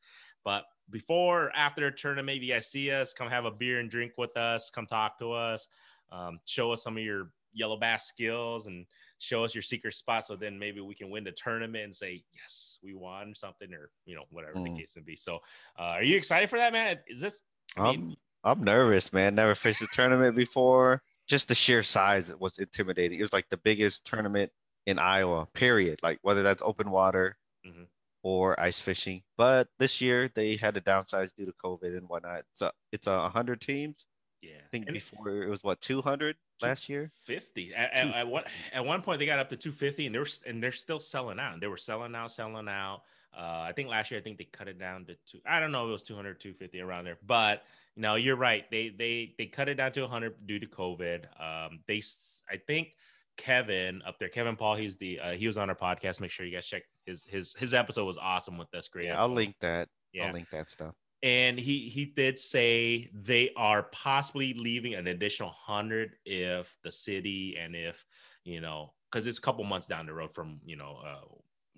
but 0.44 0.64
before 0.90 1.44
or 1.44 1.56
after 1.56 1.86
a 1.86 1.94
tournament, 1.94 2.38
if 2.38 2.42
you 2.42 2.52
guys 2.52 2.66
see 2.66 2.90
us, 2.90 3.12
come 3.12 3.28
have 3.28 3.44
a 3.44 3.50
beer 3.52 3.78
and 3.78 3.88
drink 3.88 4.14
with 4.18 4.36
us. 4.36 4.68
Come 4.68 4.86
talk 4.86 5.16
to 5.20 5.30
us. 5.32 5.68
Um, 6.10 6.40
show 6.44 6.72
us 6.72 6.82
some 6.82 6.96
of 6.96 7.04
your 7.04 7.30
yellow 7.54 7.76
bass 7.76 8.06
skills 8.06 8.66
and 8.66 8.86
show 9.18 9.44
us 9.44 9.54
your 9.54 9.62
secret 9.62 9.94
spot 9.94 10.26
so 10.26 10.34
then 10.34 10.58
maybe 10.58 10.80
we 10.80 10.94
can 10.94 11.10
win 11.10 11.22
the 11.22 11.32
tournament 11.32 11.84
and 11.84 11.94
say 11.94 12.24
yes 12.32 12.78
we 12.82 12.94
won 12.94 13.34
something 13.34 13.72
or 13.74 13.90
you 14.06 14.16
know 14.16 14.24
whatever 14.30 14.54
mm. 14.54 14.64
the 14.64 14.80
case 14.80 14.92
may 14.96 15.02
be 15.02 15.14
so 15.14 15.36
uh, 15.78 15.82
are 15.82 16.02
you 16.02 16.16
excited 16.16 16.48
for 16.48 16.58
that 16.58 16.72
man 16.72 16.98
is 17.06 17.20
this 17.20 17.42
I'm 17.76 18.16
I'm 18.44 18.64
nervous, 18.64 19.12
man. 19.12 19.34
Never 19.34 19.54
fished 19.54 19.82
a 19.82 19.86
tournament 19.92 20.36
before. 20.36 21.02
Just 21.28 21.48
the 21.48 21.54
sheer 21.54 21.82
size 21.82 22.32
was 22.38 22.58
intimidating. 22.58 23.18
It 23.18 23.22
was 23.22 23.32
like 23.32 23.48
the 23.48 23.56
biggest 23.56 24.04
tournament 24.04 24.50
in 24.86 24.98
Iowa, 24.98 25.46
period. 25.54 26.00
Like 26.02 26.18
whether 26.22 26.42
that's 26.42 26.62
open 26.62 26.90
water 26.90 27.36
mm-hmm. 27.66 27.84
or 28.22 28.58
ice 28.60 28.80
fishing. 28.80 29.22
But 29.36 29.68
this 29.78 30.00
year 30.00 30.30
they 30.34 30.56
had 30.56 30.74
to 30.74 30.80
downsize 30.80 31.34
due 31.34 31.46
to 31.46 31.54
COVID 31.64 31.96
and 31.96 32.08
whatnot. 32.08 32.42
So 32.52 32.70
it's 32.90 33.06
a 33.06 33.28
hundred 33.28 33.60
teams. 33.60 34.06
Yeah, 34.42 34.56
I 34.56 34.68
think 34.72 34.86
and 34.86 34.94
before 34.94 35.44
it 35.44 35.48
was 35.48 35.62
what 35.62 35.80
200 35.80 36.36
last 36.60 36.88
year. 36.88 37.12
50 37.22 37.74
at, 37.74 37.92
at, 37.92 38.14
at, 38.14 38.26
one 38.26 38.42
at 38.72 38.84
one 38.84 39.02
point 39.02 39.20
they 39.20 39.26
got 39.26 39.38
up 39.38 39.50
to 39.50 39.56
250 39.56 40.06
and 40.06 40.14
they're 40.14 40.26
and 40.46 40.60
they're 40.60 40.72
still 40.72 40.98
selling 40.98 41.38
out. 41.38 41.60
They 41.60 41.68
were 41.68 41.76
selling 41.76 42.14
out, 42.16 42.32
selling 42.32 42.68
out. 42.68 43.02
Uh, 43.36 43.64
I 43.66 43.72
think 43.74 43.88
last 43.88 44.10
year, 44.10 44.20
I 44.20 44.22
think 44.22 44.38
they 44.38 44.44
cut 44.44 44.68
it 44.68 44.78
down 44.78 45.06
to 45.06 45.16
two. 45.26 45.38
I 45.46 45.60
don't 45.60 45.72
know 45.72 45.84
if 45.84 45.88
it 45.88 45.92
was 45.92 46.02
200, 46.02 46.38
250 46.40 46.80
around 46.80 47.04
there, 47.04 47.18
but 47.26 47.62
you 47.96 48.02
know, 48.02 48.14
you're 48.14 48.36
right. 48.36 48.64
They 48.70 48.90
they 48.90 49.34
they 49.38 49.46
cut 49.46 49.68
it 49.68 49.74
down 49.74 49.92
to 49.92 50.02
100 50.02 50.46
due 50.46 50.58
to 50.58 50.66
COVID. 50.66 51.24
Um, 51.40 51.80
they, 51.86 52.02
I 52.50 52.56
think 52.66 52.88
Kevin 53.36 54.02
up 54.06 54.18
there, 54.18 54.28
Kevin 54.28 54.56
Paul, 54.56 54.76
he's 54.76 54.96
the 54.96 55.20
uh, 55.20 55.30
he 55.32 55.46
was 55.46 55.56
on 55.56 55.68
our 55.70 55.76
podcast. 55.76 56.20
Make 56.20 56.30
sure 56.30 56.46
you 56.46 56.52
guys 56.52 56.66
check 56.66 56.82
his 57.06 57.24
his 57.26 57.54
his 57.58 57.74
episode 57.74 58.04
was 58.04 58.18
awesome 58.18 58.58
with 58.58 58.72
us. 58.74 58.88
Great. 58.88 59.06
Yeah, 59.06 59.20
I'll 59.20 59.28
link 59.28 59.54
that. 59.60 59.88
Yeah, 60.12 60.26
I'll 60.26 60.32
link 60.32 60.50
that 60.50 60.70
stuff. 60.70 60.94
And 61.22 61.58
he 61.58 61.88
he 61.88 62.06
did 62.06 62.38
say 62.38 63.10
they 63.14 63.50
are 63.56 63.84
possibly 63.84 64.54
leaving 64.54 64.94
an 64.94 65.06
additional 65.06 65.50
hundred 65.50 66.16
if 66.24 66.76
the 66.82 66.90
city 66.90 67.56
and 67.60 67.76
if 67.76 68.04
you 68.44 68.60
know 68.60 68.92
because 69.10 69.26
it's 69.26 69.38
a 69.38 69.42
couple 69.42 69.64
months 69.64 69.86
down 69.86 70.06
the 70.06 70.14
road 70.14 70.34
from 70.34 70.60
you 70.64 70.76
know 70.76 70.98
uh, 71.06 71.24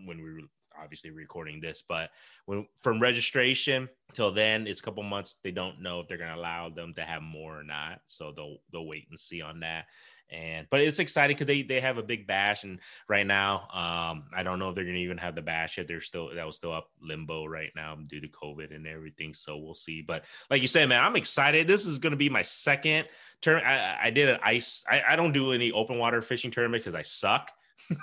when 0.04 0.22
we 0.22 0.44
obviously 0.82 1.10
recording 1.10 1.60
this, 1.60 1.82
but 1.86 2.10
when 2.46 2.66
from 2.80 3.00
registration 3.00 3.88
till 4.12 4.32
then, 4.32 4.66
it's 4.66 4.80
a 4.80 4.82
couple 4.82 5.02
months. 5.02 5.36
They 5.42 5.50
don't 5.50 5.80
know 5.80 6.00
if 6.00 6.08
they're 6.08 6.18
going 6.18 6.30
to 6.30 6.36
allow 6.36 6.70
them 6.70 6.94
to 6.94 7.02
have 7.02 7.22
more 7.22 7.58
or 7.58 7.64
not, 7.64 8.00
so 8.06 8.32
they'll 8.34 8.58
they'll 8.72 8.86
wait 8.86 9.06
and 9.10 9.18
see 9.18 9.42
on 9.42 9.60
that. 9.60 9.86
And 10.30 10.66
but 10.70 10.80
it's 10.80 10.98
exciting 10.98 11.36
because 11.36 11.46
they 11.46 11.62
they 11.62 11.80
have 11.80 11.98
a 11.98 12.02
big 12.02 12.26
bash, 12.26 12.64
and 12.64 12.80
right 13.08 13.26
now, 13.26 13.68
um, 13.72 14.24
I 14.34 14.42
don't 14.42 14.58
know 14.58 14.70
if 14.70 14.74
they're 14.74 14.84
gonna 14.84 14.96
even 14.96 15.18
have 15.18 15.34
the 15.34 15.42
bash 15.42 15.76
yet. 15.76 15.86
They're 15.86 16.00
still 16.00 16.34
that 16.34 16.46
was 16.46 16.56
still 16.56 16.72
up 16.72 16.90
limbo 17.00 17.44
right 17.44 17.70
now 17.76 17.96
due 18.06 18.20
to 18.20 18.28
COVID 18.28 18.74
and 18.74 18.86
everything. 18.86 19.34
So 19.34 19.58
we'll 19.58 19.74
see. 19.74 20.00
But 20.00 20.24
like 20.50 20.62
you 20.62 20.68
said, 20.68 20.88
man, 20.88 21.04
I'm 21.04 21.16
excited. 21.16 21.66
This 21.66 21.86
is 21.86 21.98
gonna 21.98 22.16
be 22.16 22.30
my 22.30 22.42
second 22.42 23.06
turn. 23.42 23.62
I, 23.62 24.06
I 24.06 24.10
did 24.10 24.28
an 24.28 24.40
ice. 24.42 24.82
I, 24.90 25.02
I 25.10 25.16
don't 25.16 25.32
do 25.32 25.52
any 25.52 25.70
open 25.72 25.98
water 25.98 26.22
fishing 26.22 26.50
tournament 26.50 26.82
because 26.82 26.98
I 26.98 27.02
suck. 27.02 27.50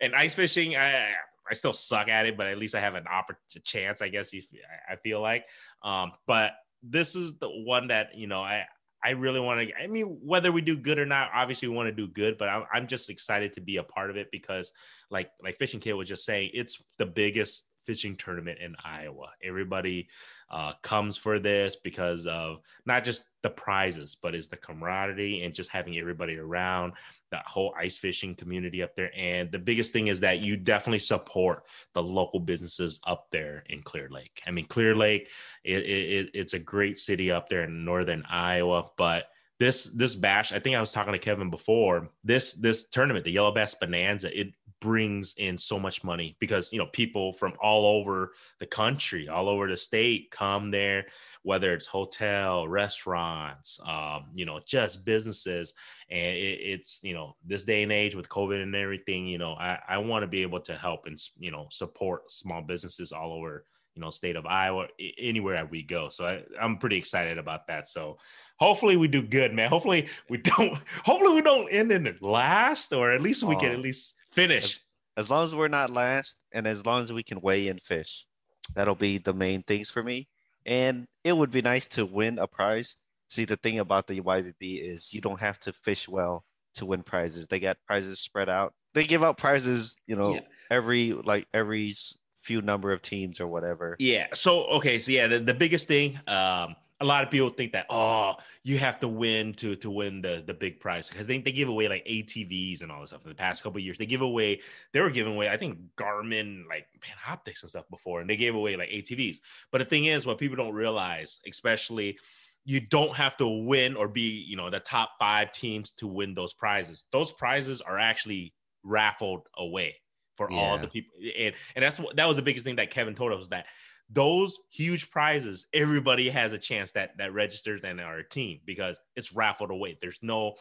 and 0.00 0.14
ice 0.14 0.34
fishing, 0.36 0.76
I 0.76 1.10
I 1.50 1.54
still 1.54 1.72
suck 1.72 2.08
at 2.08 2.26
it, 2.26 2.36
but 2.36 2.46
at 2.46 2.58
least 2.58 2.74
I 2.74 2.80
have 2.80 2.94
an 2.94 3.06
opportunity 3.06 3.60
chance, 3.64 4.02
I 4.02 4.08
guess. 4.08 4.32
You, 4.32 4.42
I 4.90 4.96
feel 4.96 5.20
like, 5.20 5.44
um, 5.82 6.12
but 6.26 6.52
this 6.82 7.14
is 7.14 7.38
the 7.38 7.48
one 7.48 7.88
that 7.88 8.16
you 8.16 8.26
know 8.26 8.40
I 8.40 8.66
I 9.02 9.10
really 9.10 9.40
want 9.40 9.68
to. 9.68 9.74
I 9.80 9.86
mean, 9.86 10.18
whether 10.22 10.50
we 10.50 10.60
do 10.60 10.76
good 10.76 10.98
or 10.98 11.06
not, 11.06 11.30
obviously 11.34 11.68
we 11.68 11.74
want 11.74 11.88
to 11.88 11.94
do 11.94 12.08
good, 12.08 12.36
but 12.36 12.48
I'm, 12.48 12.64
I'm 12.72 12.86
just 12.88 13.10
excited 13.10 13.52
to 13.54 13.60
be 13.60 13.76
a 13.76 13.82
part 13.82 14.10
of 14.10 14.16
it 14.16 14.28
because, 14.32 14.72
like, 15.10 15.30
like 15.42 15.56
Fishing 15.58 15.80
Kit 15.80 15.96
was 15.96 16.08
just 16.08 16.24
saying, 16.24 16.50
it's 16.52 16.82
the 16.98 17.06
biggest 17.06 17.66
fishing 17.88 18.16
tournament 18.16 18.58
in 18.58 18.76
Iowa. 18.84 19.30
Everybody 19.42 20.08
uh, 20.50 20.74
comes 20.82 21.16
for 21.16 21.38
this 21.38 21.74
because 21.74 22.26
of 22.26 22.58
not 22.84 23.02
just 23.02 23.24
the 23.42 23.48
prizes, 23.48 24.14
but 24.22 24.34
is 24.34 24.48
the 24.48 24.58
camaraderie 24.58 25.42
and 25.42 25.54
just 25.54 25.70
having 25.70 25.96
everybody 25.96 26.36
around 26.36 26.92
that 27.30 27.46
whole 27.46 27.74
ice 27.80 27.96
fishing 27.96 28.34
community 28.34 28.82
up 28.82 28.94
there. 28.94 29.10
And 29.16 29.50
the 29.50 29.58
biggest 29.58 29.94
thing 29.94 30.08
is 30.08 30.20
that 30.20 30.40
you 30.40 30.58
definitely 30.58 30.98
support 30.98 31.62
the 31.94 32.02
local 32.02 32.40
businesses 32.40 33.00
up 33.06 33.28
there 33.32 33.64
in 33.70 33.80
Clear 33.80 34.10
Lake. 34.10 34.42
I 34.46 34.50
mean, 34.50 34.66
Clear 34.66 34.94
Lake, 34.94 35.30
it, 35.64 35.78
it, 35.78 36.30
it's 36.34 36.52
a 36.52 36.58
great 36.58 36.98
city 36.98 37.30
up 37.30 37.48
there 37.48 37.64
in 37.64 37.86
northern 37.86 38.22
Iowa, 38.28 38.90
but 38.98 39.28
this 39.60 39.86
this 39.86 40.14
bash 40.14 40.52
i 40.52 40.60
think 40.60 40.76
i 40.76 40.80
was 40.80 40.92
talking 40.92 41.12
to 41.12 41.18
kevin 41.18 41.50
before 41.50 42.10
this 42.22 42.54
this 42.54 42.88
tournament 42.90 43.24
the 43.24 43.32
yellow 43.32 43.50
bass 43.50 43.74
bonanza 43.74 44.30
it 44.38 44.52
brings 44.80 45.34
in 45.38 45.58
so 45.58 45.78
much 45.78 46.04
money 46.04 46.36
because 46.38 46.72
you 46.72 46.78
know 46.78 46.86
people 46.86 47.32
from 47.32 47.52
all 47.62 47.86
over 47.86 48.32
the 48.60 48.66
country 48.66 49.28
all 49.28 49.48
over 49.48 49.68
the 49.68 49.76
state 49.76 50.30
come 50.30 50.70
there 50.70 51.06
whether 51.42 51.72
it's 51.72 51.86
hotel 51.86 52.68
restaurants 52.68 53.80
um, 53.86 54.26
you 54.34 54.44
know 54.44 54.60
just 54.66 55.04
businesses. 55.04 55.74
And 56.10 56.36
it, 56.36 56.60
it's 56.60 57.00
you 57.02 57.14
know 57.14 57.36
this 57.46 57.64
day 57.64 57.82
and 57.82 57.92
age 57.92 58.14
with 58.14 58.28
covid 58.28 58.62
and 58.62 58.74
everything 58.74 59.26
you 59.26 59.38
know 59.38 59.52
i, 59.54 59.78
I 59.88 59.98
want 59.98 60.22
to 60.22 60.26
be 60.26 60.42
able 60.42 60.60
to 60.60 60.76
help 60.76 61.06
and 61.06 61.20
you 61.38 61.50
know 61.50 61.68
support 61.70 62.30
small 62.30 62.62
businesses 62.62 63.12
all 63.12 63.32
over 63.32 63.64
you 63.98 64.04
know 64.04 64.10
state 64.10 64.36
of 64.36 64.46
iowa 64.46 64.86
anywhere 65.18 65.66
we 65.68 65.82
go. 65.82 66.08
So 66.08 66.24
I, 66.24 66.42
i'm 66.60 66.78
pretty 66.78 66.96
excited 66.96 67.36
about 67.36 67.66
that. 67.66 67.88
So 67.88 68.18
hopefully 68.58 68.96
we 68.96 69.08
do 69.08 69.22
good 69.22 69.52
man. 69.52 69.68
Hopefully 69.68 70.06
we 70.28 70.36
don't 70.56 70.78
hopefully 71.04 71.34
we 71.34 71.42
don't 71.42 71.68
end 71.68 71.90
in 71.90 72.04
the 72.04 72.14
last 72.20 72.92
or 72.92 73.10
at 73.12 73.20
least 73.20 73.42
we 73.42 73.56
can 73.56 73.70
at 73.70 73.80
least 73.80 74.14
finish. 74.32 74.80
As, 75.16 75.24
as 75.24 75.30
long 75.30 75.44
as 75.44 75.54
we're 75.54 75.68
not 75.68 75.90
last, 75.90 76.38
and 76.52 76.66
as 76.66 76.86
long 76.86 77.02
as 77.02 77.12
we 77.12 77.22
can 77.22 77.40
weigh 77.40 77.68
in 77.68 77.78
fish, 77.78 78.26
that'll 78.74 78.94
be 78.94 79.18
the 79.18 79.34
main 79.34 79.62
things 79.62 79.90
for 79.90 80.02
me. 80.02 80.28
And 80.66 81.06
it 81.24 81.36
would 81.36 81.50
be 81.50 81.62
nice 81.62 81.86
to 81.88 82.04
win 82.04 82.38
a 82.38 82.46
prize. 82.46 82.96
See, 83.28 83.44
the 83.44 83.56
thing 83.56 83.78
about 83.78 84.06
the 84.06 84.20
YBB 84.20 84.54
is 84.60 85.12
you 85.12 85.20
don't 85.20 85.40
have 85.40 85.58
to 85.60 85.72
fish 85.72 86.08
well 86.08 86.44
to 86.74 86.86
win 86.86 87.02
prizes. 87.02 87.46
They 87.46 87.60
got 87.60 87.76
prizes 87.86 88.20
spread 88.20 88.48
out. 88.48 88.72
They 88.94 89.04
give 89.04 89.22
out 89.22 89.36
prizes, 89.36 89.98
you 90.06 90.16
know, 90.16 90.34
yeah. 90.34 90.40
every 90.70 91.12
like 91.12 91.46
every 91.52 91.94
few 92.40 92.62
number 92.62 92.92
of 92.92 93.02
teams 93.02 93.40
or 93.40 93.46
whatever. 93.46 93.96
Yeah. 93.98 94.28
So 94.34 94.64
okay. 94.66 94.98
So 94.98 95.10
yeah, 95.12 95.26
the, 95.26 95.38
the 95.40 95.54
biggest 95.54 95.88
thing, 95.88 96.18
um, 96.26 96.76
a 97.00 97.04
lot 97.04 97.22
of 97.22 97.30
people 97.30 97.48
think 97.48 97.72
that 97.72 97.86
oh 97.90 98.34
you 98.64 98.78
have 98.78 98.98
to 99.00 99.08
win 99.08 99.54
to 99.54 99.76
to 99.76 99.90
win 99.90 100.20
the 100.20 100.42
the 100.46 100.54
big 100.54 100.80
prize 100.80 101.08
because 101.08 101.26
they, 101.26 101.38
they 101.38 101.52
give 101.52 101.68
away 101.68 101.88
like 101.88 102.04
ATVs 102.06 102.82
and 102.82 102.90
all 102.90 103.00
this 103.00 103.10
stuff 103.10 103.22
in 103.24 103.28
the 103.28 103.34
past 103.34 103.62
couple 103.62 103.80
years. 103.80 103.98
They 103.98 104.06
give 104.06 104.22
away 104.22 104.60
they 104.92 105.00
were 105.00 105.10
giving 105.10 105.34
away 105.34 105.48
I 105.48 105.56
think 105.56 105.78
Garmin 105.96 106.66
like 106.68 106.86
Panoptix 107.00 107.62
and 107.62 107.70
stuff 107.70 107.84
before, 107.90 108.20
and 108.20 108.28
they 108.28 108.36
gave 108.36 108.54
away 108.54 108.76
like 108.76 108.88
ATVs. 108.88 109.38
But 109.70 109.78
the 109.78 109.84
thing 109.84 110.06
is, 110.06 110.26
what 110.26 110.38
people 110.38 110.56
don't 110.56 110.74
realize, 110.74 111.40
especially 111.48 112.18
you 112.64 112.80
don't 112.80 113.14
have 113.16 113.36
to 113.38 113.48
win 113.48 113.96
or 113.96 114.08
be 114.08 114.44
you 114.46 114.56
know 114.56 114.70
the 114.70 114.80
top 114.80 115.12
five 115.18 115.52
teams 115.52 115.92
to 115.92 116.06
win 116.06 116.34
those 116.34 116.52
prizes. 116.52 117.04
Those 117.12 117.32
prizes 117.32 117.80
are 117.80 117.98
actually 117.98 118.54
raffled 118.82 119.46
away 119.56 119.96
for 120.36 120.48
yeah. 120.50 120.58
all 120.58 120.78
the 120.78 120.88
people, 120.88 121.14
and 121.38 121.54
and 121.74 121.84
that's 121.84 121.98
what 121.98 122.16
that 122.16 122.26
was 122.26 122.36
the 122.36 122.42
biggest 122.42 122.64
thing 122.64 122.76
that 122.76 122.90
Kevin 122.90 123.14
told 123.14 123.32
us 123.32 123.38
was 123.38 123.48
that 123.50 123.66
those 124.10 124.58
huge 124.70 125.10
prizes, 125.10 125.66
everybody 125.72 126.30
has 126.30 126.52
a 126.52 126.58
chance 126.58 126.92
that 126.92 127.16
that 127.18 127.34
registers 127.34 127.82
and 127.84 128.00
are 128.00 128.18
a 128.18 128.28
team 128.28 128.60
because 128.64 128.98
it's 129.16 129.32
raffled 129.32 129.70
away. 129.70 129.98
There's 130.00 130.20
no 130.22 130.56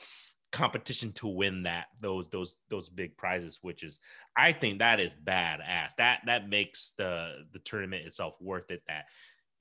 competition 0.52 1.12
to 1.12 1.28
win 1.28 1.64
that 1.64 1.88
those 2.00 2.30
those 2.30 2.56
those 2.70 2.88
big 2.88 3.18
prizes 3.18 3.60
which 3.62 3.84
is 3.84 4.00
i 4.38 4.50
think 4.54 4.80
that 4.80 4.98
is 4.98 5.14
badass. 5.14 5.90
That 5.98 6.22
that 6.26 6.48
makes 6.48 6.94
the 6.98 7.46
the 7.52 7.60
tournament 7.60 8.06
itself 8.06 8.36
worth 8.40 8.72
it 8.72 8.82
that 8.88 9.06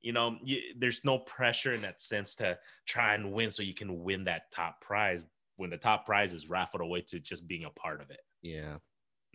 you 0.01 0.13
know 0.13 0.37
you, 0.45 0.61
there's 0.79 1.05
no 1.05 1.19
pressure 1.19 1.75
in 1.75 1.83
that 1.83 2.01
sense 2.01 2.37
to 2.37 2.57
try 2.87 3.15
and 3.15 3.33
win 3.33 3.51
so 3.51 3.63
you 3.63 3.75
can 3.75 4.05
win 4.05 4.25
that 4.25 4.53
top 4.53 4.81
prize 4.81 5.23
when 5.57 5.71
the 5.71 5.77
top 5.77 6.07
prize 6.07 6.33
is 6.33 6.49
raffled 6.49 6.83
away 6.83 7.01
to 7.01 7.19
just 7.19 7.49
being 7.49 7.65
a 7.65 7.71
part 7.71 8.01
of 8.01 8.11
it. 8.11 8.21
Yeah 8.43 8.77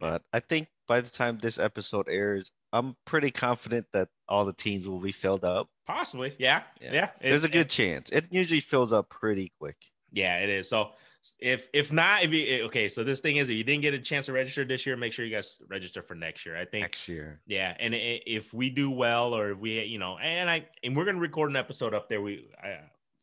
but 0.02 0.24
i 0.34 0.40
think 0.40 0.68
by 0.88 1.00
the 1.00 1.10
time 1.10 1.38
this 1.38 1.58
episode 1.58 2.08
airs 2.10 2.52
I'm 2.74 2.96
pretty 3.06 3.32
confident 3.32 3.88
that 3.94 4.10
all 4.30 4.46
the 4.46 4.54
teams 4.54 4.88
will 4.88 5.00
be 5.00 5.12
filled 5.12 5.44
up. 5.44 5.68
Possibly, 5.86 6.34
yeah, 6.38 6.64
yeah. 6.80 6.94
yeah. 6.94 7.10
It, 7.20 7.30
There's 7.30 7.44
a 7.44 7.50
good 7.50 7.62
it, 7.62 7.70
chance. 7.70 8.10
It 8.12 8.28
usually 8.32 8.62
fills 8.62 8.94
up 8.94 9.10
pretty 9.10 9.52
quick. 9.60 9.76
Yeah, 10.14 10.38
it 10.38 10.50
is. 10.50 10.70
So 10.70 10.92
if 11.40 11.68
if 11.74 11.92
not, 11.92 12.24
if 12.24 12.32
you 12.32 12.46
eh, 12.48 12.66
okay, 12.66 12.88
so 12.88 13.04
this 13.04 13.20
thing 13.20 13.38
is, 13.38 13.50
if 13.50 13.58
you 13.58 13.64
didn't 13.64 13.82
get 13.82 13.94
a 13.94 14.00
chance 14.00 14.28
to 14.28 14.34
register 14.34 14.64
this 14.64 14.86
year, 14.86 14.96
make 14.96 15.12
sure 15.12 15.26
you 15.26 15.36
guys 15.36 15.58
register 15.70 16.02
for 16.02 16.16
next 16.16 16.46
year. 16.46 16.56
I 16.56 16.66
think 16.66 16.84
next 16.84 17.08
year. 17.10 17.42
Yeah, 17.46 17.76
and 17.78 17.94
if 17.94 18.54
we 18.54 18.70
do 18.70 18.90
well, 18.90 19.36
or 19.36 19.52
if 19.52 19.58
we, 19.58 19.82
you 19.84 20.00
know, 20.00 20.18
and 20.18 20.50
I 20.50 20.68
and 20.84 20.96
we're 20.96 21.06
gonna 21.06 21.20
record 21.20 21.50
an 21.50 21.58
episode 21.58 21.94
up 21.94 22.08
there. 22.08 22.22
We, 22.22 22.50
I, 22.62 22.80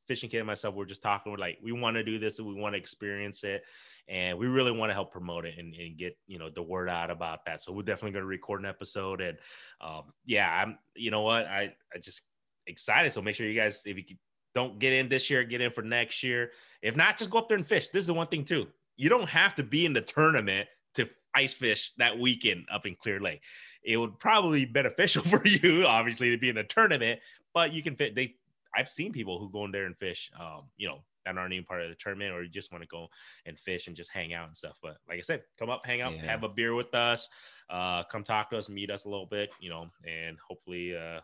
Fishing 0.09 0.31
Kit 0.31 0.41
and 0.41 0.47
myself, 0.47 0.75
we're 0.75 0.87
just 0.87 1.03
talking. 1.03 1.31
We're 1.31 1.39
like, 1.39 1.59
we 1.63 1.71
want 1.71 1.97
to 1.97 2.03
do 2.03 2.19
this, 2.19 2.39
and 2.39 2.49
we 2.49 2.55
want 2.55 2.75
to 2.75 2.79
experience 2.79 3.45
it. 3.45 3.63
And 4.09 4.39
we 4.39 4.47
really 4.47 4.73
want 4.73 4.89
to 4.89 4.95
help 4.95 5.13
promote 5.13 5.45
it 5.45 5.57
and, 5.59 5.75
and, 5.75 5.99
get 5.99 6.17
you 6.27 6.39
know 6.39 6.49
the 6.49 6.63
word 6.63 6.89
out 6.89 7.11
about 7.11 7.45
that. 7.45 7.61
So 7.61 7.73
we're 7.73 7.83
definitely 7.83 8.13
going 8.13 8.23
to 8.23 8.29
record 8.29 8.61
an 8.61 8.67
episode. 8.67 9.21
And 9.21 9.37
um, 9.83 10.05
yeah 10.25 10.63
i'm 10.63 10.79
you 10.97 11.11
know 11.11 11.21
what? 11.21 11.47
I 11.47 11.75
i 11.95 11.99
just 11.99 12.23
excited. 12.67 13.13
So 13.13 13.21
make 13.21 13.35
sure 13.35 13.47
you 13.47 13.59
guys 13.59 13.83
if 13.85 13.97
you 13.97 14.17
don't 14.55 14.79
get 14.79 14.95
in 14.95 15.09
this 15.09 15.29
year 15.29 15.45
get 15.45 15.61
in 15.61 15.71
for 15.71 15.83
next 15.83 16.23
year. 16.23 16.53
If 16.81 16.97
not 16.97 17.19
just 17.19 17.31
go 17.31 17.39
up 17.39 17.49
there 17.49 17.59
and 17.59 17.67
fish. 17.67 17.89
This 17.89 18.01
is 18.01 18.07
the 18.07 18.15
one 18.15 18.29
thing 18.29 18.45
too. 18.45 18.67
You 18.97 19.11
don't 19.11 19.29
have 19.29 19.55
to 19.57 19.63
be 19.63 19.85
in 19.85 19.93
the 19.93 20.01
tournament 20.01 20.69
to 20.95 21.07
ice 21.35 21.53
fish 21.53 21.93
that 21.99 22.19
weekend 22.19 22.65
up 22.73 22.87
in 22.87 22.97
clear 22.97 23.21
lake. 23.21 23.43
It 23.85 23.99
would 23.99 24.19
probably 24.19 24.65
be 24.65 24.73
beneficial 24.73 25.23
for 25.25 25.47
you 25.47 25.87
obviously 25.87 26.31
to 26.31 26.39
be 26.39 26.49
in 26.49 26.57
a 26.57 26.65
tournament 26.65 27.21
but 27.55 27.73
you 27.73 27.83
can 27.83 27.97
fit 27.97 28.15
they 28.15 28.35
i've 28.77 28.89
seen 28.89 29.13
people 29.13 29.39
who 29.39 29.51
go 29.51 29.65
in 29.65 29.73
there 29.73 29.87
and 29.87 29.97
fish 29.97 30.31
um, 30.39 30.63
you 30.77 30.89
know 30.89 31.01
that 31.29 31.39
aren't 31.39 31.53
even 31.53 31.65
part 31.65 31.83
of 31.83 31.89
the 31.89 31.95
tournament 31.95 32.33
or 32.33 32.43
you 32.43 32.49
just 32.49 32.73
want 32.73 32.83
to 32.83 32.89
go 32.89 33.09
and 33.47 33.59
fish 33.59 33.87
and 33.87 33.97
just 33.97 34.11
hang 34.11 34.33
out 34.35 34.49
and 34.49 34.57
stuff. 34.57 34.79
But 34.83 34.97
like 35.09 35.19
I 35.19 35.23
said, 35.23 35.43
come 35.59 35.71
up, 35.71 35.83
hang 35.85 36.01
out, 36.01 36.15
yeah. 36.15 36.25
have 36.25 36.43
a 36.43 36.49
beer 36.49 36.75
with 36.75 36.95
us, 36.95 37.29
uh, 37.71 38.05
come 38.05 38.25
talk 38.25 38.51
to 38.51 38.59
us, 38.59 38.69
meet 38.69 38.91
us 38.91 39.05
a 39.05 39.09
little 39.09 39.27
bit, 39.27 39.51
you 39.61 39.71
know, 39.71 39.89
and 40.07 40.37
hopefully 40.47 40.97
uh, 40.97 41.21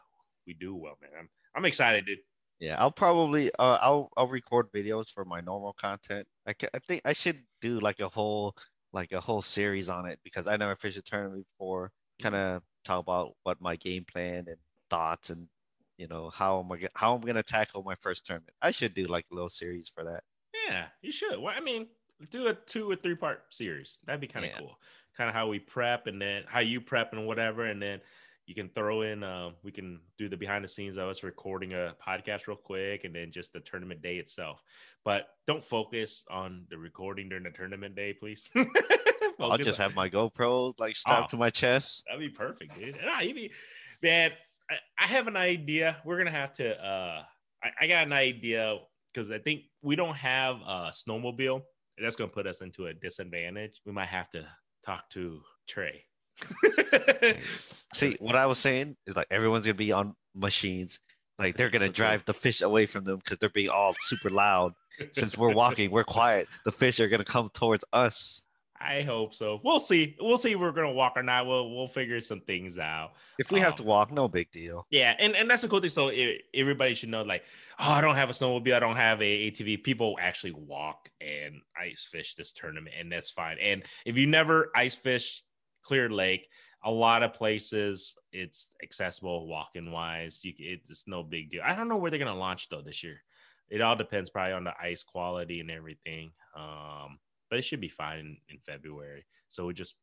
we 0.46 0.54
do 0.54 0.74
well, 0.74 0.96
man. 1.00 1.10
I'm, 1.18 1.28
I'm 1.56 1.64
excited, 1.64 2.06
dude. 2.06 2.18
Yeah, 2.60 2.76
I'll 2.78 2.90
probably 2.90 3.50
uh, 3.58 3.78
I'll 3.80 4.10
I'll 4.16 4.28
record 4.28 4.70
videos 4.72 5.10
for 5.10 5.24
my 5.24 5.40
normal 5.40 5.72
content. 5.72 6.26
I, 6.46 6.52
can, 6.52 6.68
I 6.72 6.78
think 6.78 7.02
I 7.04 7.12
should 7.12 7.42
do 7.60 7.80
like 7.80 8.00
a 8.00 8.08
whole 8.08 8.56
like 8.92 9.12
a 9.12 9.20
whole 9.20 9.42
series 9.42 9.88
on 9.88 10.06
it 10.06 10.20
because 10.22 10.46
I 10.46 10.56
never 10.56 10.76
fished 10.76 10.96
a 10.96 11.02
tournament 11.02 11.46
before. 11.58 11.90
Kind 12.22 12.36
of 12.36 12.62
talk 12.84 13.00
about 13.00 13.32
what 13.42 13.60
my 13.60 13.74
game 13.74 14.04
plan 14.04 14.44
and 14.46 14.56
thoughts 14.88 15.30
and 15.30 15.48
you 15.96 16.08
know 16.08 16.30
how 16.30 16.60
am 16.60 16.72
I 16.72 16.88
how 16.94 17.14
I'm 17.14 17.20
gonna 17.20 17.42
tackle 17.42 17.82
my 17.82 17.94
first 17.96 18.26
tournament. 18.26 18.54
I 18.60 18.70
should 18.70 18.94
do 18.94 19.06
like 19.06 19.26
a 19.30 19.34
little 19.34 19.48
series 19.48 19.88
for 19.88 20.04
that. 20.04 20.22
Yeah, 20.66 20.86
you 21.02 21.12
should. 21.12 21.38
Well, 21.38 21.54
I 21.56 21.60
mean, 21.60 21.86
do 22.30 22.48
a 22.48 22.54
two 22.54 22.90
or 22.90 22.96
three 22.96 23.14
part 23.14 23.42
series. 23.50 23.98
That'd 24.04 24.20
be 24.20 24.26
kind 24.26 24.44
of 24.44 24.52
yeah. 24.52 24.58
cool. 24.58 24.78
Kind 25.16 25.28
of 25.28 25.34
how 25.34 25.48
we 25.48 25.58
prep 25.58 26.06
and 26.06 26.20
then 26.20 26.42
how 26.46 26.60
you 26.60 26.80
prep 26.80 27.12
and 27.12 27.26
whatever, 27.26 27.64
and 27.64 27.80
then 27.80 28.00
you 28.46 28.54
can 28.54 28.68
throw 28.70 29.02
in. 29.02 29.22
Uh, 29.22 29.50
we 29.62 29.70
can 29.70 30.00
do 30.18 30.28
the 30.28 30.36
behind 30.36 30.64
the 30.64 30.68
scenes 30.68 30.96
of 30.96 31.08
us 31.08 31.22
recording 31.22 31.72
a 31.72 31.94
podcast 32.06 32.46
real 32.46 32.56
quick, 32.56 33.04
and 33.04 33.14
then 33.14 33.30
just 33.30 33.52
the 33.52 33.60
tournament 33.60 34.02
day 34.02 34.16
itself. 34.16 34.62
But 35.04 35.28
don't 35.46 35.64
focus 35.64 36.24
on 36.30 36.66
the 36.70 36.78
recording 36.78 37.28
during 37.28 37.44
the 37.44 37.50
tournament 37.50 37.94
day, 37.94 38.12
please. 38.12 38.42
I'll 39.40 39.58
just 39.58 39.80
on... 39.80 39.86
have 39.86 39.94
my 39.94 40.08
GoPro 40.08 40.74
like 40.78 40.96
strapped 40.96 41.30
oh, 41.30 41.30
to 41.30 41.36
my 41.36 41.50
chest. 41.50 42.04
That'd 42.06 42.20
be 42.20 42.28
perfect, 42.28 42.78
dude. 42.78 42.96
Nah, 43.04 43.20
you 43.20 43.34
be 43.34 43.52
man. 44.02 44.32
I, 44.70 45.06
have 45.06 45.26
an 45.26 45.36
idea. 45.36 45.96
We're 46.04 46.18
gonna 46.18 46.30
have 46.30 46.54
to. 46.54 46.72
Uh, 46.84 47.22
I, 47.62 47.70
I 47.82 47.86
got 47.86 48.06
an 48.06 48.12
idea 48.12 48.78
because 49.12 49.30
I 49.30 49.38
think 49.38 49.62
we 49.82 49.96
don't 49.96 50.16
have 50.16 50.56
a 50.56 50.92
snowmobile. 50.92 51.62
That's 51.98 52.16
gonna 52.16 52.30
put 52.30 52.46
us 52.46 52.60
into 52.60 52.86
a 52.86 52.94
disadvantage. 52.94 53.80
We 53.84 53.92
might 53.92 54.08
have 54.08 54.30
to 54.30 54.46
talk 54.84 55.08
to 55.10 55.40
Trey 55.68 56.04
See, 57.94 58.16
what 58.18 58.34
I 58.34 58.46
was 58.46 58.58
saying 58.58 58.96
is 59.06 59.16
like 59.16 59.28
everyone's 59.30 59.64
gonna 59.64 59.74
be 59.74 59.92
on 59.92 60.14
machines. 60.34 61.00
Like 61.38 61.56
they're 61.56 61.70
gonna 61.70 61.88
drive 61.88 62.24
the 62.24 62.34
fish 62.34 62.62
away 62.62 62.86
from 62.86 63.04
them 63.04 63.18
because 63.18 63.38
they're 63.38 63.48
being 63.48 63.68
all 63.68 63.94
super 64.00 64.30
loud. 64.30 64.74
Since 65.12 65.36
we're 65.36 65.52
walking, 65.52 65.90
we're 65.90 66.04
quiet. 66.04 66.48
The 66.64 66.72
fish 66.72 67.00
are 67.00 67.08
gonna 67.08 67.24
come 67.24 67.50
towards 67.54 67.84
us. 67.92 68.42
I 68.80 69.02
hope 69.02 69.34
so. 69.34 69.60
We'll 69.64 69.78
see. 69.78 70.16
We'll 70.20 70.36
see 70.38 70.52
if 70.52 70.58
we're 70.58 70.72
gonna 70.72 70.92
walk 70.92 71.14
or 71.16 71.22
not. 71.22 71.46
We'll 71.46 71.74
we'll 71.74 71.88
figure 71.88 72.20
some 72.20 72.40
things 72.40 72.76
out. 72.78 73.12
If 73.38 73.50
we 73.50 73.60
have 73.60 73.72
Um, 73.72 73.76
to 73.78 73.82
walk, 73.84 74.12
no 74.12 74.28
big 74.28 74.50
deal. 74.50 74.86
Yeah, 74.90 75.14
and, 75.18 75.34
and 75.36 75.48
that's 75.48 75.62
the 75.62 75.68
cool 75.68 75.80
thing. 75.80 75.90
So 75.90 76.10
e- 76.10 76.42
everybody 76.52 76.94
should 76.94 77.08
know, 77.08 77.22
like, 77.22 77.44
oh, 77.78 77.90
I 77.92 78.00
don't 78.00 78.16
have 78.16 78.30
a 78.30 78.32
snowmobile, 78.32 78.74
I 78.74 78.80
don't 78.80 78.96
have 78.96 79.22
a 79.22 79.50
ATV. 79.50 79.82
People 79.84 80.16
actually 80.20 80.52
walk 80.52 81.08
and 81.20 81.60
ice 81.80 82.08
fish 82.10 82.34
this 82.34 82.52
tournament, 82.52 82.94
and 82.98 83.10
that's 83.10 83.30
fine. 83.30 83.58
And 83.60 83.84
if 84.04 84.16
you 84.16 84.26
never 84.26 84.70
ice 84.74 84.94
fish 84.94 85.42
Clear 85.82 86.08
Lake, 86.10 86.48
a 86.82 86.90
lot 86.90 87.22
of 87.22 87.32
places 87.32 88.14
it's 88.32 88.72
accessible 88.82 89.46
walking 89.46 89.90
wise. 89.92 90.40
You 90.42 90.52
it's, 90.58 90.90
it's 90.90 91.08
no 91.08 91.22
big 91.22 91.50
deal. 91.50 91.62
I 91.64 91.74
don't 91.74 91.88
know 91.88 91.96
where 91.96 92.10
they're 92.10 92.18
gonna 92.18 92.34
launch 92.36 92.68
though 92.68 92.82
this 92.82 93.02
year. 93.02 93.22
It 93.70 93.80
all 93.80 93.96
depends 93.96 94.28
probably 94.30 94.52
on 94.52 94.64
the 94.64 94.74
ice 94.78 95.02
quality 95.02 95.60
and 95.60 95.70
everything. 95.70 96.32
Um, 96.54 97.18
but 97.50 97.58
it 97.58 97.62
should 97.62 97.80
be 97.80 97.88
fine 97.88 98.18
in, 98.18 98.36
in 98.48 98.58
February. 98.64 99.24
So 99.48 99.66
we're 99.66 99.72
just 99.72 99.94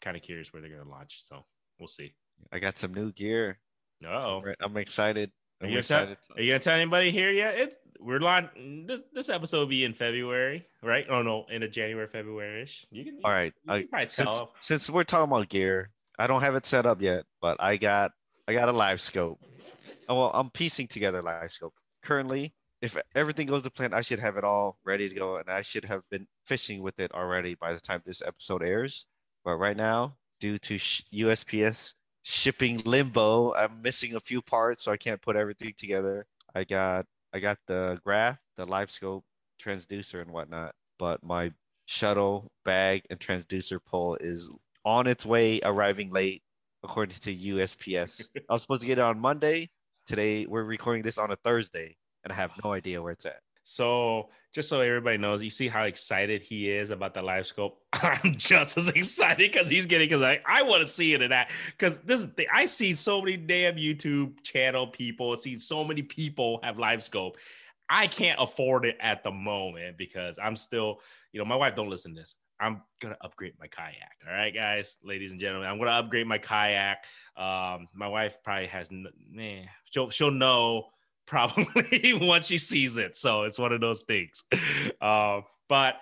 kind 0.00 0.16
of 0.16 0.22
curious 0.22 0.52
where 0.52 0.62
they're 0.62 0.70
gonna 0.70 0.88
launch. 0.90 1.22
So 1.24 1.44
we'll 1.78 1.88
see. 1.88 2.14
I 2.52 2.58
got 2.58 2.78
some 2.78 2.94
new 2.94 3.12
gear. 3.12 3.58
No, 4.00 4.42
I'm 4.60 4.76
excited. 4.76 5.30
Are 5.60 5.66
I'm 5.66 5.70
you, 5.70 5.76
gonna 5.76 5.82
tell, 5.82 6.02
excited. 6.04 6.18
are 6.36 6.42
you 6.42 6.50
gonna 6.52 6.60
tell 6.60 6.74
anybody 6.74 7.10
here 7.10 7.30
yet? 7.30 7.58
It's 7.58 7.76
we're 7.98 8.18
launch 8.18 8.48
this 8.86 9.02
this 9.12 9.28
episode 9.28 9.58
will 9.58 9.66
be 9.66 9.84
in 9.84 9.92
February, 9.92 10.66
right? 10.82 11.04
Oh 11.10 11.20
no, 11.22 11.44
in 11.50 11.62
a 11.62 11.68
January, 11.68 12.06
February 12.08 12.62
ish. 12.62 12.86
You 12.90 13.04
can 13.04 13.18
All 13.22 13.30
right. 13.30 13.52
I, 13.68 14.06
since, 14.06 14.40
since 14.60 14.88
we're 14.88 15.02
talking 15.02 15.30
about 15.30 15.50
gear, 15.50 15.90
I 16.18 16.26
don't 16.26 16.40
have 16.40 16.54
it 16.54 16.64
set 16.64 16.86
up 16.86 17.02
yet, 17.02 17.24
but 17.42 17.58
I 17.60 17.76
got 17.76 18.12
I 18.48 18.54
got 18.54 18.68
a 18.68 18.72
live 18.72 19.00
scope. 19.00 19.38
Oh, 20.08 20.18
well, 20.18 20.30
I'm 20.32 20.50
piecing 20.50 20.88
together 20.88 21.22
live 21.22 21.52
scope. 21.52 21.74
Currently, 22.02 22.54
if 22.82 22.96
everything 23.14 23.46
goes 23.46 23.62
to 23.62 23.70
plan, 23.70 23.92
I 23.92 24.00
should 24.00 24.18
have 24.18 24.36
it 24.36 24.44
all 24.44 24.78
ready 24.84 25.08
to 25.08 25.14
go, 25.14 25.36
and 25.36 25.50
I 25.50 25.60
should 25.62 25.84
have 25.84 26.02
been 26.10 26.26
fishing 26.46 26.82
with 26.82 26.98
it 26.98 27.12
already 27.12 27.54
by 27.54 27.72
the 27.72 27.80
time 27.80 28.02
this 28.04 28.22
episode 28.24 28.62
airs. 28.62 29.06
But 29.44 29.56
right 29.56 29.76
now, 29.76 30.16
due 30.40 30.58
to 30.58 30.78
sh- 30.78 31.04
USPS 31.12 31.94
shipping 32.22 32.78
limbo, 32.84 33.54
I'm 33.54 33.82
missing 33.82 34.14
a 34.14 34.20
few 34.20 34.40
parts, 34.42 34.84
so 34.84 34.92
I 34.92 34.96
can't 34.96 35.20
put 35.20 35.36
everything 35.36 35.74
together. 35.76 36.26
I 36.54 36.64
got 36.64 37.06
I 37.32 37.38
got 37.38 37.58
the 37.66 38.00
graph, 38.04 38.38
the 38.56 38.66
live 38.66 38.90
scope, 38.90 39.24
transducer, 39.62 40.20
and 40.20 40.30
whatnot, 40.30 40.74
but 40.98 41.22
my 41.22 41.52
shuttle 41.86 42.50
bag 42.64 43.02
and 43.10 43.18
transducer 43.20 43.78
pole 43.84 44.16
is 44.20 44.50
on 44.84 45.06
its 45.06 45.26
way, 45.26 45.60
arriving 45.62 46.10
late, 46.10 46.42
according 46.82 47.18
to 47.20 47.34
USPS. 47.34 48.30
I 48.48 48.52
was 48.52 48.62
supposed 48.62 48.80
to 48.80 48.86
get 48.86 48.98
it 48.98 49.02
on 49.02 49.20
Monday. 49.20 49.70
Today, 50.06 50.46
we're 50.46 50.64
recording 50.64 51.02
this 51.02 51.18
on 51.18 51.30
a 51.30 51.36
Thursday, 51.36 51.96
and 52.24 52.32
I 52.32 52.36
have 52.36 52.52
no 52.62 52.72
idea 52.72 53.02
where 53.02 53.12
it's 53.12 53.26
at. 53.26 53.40
So 53.62 54.30
just 54.52 54.68
so 54.68 54.80
everybody 54.80 55.16
knows, 55.16 55.42
you 55.42 55.50
see 55.50 55.68
how 55.68 55.84
excited 55.84 56.42
he 56.42 56.70
is 56.70 56.90
about 56.90 57.14
the 57.14 57.22
live 57.22 57.46
scope. 57.46 57.80
I'm 57.92 58.34
just 58.36 58.76
as 58.76 58.88
excited 58.88 59.52
because 59.52 59.68
he's 59.68 59.86
getting 59.86 60.08
because 60.08 60.22
I, 60.22 60.40
I 60.46 60.62
want 60.62 60.82
to 60.82 60.88
see 60.88 61.14
it 61.14 61.22
in 61.22 61.30
that 61.30 61.50
because 61.66 61.98
this 61.98 62.26
the, 62.36 62.48
I 62.52 62.66
see 62.66 62.94
so 62.94 63.20
many 63.20 63.36
damn 63.36 63.76
YouTube 63.76 64.42
channel 64.42 64.86
people, 64.86 65.36
see 65.36 65.56
so 65.56 65.84
many 65.84 66.02
people 66.02 66.58
have 66.62 66.78
live 66.78 67.02
scope. 67.02 67.36
I 67.88 68.06
can't 68.06 68.40
afford 68.40 68.86
it 68.86 68.96
at 69.00 69.22
the 69.22 69.30
moment 69.30 69.96
because 69.96 70.38
I'm 70.42 70.56
still, 70.56 71.00
you 71.32 71.38
know, 71.38 71.44
my 71.44 71.56
wife 71.56 71.76
don't 71.76 71.90
listen 71.90 72.14
to 72.14 72.20
this. 72.20 72.36
I'm 72.60 72.82
gonna 73.00 73.16
upgrade 73.20 73.54
my 73.58 73.68
kayak. 73.68 74.16
All 74.26 74.34
right, 74.34 74.54
guys, 74.54 74.96
ladies 75.02 75.32
and 75.32 75.40
gentlemen, 75.40 75.68
I'm 75.68 75.78
gonna 75.78 75.92
upgrade 75.92 76.26
my 76.26 76.38
kayak. 76.38 77.04
Um, 77.36 77.88
my 77.94 78.08
wife 78.08 78.38
probably 78.44 78.66
has, 78.66 78.90
man, 78.90 79.68
she'll 79.90 80.10
she'll 80.10 80.30
know 80.30 80.90
probably 81.30 82.12
once 82.20 82.48
she 82.48 82.58
sees 82.58 82.96
it. 82.96 83.16
So 83.16 83.44
it's 83.44 83.58
one 83.58 83.72
of 83.72 83.80
those 83.80 84.02
things. 84.02 84.42
Um, 85.00 85.44
but 85.68 85.94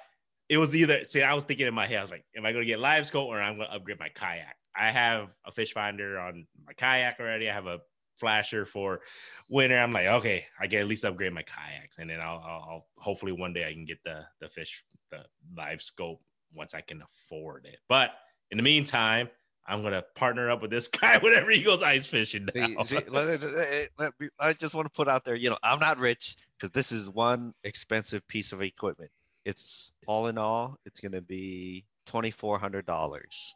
it 0.49 0.57
was 0.57 0.75
either 0.75 1.03
see, 1.07 1.23
I 1.23 1.35
was 1.35 1.45
thinking 1.45 1.67
in 1.67 1.75
my 1.75 1.87
head, 1.87 1.99
I 1.99 2.03
was 2.03 2.11
like, 2.11 2.25
am 2.37 2.47
I 2.47 2.53
gonna 2.53 2.65
get 2.65 2.81
live 2.81 3.07
scope 3.07 3.29
or 3.29 3.41
I'm 3.41 3.59
gonna 3.59 3.69
upgrade 3.69 4.01
my 4.01 4.09
kayak? 4.09 4.57
I 4.75 4.91
have 4.91 5.29
a 5.45 5.53
fish 5.53 5.73
finder 5.75 6.19
on 6.19 6.47
my 6.67 6.73
kayak 6.73 7.21
already. 7.21 7.51
I 7.51 7.55
have 7.55 7.67
a 7.67 7.81
flasher 8.19 8.65
for 8.65 9.01
winter. 9.49 9.79
I'm 9.79 9.93
like, 9.93 10.07
okay, 10.07 10.47
I 10.59 10.67
can 10.67 10.81
at 10.81 10.89
least 10.89 11.05
upgrade 11.05 11.33
my 11.33 11.43
kayaks, 11.43 11.97
and 11.99 12.09
then 12.09 12.21
I'll, 12.21 12.43
I'll, 12.45 12.67
I'll 12.69 12.87
hopefully 12.97 13.33
one 13.33 13.53
day 13.53 13.67
I 13.69 13.73
can 13.73 13.85
get 13.85 14.03
the 14.05 14.23
the 14.41 14.49
fish 14.49 14.83
the 15.11 15.25
live 15.57 15.83
scope 15.83 16.23
once 16.55 16.73
I 16.73 16.81
can 16.81 17.03
afford 17.03 17.67
it. 17.67 17.79
But 17.89 18.13
in 18.51 18.57
the 18.57 18.63
meantime, 18.63 19.29
I'm 19.69 19.83
gonna 19.83 20.03
partner 20.15 20.51
up 20.51 20.63
with 20.63 20.71
this 20.71 20.89
guy 21.01 21.19
whenever 21.19 21.51
he 21.51 21.63
goes 21.63 21.83
ice 21.83 22.07
fishing. 22.07 22.49
See- 22.55 22.61
Now. 22.75 22.83
see, 22.85 22.99
let 23.09 23.43
let- 23.43 23.91
let 23.99 24.13
me- 24.21 24.29
I 24.41 24.53
just 24.55 24.75
want 24.75 24.87
to 24.87 24.93
put 24.97 25.09
out 25.09 25.25
there, 25.25 25.35
you 25.37 25.51
know, 25.51 25.59
I'm 25.63 25.79
not 25.81 25.99
rich 25.99 26.37
because 26.59 26.73
this 26.73 26.91
is 26.93 27.11
one 27.11 27.53
expensive 27.65 28.27
piece 28.29 28.53
of 28.53 28.63
equipment. 28.63 29.11
It's 29.45 29.93
all 30.07 30.27
in 30.29 30.39
all, 30.39 30.79
it's 30.85 31.01
gonna 31.01 31.21
be 31.21 31.85
twenty 32.07 32.31
four 32.31 32.59
hundred 32.59 32.87
dollars. 32.87 33.55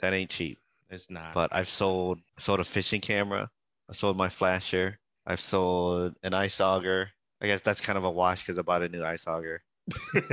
That 0.00 0.12
ain't 0.12 0.30
cheap. 0.30 0.58
it's 0.90 1.10
not. 1.10 1.32
But 1.34 1.54
I've 1.54 1.68
sold 1.70 2.20
sold 2.38 2.60
a 2.60 2.64
fishing 2.64 3.00
camera. 3.00 3.50
I 3.88 3.92
sold 3.92 4.16
my 4.16 4.28
flasher. 4.28 4.98
I've 5.26 5.40
sold 5.40 6.14
an 6.22 6.34
ice 6.34 6.60
auger. 6.60 7.10
I 7.40 7.46
guess 7.46 7.60
that's 7.62 7.80
kind 7.80 7.96
of 7.98 8.04
a 8.04 8.10
wash 8.10 8.40
because 8.42 8.58
I 8.58 8.62
bought 8.62 8.82
a 8.82 8.88
new 8.88 9.04
ice 9.04 9.26
auger. 9.26 9.62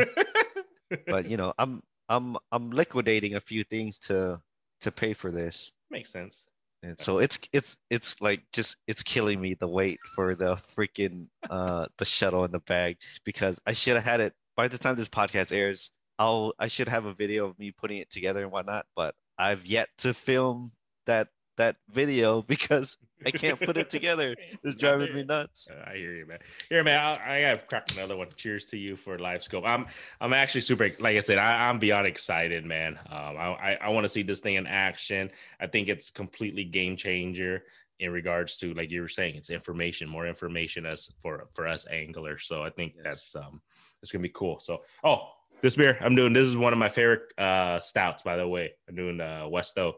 But 1.07 1.29
you 1.29 1.37
know, 1.37 1.53
I'm 1.57 1.81
I'm 2.09 2.35
I'm 2.51 2.71
liquidating 2.71 3.35
a 3.35 3.39
few 3.39 3.63
things 3.63 3.97
to 3.99 4.41
to 4.81 4.91
pay 4.91 5.13
for 5.13 5.31
this. 5.31 5.71
makes 5.89 6.11
sense. 6.11 6.45
And 6.83 6.99
so 6.99 7.19
it's 7.19 7.37
it's 7.53 7.77
it's 7.91 8.19
like 8.21 8.43
just 8.51 8.77
it's 8.87 9.03
killing 9.03 9.39
me 9.39 9.53
the 9.53 9.67
wait 9.67 9.99
for 10.15 10.33
the 10.33 10.55
freaking 10.75 11.27
uh 11.49 11.85
the 11.97 12.05
shuttle 12.05 12.43
in 12.43 12.51
the 12.51 12.59
bag 12.59 12.97
because 13.23 13.61
I 13.67 13.73
should 13.73 13.95
have 13.95 14.03
had 14.03 14.19
it 14.19 14.33
by 14.57 14.67
the 14.67 14.79
time 14.79 14.95
this 14.95 15.07
podcast 15.07 15.55
airs. 15.55 15.91
I'll 16.17 16.53
I 16.57 16.67
should 16.67 16.87
have 16.87 17.05
a 17.05 17.13
video 17.13 17.45
of 17.45 17.59
me 17.59 17.71
putting 17.71 17.99
it 17.99 18.09
together 18.09 18.41
and 18.41 18.51
whatnot, 18.51 18.87
but 18.95 19.13
I've 19.37 19.65
yet 19.65 19.89
to 19.99 20.13
film 20.15 20.71
that 21.05 21.27
that 21.57 21.77
video 21.89 22.41
because 22.47 22.97
I 23.25 23.31
can't 23.31 23.59
put 23.59 23.77
it 23.77 23.89
together. 23.89 24.35
It's 24.63 24.75
driving 24.75 25.13
me 25.15 25.23
nuts. 25.23 25.67
Uh, 25.71 25.89
I 25.89 25.95
hear 25.95 26.13
you, 26.13 26.25
man. 26.25 26.39
Here, 26.69 26.83
man. 26.83 26.99
I, 26.99 27.37
I 27.37 27.41
gotta 27.41 27.59
crack 27.67 27.91
another 27.95 28.15
one. 28.15 28.27
Cheers 28.35 28.65
to 28.65 28.77
you 28.77 28.95
for 28.95 29.17
live 29.19 29.43
scope. 29.43 29.63
I'm, 29.65 29.87
I'm 30.19 30.33
actually 30.33 30.61
super. 30.61 30.89
Like 30.99 31.17
I 31.17 31.19
said, 31.21 31.37
I, 31.37 31.69
I'm 31.69 31.79
beyond 31.79 32.07
excited, 32.07 32.65
man. 32.65 32.99
Um, 33.09 33.37
I, 33.37 33.53
I, 33.53 33.77
I 33.81 33.89
want 33.89 34.03
to 34.03 34.09
see 34.09 34.23
this 34.23 34.39
thing 34.39 34.55
in 34.55 34.67
action. 34.67 35.31
I 35.59 35.67
think 35.67 35.87
it's 35.89 36.09
completely 36.09 36.63
game 36.63 36.95
changer 36.95 37.63
in 37.99 38.11
regards 38.11 38.57
to, 38.57 38.73
like 38.73 38.89
you 38.89 39.01
were 39.01 39.07
saying, 39.07 39.35
it's 39.35 39.49
information, 39.51 40.09
more 40.09 40.25
information 40.27 40.85
as 40.85 41.09
for 41.21 41.47
for 41.53 41.67
us 41.67 41.85
anglers. 41.87 42.45
So 42.47 42.63
I 42.63 42.69
think 42.71 42.93
Yes. 42.95 43.03
that's 43.03 43.35
um, 43.35 43.61
it's 44.01 44.11
gonna 44.11 44.23
be 44.23 44.29
cool. 44.29 44.59
So, 44.59 44.81
oh, 45.03 45.29
this 45.61 45.75
beer 45.75 45.97
I'm 46.01 46.15
doing. 46.15 46.33
This 46.33 46.47
is 46.47 46.57
one 46.57 46.73
of 46.73 46.79
my 46.79 46.89
favorite 46.89 47.31
uh 47.37 47.79
stouts, 47.79 48.21
by 48.23 48.37
the 48.37 48.47
way. 48.47 48.71
I'm 48.89 48.95
doing 48.95 49.21
uh 49.21 49.43
Westo 49.45 49.93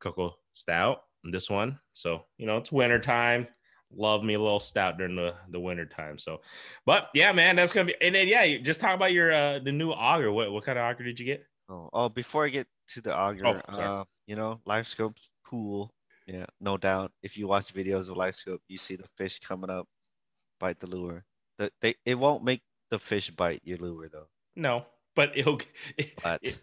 Cocoa 0.00 0.34
Stout. 0.54 1.02
This 1.32 1.50
one, 1.50 1.78
so 1.92 2.24
you 2.38 2.46
know, 2.46 2.56
it's 2.58 2.72
winter 2.72 2.98
time 2.98 3.48
love 3.94 4.24
me 4.24 4.34
a 4.34 4.38
little 4.40 4.60
stout 4.60 4.98
during 4.98 5.14
the 5.14 5.34
the 5.50 5.60
winter 5.60 5.86
time. 5.86 6.18
So, 6.18 6.40
but 6.84 7.08
yeah, 7.14 7.32
man, 7.32 7.56
that's 7.56 7.72
gonna 7.72 7.86
be. 7.86 7.94
And 8.00 8.14
then 8.14 8.28
yeah, 8.28 8.58
just 8.58 8.80
talk 8.80 8.94
about 8.94 9.12
your 9.12 9.32
uh 9.32 9.58
the 9.60 9.72
new 9.72 9.90
auger. 9.90 10.32
What 10.32 10.50
what 10.52 10.64
kind 10.64 10.78
of 10.78 10.84
auger 10.84 11.04
did 11.04 11.18
you 11.20 11.26
get? 11.26 11.44
Oh, 11.68 11.88
oh 11.92 12.08
before 12.08 12.44
I 12.44 12.48
get 12.48 12.66
to 12.94 13.00
the 13.00 13.16
auger, 13.16 13.46
Oh, 13.46 13.72
uh, 13.72 14.04
you 14.26 14.36
know, 14.36 14.60
live 14.64 14.86
scope's 14.88 15.30
cool. 15.44 15.92
Yeah, 16.26 16.46
no 16.60 16.76
doubt. 16.76 17.12
If 17.22 17.36
you 17.36 17.46
watch 17.46 17.72
videos 17.72 18.10
of 18.10 18.16
live 18.16 18.34
scope, 18.34 18.60
you 18.68 18.78
see 18.78 18.96
the 18.96 19.08
fish 19.16 19.38
coming 19.38 19.70
up, 19.70 19.86
bite 20.58 20.80
the 20.80 20.88
lure. 20.88 21.24
The, 21.58 21.70
they 21.80 21.94
it 22.04 22.16
won't 22.16 22.44
make 22.44 22.62
the 22.90 22.98
fish 22.98 23.30
bite 23.30 23.60
your 23.64 23.78
lure 23.78 24.08
though. 24.12 24.26
No, 24.56 24.86
but 25.14 25.36
it'll 25.36 25.60
it, 25.96 26.12
But 26.22 26.40
it, 26.42 26.58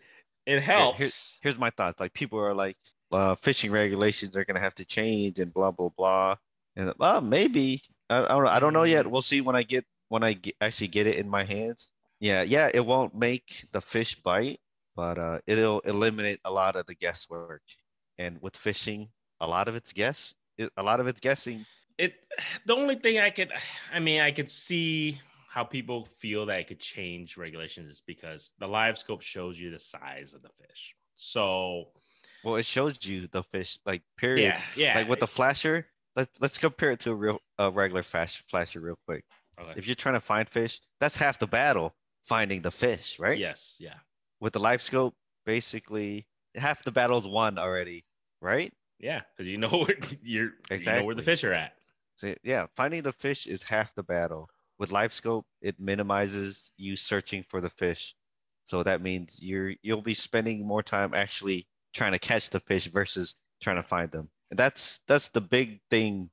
it 0.46 0.60
helps. 0.62 0.98
here- 0.98 1.10
here's 1.42 1.60
my 1.60 1.70
thoughts. 1.70 2.00
Like 2.02 2.14
people 2.14 2.40
are 2.40 2.54
like, 2.54 2.76
uh, 3.14 3.36
fishing 3.36 3.72
regulations 3.72 4.36
are 4.36 4.46
gonna 4.46 4.60
have 4.60 4.76
to 4.76 4.86
change 4.86 5.40
and 5.40 5.54
blah 5.54 5.72
blah 5.72 5.90
blah. 5.90 6.36
And 6.76 6.94
well, 6.98 7.22
maybe 7.22 7.82
I, 8.10 8.24
I 8.24 8.28
don't 8.28 8.44
know. 8.44 8.50
I 8.50 8.60
don't 8.60 8.74
know 8.74 8.84
yet. 8.84 9.10
We'll 9.10 9.22
see 9.22 9.42
when 9.42 9.56
I 9.56 9.64
get 9.64 9.86
when 10.10 10.24
I 10.24 10.34
get, 10.34 10.56
actually 10.62 10.88
get 10.88 11.08
it 11.08 11.18
in 11.18 11.30
my 11.30 11.44
hands. 11.44 11.90
Yeah, 12.20 12.44
yeah. 12.44 12.70
It 12.74 12.86
won't 12.86 13.16
make 13.16 13.68
the 13.72 13.82
fish 13.82 14.16
bite, 14.16 14.60
but 14.96 15.18
uh, 15.18 15.40
it'll 15.48 15.80
eliminate 15.82 16.40
a 16.46 16.52
lot 16.52 16.76
of 16.76 16.86
the 16.86 16.96
guesswork. 16.96 17.62
And 18.18 18.40
with 18.42 18.56
fishing, 18.56 19.10
a 19.40 19.48
lot 19.48 19.68
of 19.68 19.76
it's 19.76 19.94
guess. 19.94 20.34
It, 20.58 20.72
a 20.78 20.84
lot 20.84 21.00
of 21.00 21.08
it's 21.08 21.20
guessing. 21.20 21.66
it 21.98 22.14
the 22.66 22.76
only 22.76 22.96
thing 22.96 23.20
I 23.20 23.30
could 23.30 23.52
I 23.92 24.00
mean 24.00 24.22
I 24.22 24.32
could 24.32 24.50
see 24.50 25.20
how 25.50 25.64
people 25.64 26.08
feel 26.18 26.48
that 26.48 26.60
it 26.60 26.68
could 26.68 26.80
change 26.80 27.38
regulations 27.38 27.90
is 27.90 28.02
because 28.06 28.54
the 28.58 28.68
live 28.68 28.98
scope 28.98 29.22
shows 29.22 29.60
you 29.60 29.70
the 29.70 29.80
size 29.80 30.34
of 30.34 30.42
the 30.42 30.50
fish. 30.60 30.96
So 31.16 31.90
Well, 32.44 32.56
it 32.56 32.66
shows 32.66 33.06
you 33.06 33.28
the 33.28 33.44
fish, 33.44 33.80
like 33.86 34.02
period. 34.18 34.44
yeah, 34.44 34.62
yeah. 34.76 34.98
Like 35.00 35.10
with 35.10 35.20
the 35.20 35.28
flasher, 35.28 35.88
let's 36.16 36.42
let's 36.42 36.58
compare 36.58 36.92
it 36.92 37.00
to 37.02 37.12
a 37.12 37.16
real 37.16 37.40
a 37.58 37.72
regular 37.72 38.04
flash 38.04 38.44
flasher 38.48 38.80
real 38.80 38.98
quick. 39.08 39.24
Okay. 39.60 39.74
If 39.76 39.88
you're 39.88 39.96
trying 39.96 40.16
to 40.16 40.22
find 40.22 40.50
fish, 40.50 40.82
that's 41.00 41.16
half 41.16 41.40
the 41.40 41.48
battle, 41.48 41.94
finding 42.22 42.62
the 42.62 42.72
fish, 42.72 43.20
right? 43.20 43.38
yes, 43.38 43.76
yeah. 43.80 43.96
With 44.40 44.54
the 44.54 44.60
live 44.60 44.82
scope, 44.82 45.16
basically 45.46 46.28
half 46.56 46.84
the 46.84 46.92
battle's 46.92 47.28
won 47.28 47.58
already. 47.58 48.06
right? 48.42 48.74
Yeah, 49.00 49.22
because 49.36 49.50
you 49.50 49.58
know 49.58 49.70
where 49.70 49.96
you're 50.22 50.52
exactly. 50.70 50.94
you 50.94 51.00
know 51.00 51.06
where 51.06 51.16
the 51.16 51.22
fish 51.22 51.44
are 51.44 51.54
at. 51.54 51.74
So, 52.16 52.36
yeah, 52.44 52.68
finding 52.76 53.02
the 53.04 53.12
fish 53.12 53.48
is 53.48 53.64
half 53.64 53.96
the 53.96 54.04
battle. 54.04 54.50
With 54.80 54.92
LiveScope, 54.92 55.44
it 55.62 55.80
minimizes 55.80 56.72
you 56.78 56.96
searching 56.96 57.44
for 57.44 57.62
the 57.62 57.70
fish. 57.70 58.16
So 58.66 58.84
that 58.84 59.02
means 59.02 59.40
you're 59.42 59.74
you'll 59.82 60.02
be 60.02 60.14
spending 60.14 60.66
more 60.66 60.84
time 60.84 61.14
actually 61.14 61.68
trying 61.94 62.12
to 62.14 62.20
catch 62.20 62.50
the 62.50 62.60
fish 62.60 62.88
versus 62.88 63.36
trying 63.62 63.78
to 63.78 63.84
find 63.84 64.12
them. 64.12 64.30
And 64.52 64.60
that's 64.60 65.00
that's 65.08 65.30
the 65.30 65.42
big 65.42 65.80
thing 65.90 66.30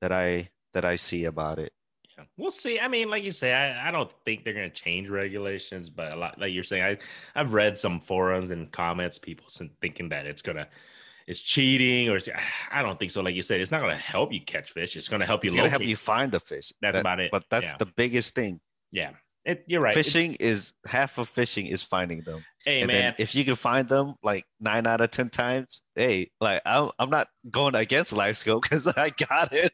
that 0.00 0.12
I 0.12 0.50
that 0.74 0.84
I 0.84 0.96
see 0.96 1.24
about 1.24 1.58
it. 1.58 1.72
Yeah, 2.16 2.24
we'll 2.36 2.50
see. 2.50 2.78
I 2.78 2.88
mean, 2.88 3.08
like 3.08 3.24
you 3.24 3.32
say, 3.32 3.54
I, 3.54 3.88
I 3.88 3.90
don't 3.90 4.12
think 4.24 4.44
they're 4.44 4.52
going 4.52 4.70
to 4.70 4.74
change 4.74 5.08
regulations, 5.08 5.88
but 5.88 6.12
a 6.12 6.16
lot 6.16 6.38
like 6.38 6.52
you're 6.52 6.64
saying, 6.64 6.82
I 6.82 6.98
I've 7.34 7.54
read 7.54 7.78
some 7.78 8.00
forums 8.00 8.50
and 8.50 8.70
comments, 8.70 9.18
people 9.18 9.46
thinking 9.80 10.08
that 10.10 10.26
it's 10.26 10.42
gonna 10.42 10.68
it's 11.26 11.40
cheating 11.40 12.10
or 12.10 12.18
I 12.70 12.82
don't 12.82 12.98
think 12.98 13.10
so. 13.10 13.22
Like 13.22 13.34
you 13.34 13.42
said, 13.42 13.60
it's 13.60 13.70
not 13.70 13.80
going 13.80 13.94
to 13.94 14.02
help 14.02 14.32
you 14.32 14.40
catch 14.40 14.72
fish. 14.72 14.96
It's 14.96 15.08
going 15.08 15.20
to 15.20 15.26
help 15.26 15.44
you. 15.44 15.48
It's 15.48 15.56
going 15.56 15.66
to 15.66 15.70
help 15.70 15.82
you 15.82 15.96
find 15.96 16.32
the 16.32 16.40
fish. 16.40 16.72
That's 16.80 16.94
that, 16.94 17.00
about 17.00 17.20
it. 17.20 17.30
But 17.30 17.44
that's 17.50 17.72
yeah. 17.72 17.76
the 17.78 17.86
biggest 17.86 18.34
thing. 18.34 18.60
Yeah, 18.90 19.12
it, 19.44 19.64
you're 19.66 19.80
right. 19.80 19.94
Fishing 19.94 20.34
is 20.34 20.72
half 20.86 21.18
of 21.18 21.28
fishing 21.28 21.66
is 21.66 21.82
finding 21.82 22.22
them. 22.22 22.44
Hey 22.64 22.82
and 22.82 22.92
man, 22.92 23.14
if 23.18 23.34
you 23.34 23.44
can 23.44 23.56
find 23.56 23.88
them 23.88 24.14
like 24.22 24.44
nine 24.60 24.86
out 24.86 25.00
of 25.00 25.10
ten 25.10 25.30
times, 25.30 25.82
hey, 25.96 26.30
like 26.40 26.62
I'm, 26.64 26.90
I'm 26.98 27.10
not 27.10 27.28
going 27.50 27.74
against 27.74 28.14
LiveScope 28.14 28.62
because 28.62 28.86
I 28.96 29.10
got 29.10 29.52
it. 29.52 29.72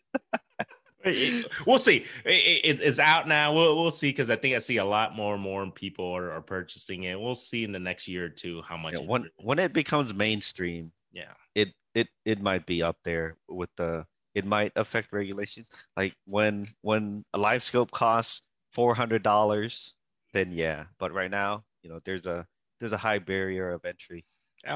we'll 1.66 1.78
see. 1.78 2.04
It, 2.24 2.60
it, 2.64 2.80
it's 2.80 2.98
out 2.98 3.28
now. 3.28 3.52
We'll 3.52 3.76
we'll 3.76 3.90
see 3.90 4.08
because 4.08 4.30
I 4.30 4.36
think 4.36 4.56
I 4.56 4.58
see 4.58 4.78
a 4.78 4.84
lot 4.84 5.14
more 5.14 5.34
and 5.34 5.42
more 5.42 5.70
people 5.70 6.06
are, 6.16 6.32
are 6.32 6.40
purchasing 6.40 7.04
it. 7.04 7.20
We'll 7.20 7.34
see 7.34 7.64
in 7.64 7.72
the 7.72 7.78
next 7.78 8.08
year 8.08 8.24
or 8.24 8.30
two 8.30 8.62
how 8.62 8.78
much. 8.78 8.94
Yeah, 8.94 9.00
when 9.00 9.28
when 9.36 9.58
it 9.58 9.74
becomes 9.74 10.14
mainstream, 10.14 10.92
yeah, 11.12 11.32
it 11.54 11.68
it 11.94 12.08
it 12.24 12.40
might 12.40 12.64
be 12.66 12.82
up 12.82 12.96
there 13.04 13.36
with 13.48 13.70
the. 13.76 14.06
It 14.34 14.44
might 14.46 14.72
affect 14.76 15.12
regulations. 15.12 15.66
Like 15.96 16.14
when 16.24 16.68
when 16.82 17.24
a 17.34 17.38
LiveScope 17.38 17.90
costs 17.90 18.42
four 18.72 18.94
hundred 18.94 19.22
dollars, 19.22 19.94
then 20.32 20.52
yeah. 20.52 20.84
But 20.98 21.12
right 21.12 21.30
now, 21.30 21.64
you 21.82 21.90
know, 21.90 22.00
there's 22.04 22.26
a 22.26 22.46
there's 22.80 22.92
a 22.92 22.98
high 22.98 23.18
barrier 23.18 23.72
of 23.72 23.84
entry. 23.84 24.24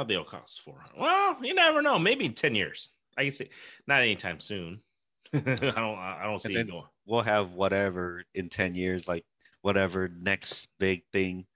Deal 0.06 0.24
costs 0.24 0.58
four 0.58 0.78
hundred. 0.78 1.00
Well, 1.00 1.36
you 1.42 1.54
never 1.54 1.82
know. 1.82 1.98
Maybe 1.98 2.24
in 2.24 2.34
ten 2.34 2.54
years. 2.54 2.88
I 3.18 3.22
can 3.24 3.32
see 3.32 3.50
not 3.86 4.00
anytime 4.00 4.40
soon. 4.40 4.80
I 5.34 5.38
don't. 5.40 5.98
I 5.98 6.22
don't 6.24 6.40
see 6.40 6.54
it 6.54 6.70
going. 6.70 6.84
We'll 7.06 7.22
have 7.22 7.52
whatever 7.52 8.24
in 8.34 8.48
ten 8.48 8.74
years, 8.74 9.08
like 9.08 9.24
whatever 9.62 10.08
next 10.20 10.68
big 10.78 11.02
thing, 11.12 11.46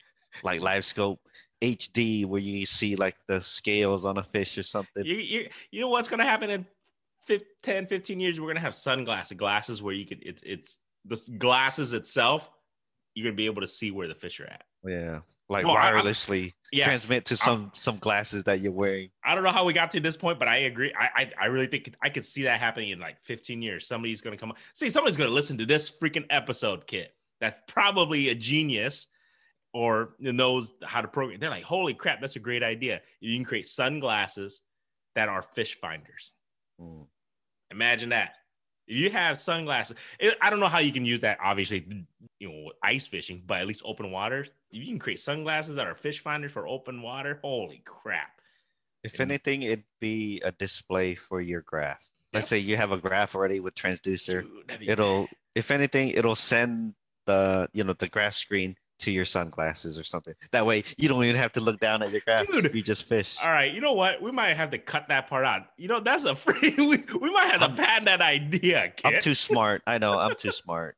like 0.43 0.61
LiveScope 0.61 1.18
HD, 1.62 2.26
where 2.26 2.41
you 2.41 2.66
see 2.66 2.97
like 2.97 3.16
the 3.28 3.41
scales 3.41 4.05
on 4.05 4.18
a 4.18 4.22
fish 4.22 4.59
or 4.59 4.62
something. 4.62 5.05
You, 5.05 5.16
you, 5.16 5.49
you 5.70 5.80
know 5.80 5.89
what's 5.89 6.09
going 6.09 6.18
to 6.18 6.24
happen 6.24 6.51
in 6.51 6.66
10, 7.62 7.87
15 7.87 8.20
years? 8.20 8.39
We're 8.39 8.47
going 8.47 8.57
to 8.57 8.62
have 8.62 8.74
sunglasses, 8.74 9.37
glasses 9.37 9.82
where 9.82 9.95
you 9.95 10.07
could, 10.07 10.22
it's, 10.22 10.43
it's 10.45 10.78
the 11.09 11.20
glasses 11.38 11.92
itself, 11.92 12.48
you're 13.14 13.24
going 13.24 13.34
to 13.34 13.36
be 13.36 13.46
able 13.46 13.62
to 13.62 13.66
see 13.66 13.90
where 13.90 14.09
the 14.09 14.14
fish 14.14 14.40
are 14.40 14.46
at. 14.46 14.64
Yeah. 14.84 15.20
Like 15.48 15.64
well, 15.64 15.76
wirelessly 15.76 16.54
yeah, 16.72 16.86
transmit 16.86 17.24
to 17.26 17.36
some 17.36 17.64
I'm, 17.66 17.72
some 17.72 17.98
glasses 17.98 18.42
that 18.44 18.61
you're 18.61 18.72
wearing. 18.72 19.11
I 19.24 19.36
don't 19.36 19.44
know 19.44 19.52
how 19.52 19.64
we 19.64 19.72
got 19.72 19.92
to 19.92 20.00
this 20.00 20.16
point, 20.16 20.40
but 20.40 20.48
I 20.48 20.57
agree. 20.59 20.92
I 20.98 21.09
I, 21.14 21.32
I 21.42 21.46
really 21.46 21.68
think 21.68 21.94
I 22.02 22.09
could 22.09 22.24
see 22.24 22.42
that 22.42 22.59
happening 22.59 22.90
in 22.90 22.98
like 22.98 23.22
15 23.22 23.62
years. 23.62 23.86
Somebody's 23.86 24.20
gonna 24.20 24.36
come. 24.36 24.52
See, 24.74 24.90
somebody's 24.90 25.16
gonna 25.16 25.30
listen 25.30 25.57
to 25.59 25.64
this 25.66 25.88
freaking 25.88 26.26
episode, 26.30 26.88
kid. 26.88 27.11
That's 27.40 27.57
probably 27.68 28.30
a 28.30 28.34
genius 28.34 29.07
or 29.72 30.14
knows 30.18 30.74
how 30.82 31.00
to 31.00 31.07
program. 31.07 31.38
They're 31.38 31.50
like, 31.50 31.62
holy 31.62 31.94
crap, 31.94 32.20
that's 32.20 32.34
a 32.36 32.40
great 32.40 32.64
idea. 32.64 33.02
You 33.20 33.36
can 33.36 33.44
create 33.44 33.68
sunglasses 33.68 34.62
that 35.14 35.28
are 35.28 35.42
fish 35.42 35.78
finders. 35.80 36.32
Mm. 36.80 37.07
Imagine 37.70 38.09
that. 38.09 38.32
You 38.87 39.11
have 39.11 39.39
sunglasses, 39.39 39.97
it, 40.20 40.37
I 40.41 40.51
don't 40.51 40.61
know 40.61 40.68
how 40.68 40.78
you 40.78 40.93
can 40.93 41.05
use 41.05 41.20
that, 41.20 41.39
obviously, 41.43 41.87
you 42.39 42.49
know, 42.49 42.72
ice 42.82 43.07
fishing, 43.07 43.43
but 43.45 43.59
at 43.59 43.66
least 43.66 43.82
open 43.84 44.11
waters. 44.12 44.49
If 44.70 44.80
you 44.82 44.87
can 44.87 44.99
create 44.99 45.20
sunglasses 45.20 45.76
that 45.76 45.87
are 45.87 45.95
fish 45.95 46.20
finders 46.22 46.53
for 46.53 46.68
open 46.68 47.03
water, 47.03 47.41
holy 47.43 47.82
crap. 47.84 48.41
If 49.03 49.18
and, 49.18 49.30
anything, 49.30 49.62
it'd 49.62 49.84
be 50.01 50.41
a 50.45 50.53
display 50.53 51.14
for 51.14 51.41
your 51.41 51.62
graph. 51.62 52.01
Let's 52.32 52.45
yep. 52.45 52.49
say 52.51 52.59
you 52.59 52.76
have 52.76 52.93
a 52.93 52.99
graph 52.99 53.34
already 53.34 53.61
with 53.61 53.74
transducer. 53.74 54.43
Dude, 54.43 54.89
it'll, 54.89 55.22
bad. 55.22 55.37
if 55.55 55.70
anything, 55.70 56.11
it'll 56.11 56.34
send 56.37 56.95
the, 57.24 57.68
you 57.72 57.82
know, 57.82 57.93
the 57.93 58.09
graph 58.09 58.34
screen 58.34 58.76
to 58.99 59.11
your 59.11 59.24
sunglasses 59.24 59.99
or 59.99 60.05
something. 60.05 60.34
That 60.53 60.64
way 60.64 60.84
you 60.97 61.09
don't 61.09 61.22
even 61.24 61.36
have 61.36 61.53
to 61.53 61.61
look 61.61 61.80
down 61.80 62.03
at 62.03 62.11
your 62.11 62.22
graph. 62.22 62.47
Dude, 62.47 62.74
you 62.74 62.82
just 62.82 63.05
fish. 63.05 63.36
All 63.42 63.51
right. 63.51 63.72
You 63.72 63.80
know 63.80 63.92
what? 63.92 64.22
We 64.22 64.30
might 64.30 64.57
have 64.57 64.70
to 64.70 64.78
cut 64.78 65.09
that 65.09 65.28
part 65.28 65.44
out. 65.44 65.62
You 65.76 65.88
know, 65.88 66.01
that's 66.01 66.24
a 66.24 66.34
free 66.36 66.74
we, 66.76 67.05
we 67.20 67.32
might 67.32 67.51
have 67.51 67.61
to 67.61 67.82
patent 67.82 68.07
that 68.07 68.20
idea. 68.20 68.92
Kid. 68.97 69.14
I'm 69.14 69.20
too 69.20 69.34
smart. 69.34 69.82
I 69.86 69.99
know 69.99 70.18
I'm 70.18 70.34
too 70.34 70.53
smart. 70.53 70.97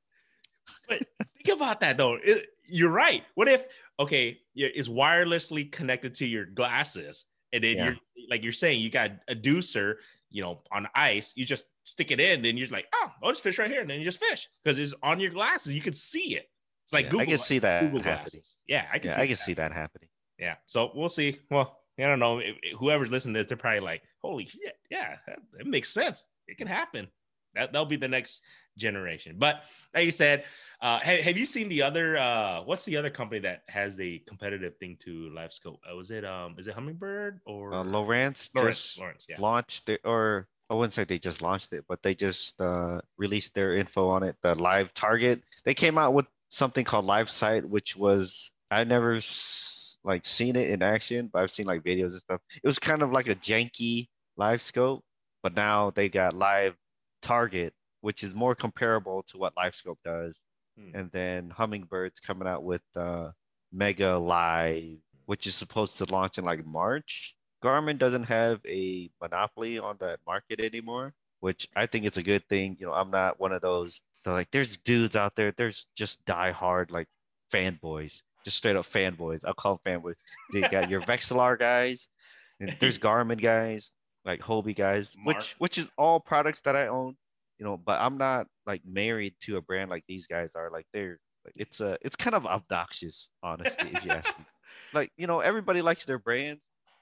but 0.89 1.03
think 1.19 1.57
about 1.57 1.81
that 1.81 1.97
though. 1.97 2.19
It, 2.23 2.49
you're 2.67 2.91
right. 2.91 3.23
What 3.35 3.49
if 3.49 3.65
okay, 4.01 4.39
it's 4.55 4.89
wirelessly 4.89 5.71
connected 5.71 6.15
to 6.15 6.27
your 6.27 6.45
glasses, 6.45 7.25
and 7.53 7.65
then 7.65 7.77
yeah. 7.77 7.85
you're 7.85 7.97
like 8.31 8.43
you're 8.43 8.53
saying 8.53 8.81
you 8.81 8.91
got 8.91 9.11
a 9.29 9.35
deucer, 9.35 9.97
you 10.31 10.43
know, 10.43 10.61
on 10.71 10.87
ice. 10.95 11.33
You 11.35 11.45
just 11.45 11.65
stick 11.85 12.11
it 12.11 12.21
in, 12.21 12.43
then 12.43 12.57
you're 12.57 12.69
like, 12.69 12.87
oh, 12.95 13.11
I'll 13.23 13.31
just 13.31 13.43
fish 13.43 13.59
right 13.59 13.71
here, 13.71 13.81
and 13.81 13.91
then 13.91 13.99
you 13.99 14.05
just 14.05 14.21
fish 14.21 14.49
because 14.63 14.79
it's 14.79 14.95
on 15.03 15.21
your 15.21 15.31
glasses. 15.31 15.75
You 15.75 15.81
can 15.81 15.95
see 15.95 16.37
it. 16.37 16.49
It's 16.89 16.95
like 16.95 17.05
yeah, 17.05 17.11
Google. 17.11 17.21
I 17.21 17.27
can 17.27 17.37
see 17.37 17.59
that 17.59 17.81
Google 17.83 17.99
happening. 17.99 18.25
Glasses. 18.33 18.55
Yeah, 18.67 18.87
I 18.91 18.99
can. 18.99 19.11
Yeah, 19.11 19.17
see 19.17 19.21
I 19.21 19.27
can 19.27 19.33
that. 19.33 19.39
see 19.39 19.53
that 19.53 19.73
happening. 19.73 20.09
Yeah, 20.39 20.55
so 20.65 20.91
we'll 20.95 21.11
see. 21.11 21.39
Well, 21.51 21.77
I 21.99 22.05
don't 22.05 22.19
know. 22.19 22.41
Whoever's 22.79 23.11
listening 23.11 23.35
to 23.35 23.41
this, 23.41 23.51
they're 23.51 23.59
probably 23.59 23.81
like, 23.81 24.01
"Holy 24.23 24.47
shit! 24.47 24.79
Yeah, 24.91 25.17
that, 25.27 25.39
that 25.53 25.67
makes 25.67 25.91
sense. 25.91 26.25
It 26.47 26.57
can 26.57 26.67
happen." 26.67 27.09
That 27.55 27.73
that'll 27.73 27.85
be 27.85 27.97
the 27.97 28.09
next 28.09 28.41
generation. 28.79 29.37
But 29.39 29.65
like 29.95 30.07
you 30.07 30.11
said, 30.11 30.45
uh, 30.81 30.99
have, 31.01 31.21
have 31.21 31.37
you 31.37 31.45
seen 31.45 31.69
the 31.69 31.83
other? 31.83 32.17
Uh, 32.17 32.63
what's 32.63 32.87
the 32.87 32.97
other 32.97 33.11
company 33.11 33.41
that 33.41 33.65
has 33.69 34.01
a 34.01 34.23
competitive 34.27 34.79
thing 34.79 34.97
to 35.01 35.31
LiveScope? 35.37 35.81
Uh, 35.93 35.95
was 35.95 36.11
it 36.11 36.25
um, 36.25 36.55
is 36.57 36.69
it 36.69 36.75
Humminbird 36.75 37.41
or 37.45 37.75
uh? 37.75 37.85
Lowrance, 37.85 38.51
just 38.57 38.99
Lowrance, 38.99 39.27
yeah. 39.29 39.37
launched 39.39 39.91
it, 39.91 40.01
or 40.05 40.49
I 40.71 40.75
wouldn't 40.75 40.95
say 40.95 41.05
they 41.05 41.19
just 41.19 41.43
launched 41.43 41.73
it, 41.75 41.85
but 41.87 42.03
they 42.03 42.15
just 42.15 42.59
uh, 42.61 43.01
released 43.19 43.55
their 43.55 43.75
info 43.75 44.09
on 44.09 44.23
it. 44.23 44.37
The 44.41 44.55
live 44.55 44.95
target. 44.95 45.43
They 45.65 45.75
came 45.75 45.99
out 45.99 46.15
with 46.15 46.27
something 46.49 46.85
called 46.85 47.07
LiveSight, 47.07 47.65
which 47.65 47.97
was 47.97 48.53
I 48.71 48.85
never 48.85 49.21
like 50.05 50.25
seen 50.27 50.57
it 50.57 50.71
in 50.71 50.83
action, 50.83 51.31
but 51.33 51.43
I've 51.43 51.51
seen 51.51 51.67
like 51.67 51.83
videos 51.83 52.11
and 52.11 52.21
stuff. 52.21 52.41
It 52.63 52.67
was 52.67 52.79
kind 52.79 53.03
of 53.03 53.13
like 53.13 53.29
a 53.29 53.35
janky 53.35 54.09
LiveScope, 54.39 55.01
but 55.43 55.55
now 55.55 55.91
they 55.91 56.09
got 56.09 56.35
live 56.35 56.77
target, 57.23 57.75
which 58.01 58.23
is 58.23 58.35
more 58.35 58.55
comparable 58.55 59.23
to 59.29 59.39
what 59.39 59.55
LiveScope 59.55 59.99
does. 60.05 60.41
Hmm. 60.79 60.91
And 60.95 61.11
then 61.13 61.51
Humminbird's 61.51 62.21
coming 62.21 62.49
out 62.49 62.63
with 62.63 62.83
uh, 62.97 63.31
Mega 63.73 64.17
Live, 64.17 64.99
which 65.27 65.47
is 65.47 65.55
supposed 65.55 65.99
to 65.99 66.13
launch 66.13 66.39
in 66.39 66.45
like 66.45 66.65
March. 66.65 67.35
Garmin 67.63 67.99
doesn't 67.99 68.25
have 68.25 68.61
a 68.67 69.11
monopoly 69.21 69.79
on 69.79 69.97
that 70.01 70.21
market 70.27 70.61
anymore, 70.61 71.13
which 71.41 71.69
I 71.75 71.87
think 71.87 72.05
it's 72.05 72.19
a 72.19 72.23
good 72.23 72.47
thing. 72.49 72.77
You 72.79 72.87
know, 72.87 72.93
I'm 72.93 73.11
not 73.11 73.41
one 73.41 73.53
of 73.53 73.61
those 73.63 74.01
so 74.29 74.35
like 74.35 74.51
there's 74.51 74.77
dudes 74.77 75.17
out 75.17 75.37
there, 75.37 75.55
there's 75.57 75.87
just 75.97 76.23
die 76.27 76.53
hard 76.53 76.91
like 76.91 77.07
fanboys, 77.51 78.21
just 78.45 78.59
straight 78.59 78.77
up 78.77 78.85
fanboys. 78.85 79.43
I'll 79.47 79.55
call 79.55 79.81
them 79.83 80.01
fanboys. 80.03 80.17
You 80.53 80.69
got 80.69 80.91
your 80.91 81.01
Vexilar 81.09 81.59
guys, 81.59 82.11
and 82.61 82.77
there's 82.79 82.99
Garmin 82.99 83.41
guys, 83.41 83.93
like 84.27 84.41
Hobie 84.41 84.77
guys, 84.77 85.15
Mark. 85.17 85.39
which 85.39 85.55
which 85.57 85.79
is 85.79 85.91
all 85.97 86.21
products 86.21 86.61
that 86.63 86.77
I 86.77 86.89
own, 86.89 87.17
you 87.59 87.65
know, 87.65 87.79
but 87.79 88.03
I'm 88.03 88.19
not 88.19 88.49
like 88.67 88.83
married 88.85 89.35
to 89.45 89.57
a 89.57 89.63
brand 89.63 89.89
like 89.89 90.05
these 90.07 90.27
guys 90.27 90.53
are. 90.55 90.71
Like 90.71 90.85
they're 90.93 91.19
like 91.47 91.55
it's 91.57 91.81
a 91.81 91.97
it's 92.03 92.17
kind 92.17 92.37
of 92.37 92.45
obnoxious, 92.45 93.31
honestly, 93.43 93.93
if 93.95 94.05
you 94.05 94.11
ask 94.11 94.39
me. 94.39 94.45
Like, 94.93 95.11
you 95.17 95.27
know, 95.27 95.41
everybody 95.41 95.81
likes 95.81 96.05
their 96.05 96.19
brand. 96.19 96.59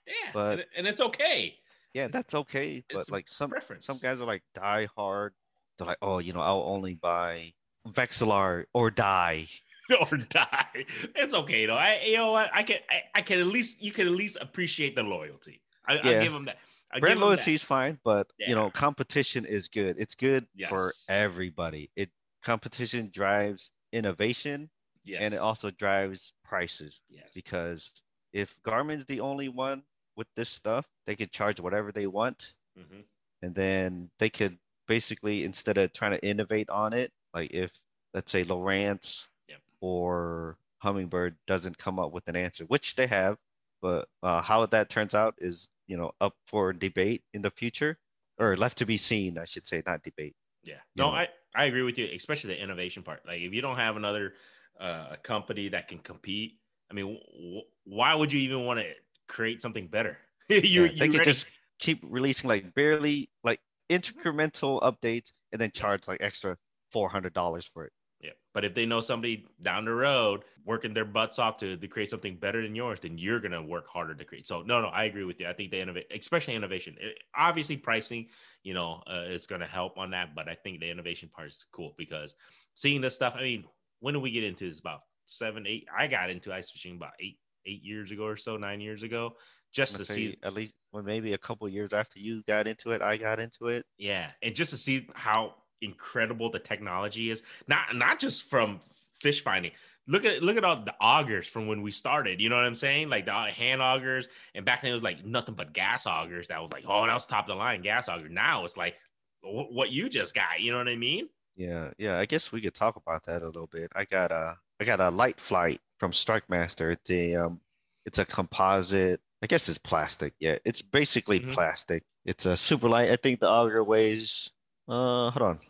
Yeah, 0.07 0.31
but 0.33 0.67
and 0.77 0.87
it's 0.87 1.01
okay. 1.01 1.57
Yeah, 1.95 2.07
that's 2.07 2.33
okay. 2.33 2.85
But 2.89 3.11
like 3.11 3.27
some 3.27 3.51
preference. 3.51 3.85
some 3.85 3.99
guys 4.01 4.21
are 4.21 4.25
like 4.25 4.45
die 4.55 4.87
hard 4.97 5.35
they're 5.79 5.87
like, 5.87 5.99
oh, 6.03 6.19
you 6.19 6.33
know, 6.33 6.41
I'll 6.41 6.65
only 6.67 6.95
buy 6.95 7.53
Vexilar 7.89 8.65
or 8.73 8.91
die. 8.91 9.47
or 10.11 10.17
die. 10.17 10.85
It's 11.15 11.35
okay 11.35 11.67
though. 11.67 11.77
I 11.77 12.03
you 12.05 12.17
know 12.17 12.33
what? 12.33 12.51
I 12.53 12.63
can 12.63 12.79
I, 12.91 13.03
I 13.19 13.23
can 13.23 13.39
at 13.39 13.47
least 13.47 13.83
you 13.83 13.93
can 13.93 14.07
at 14.07 14.13
least 14.15 14.37
appreciate 14.41 14.97
the 14.97 15.03
loyalty. 15.03 15.63
I, 15.87 15.95
yeah. 15.95 16.01
I 16.01 16.23
give 16.23 16.33
them 16.33 16.47
that. 16.47 16.59
I 16.93 17.01
Brand 17.01 17.21
loyalty 17.21 17.55
is 17.55 17.63
fine, 17.63 17.99
but 18.05 18.33
yeah. 18.39 18.49
you 18.49 18.55
know, 18.55 18.71
competition 18.71 19.45
is 19.45 19.69
good. 19.69 19.97
It's 19.99 20.15
good 20.15 20.47
yes. 20.55 20.69
for 20.69 20.93
everybody. 21.09 21.91
It 21.97 22.11
competition 22.43 23.11
drives 23.13 23.73
innovation 23.93 24.71
yes. 25.05 25.21
and 25.23 25.35
it 25.35 25.39
also 25.39 25.71
drives 25.71 26.33
prices. 26.45 27.01
Yes. 27.09 27.29
Because 27.35 27.91
if 28.33 28.57
Garmin's 28.63 29.07
the 29.07 29.21
only 29.21 29.49
one 29.49 29.83
with 30.17 30.29
this 30.37 30.49
stuff, 30.49 30.87
they 31.07 31.17
could 31.17 31.33
charge 31.33 31.61
whatever 31.61 31.93
they 31.93 32.07
want. 32.07 32.55
Mm-hmm. 32.79 33.01
And 33.43 33.55
then 33.55 34.11
they 34.19 34.31
could 34.31 34.59
basically 34.87 35.45
instead 35.45 35.79
of 35.79 35.93
trying 35.93 36.13
to 36.13 36.25
innovate 36.27 36.71
on 36.71 36.93
it, 36.93 37.13
like 37.35 37.53
if 37.53 37.73
let's 38.15 38.31
say 38.33 38.45
Lowrance 38.45 39.29
yep. 39.49 39.59
or 39.81 40.59
Humminbird 40.85 41.37
doesn't 41.47 41.79
come 41.79 41.99
up 41.99 42.13
with 42.13 42.29
an 42.29 42.37
answer, 42.37 42.65
which 42.65 42.95
they 42.97 43.07
have, 43.07 43.39
but 43.83 44.09
uh, 44.23 44.43
how 44.43 44.65
that 44.67 44.89
turns 44.91 45.15
out 45.15 45.35
is 45.39 45.69
you 45.87 45.97
know 45.97 46.13
up 46.21 46.35
for 46.47 46.73
debate 46.73 47.23
in 47.35 47.43
the 47.43 47.51
future, 47.51 47.99
or 48.39 48.57
left 48.57 48.79
to 48.79 48.87
be 48.87 48.97
seen, 48.97 49.39
I 49.39 49.45
should 49.45 49.67
say, 49.67 49.83
not 49.87 50.03
debate. 50.03 50.35
Yeah. 50.65 50.75
You 50.95 51.03
No, 51.03 51.11
know. 51.11 51.17
I, 51.17 51.29
I 51.55 51.65
agree 51.67 51.83
with 51.83 51.99
you, 51.99 52.09
especially 52.15 52.55
the 52.55 52.63
innovation 52.63 53.03
part. 53.03 53.27
Like 53.27 53.41
if 53.41 53.53
you 53.53 53.63
don't 53.63 53.77
have 53.77 53.97
another 53.97 54.35
uh, 54.81 55.09
a 55.13 55.17
company 55.17 55.69
that 55.69 55.89
can 55.89 55.99
compete, 55.99 56.59
I 56.91 56.95
mean, 56.95 57.19
w- 57.33 57.63
why 57.85 58.15
would 58.15 58.33
you 58.33 58.41
even 58.41 58.65
want 58.65 58.81
to 58.81 58.93
create 59.29 59.63
something 59.63 59.89
better? 59.89 60.19
you, 60.49 60.59
Yeah, 60.59 60.87
you 60.87 60.99
they 60.99 61.09
could 61.09 61.25
just 61.25 61.47
keep 61.79 62.01
releasing 62.03 62.49
like 62.49 62.75
barely 62.75 63.31
like 63.45 63.61
incremental 63.91 64.81
updates 64.83 65.33
and 65.53 65.61
then 65.61 65.71
charge 65.73 66.09
like 66.09 66.21
extra 66.21 66.57
four 66.93 67.09
hundred 67.09 67.33
dollars 67.33 67.69
for 67.73 67.85
it. 67.85 67.93
yeah. 68.21 68.31
But 68.55 68.65
if 68.65 68.75
they 68.75 68.87
know 68.87 69.01
somebody 69.01 69.47
down 69.63 69.85
the 69.85 69.93
road 69.93 70.43
working 70.65 70.95
their 70.95 71.05
butts 71.05 71.39
off 71.39 71.59
to, 71.59 71.77
to 71.77 71.89
create 71.89 72.11
something 72.11 72.37
better 72.37 72.63
than 72.63 72.75
yours, 72.75 72.99
then 73.01 73.19
you're 73.19 73.41
gonna 73.41 73.63
work 73.63 73.87
harder 73.89 74.15
to 74.15 74.25
create. 74.25 74.47
So 74.47 74.63
no, 74.63 74.81
no, 74.81 74.89
I 74.89 75.05
agree 75.05 75.25
with 75.25 75.39
you. 75.41 75.49
I 75.49 75.53
think 75.53 75.71
they 75.71 75.81
innovate, 75.81 76.07
especially 76.15 76.55
innovation. 76.55 76.97
It- 77.01 77.19
obviously, 77.37 77.77
pricing, 77.77 78.29
you 78.63 78.75
know, 78.75 79.03
uh, 79.11 79.25
is 79.29 79.47
gonna 79.47 79.67
help 79.67 79.99
on 79.99 80.11
that. 80.11 80.35
But 80.35 80.49
I 80.49 80.55
think 80.55 80.81
the 80.81 80.91
innovation 80.91 81.29
part 81.35 81.49
is 81.49 81.65
cool 81.73 81.95
because 81.99 82.35
seeing 82.75 83.01
this 83.01 83.15
stuff. 83.15 83.35
I 83.37 83.43
mean, 83.43 83.65
when 84.01 84.15
did 84.15 84.23
we 84.23 84.31
get 84.31 84.45
into 84.45 84.69
this? 84.69 84.81
About 84.81 85.01
seven, 85.27 85.67
eight. 85.67 85.87
I 85.97 86.07
got 86.07 86.31
into 86.31 86.53
ice 86.53 86.71
fishing 86.71 86.97
about 86.97 87.13
eight, 87.21 87.39
eight 87.67 87.83
years 87.83 88.11
ago 88.11 88.25
or 88.25 88.37
so, 88.37 88.57
nine 88.57 88.81
years 88.81 89.03
ago, 89.03 89.35
just 89.73 89.97
to 89.97 90.05
see 90.05 90.39
at 90.43 90.55
least 90.55 90.73
well, 90.93 91.03
maybe 91.03 91.35
a 91.35 91.39
couple 91.39 91.69
years 91.69 91.93
after 91.93 92.19
you 92.19 92.43
got 92.45 92.67
into 92.67 92.91
it, 92.91 93.03
I 93.03 93.17
got 93.17 93.39
into 93.39 93.67
it. 93.67 93.85
Yeah, 93.99 94.31
and 94.43 94.55
just 94.55 94.71
to 94.71 94.79
see 94.79 95.09
how 95.15 95.55
incredible 95.83 96.51
the 96.51 96.59
technology 96.59 97.31
is, 97.31 97.43
not 97.69 97.95
not 97.95 98.19
just 98.19 98.49
from 98.49 98.81
fish 99.21 99.43
finding. 99.43 99.73
Look 100.09 100.25
at 100.25 100.43
look 100.43 100.57
at 100.57 100.65
all 100.65 100.85
the 100.85 100.95
augers 101.03 101.47
from 101.47 101.67
when 101.67 101.83
we 101.83 101.91
started. 101.91 102.41
You 102.41 102.49
know 102.49 102.57
what 102.57 102.65
I'm 102.65 102.77
saying? 102.77 103.09
Like 103.09 103.27
the 103.27 103.33
hand 103.33 103.81
augers, 103.81 104.29
and 104.55 104.65
back 104.65 104.83
then 104.83 104.93
it 104.93 104.95
was 104.95 105.03
like 105.03 105.25
nothing 105.25 105.57
but 105.57 105.73
gas 105.73 106.07
augers. 106.07 106.47
That 106.49 106.63
was 106.63 106.73
like, 106.73 106.85
oh, 106.87 107.07
that 107.07 107.13
was 107.13 107.27
top 107.27 107.45
of 107.45 107.49
the 107.49 107.55
line 107.57 107.83
gas 107.83 108.09
auger. 108.09 108.29
Now 108.29 108.65
it's 108.65 108.77
like 108.77 108.95
wh- 109.43 109.71
what 109.73 109.91
you 109.91 110.09
just 110.09 110.35
got. 110.35 110.61
You 110.61 110.73
know 110.73 110.79
what 110.79 110.89
I 110.89 110.97
mean? 110.97 111.29
Yeah, 111.57 111.91
yeah. 111.99 112.19
I 112.19 112.27
guess 112.27 112.53
we 112.53 112.61
could 112.61 112.75
talk 112.75 112.97
about 112.97 113.25
that 113.27 113.43
a 113.43 113.47
little 113.47 113.67
bit. 113.67 113.91
I 113.97 114.05
got 114.05 114.31
a 114.31 114.57
I 114.79 114.85
got 114.85 115.01
a 115.01 115.11
Lite-Flite 115.11 115.81
from 115.99 116.13
Strikemaster. 116.13 116.93
It's 116.93 117.11
a 117.11 117.35
um 117.37 117.61
it's 118.05 118.19
a 118.19 118.25
composite. 118.25 119.21
I 119.43 119.47
guess 119.47 119.69
it's 119.69 119.79
plastic. 119.79 120.35
Yeah, 120.41 120.59
it's 120.65 120.83
basically 120.83 121.41
Mhm. 121.41 121.53
plastic. 121.53 122.05
It's 122.25 122.47
a 122.47 122.57
super 122.57 122.89
light. 122.89 123.11
I 123.11 123.17
think 123.17 123.41
the 123.41 123.49
auger 123.49 123.83
weighs 123.85 124.51
uh 124.89 125.31
hold 125.31 125.43
on. 125.43 125.61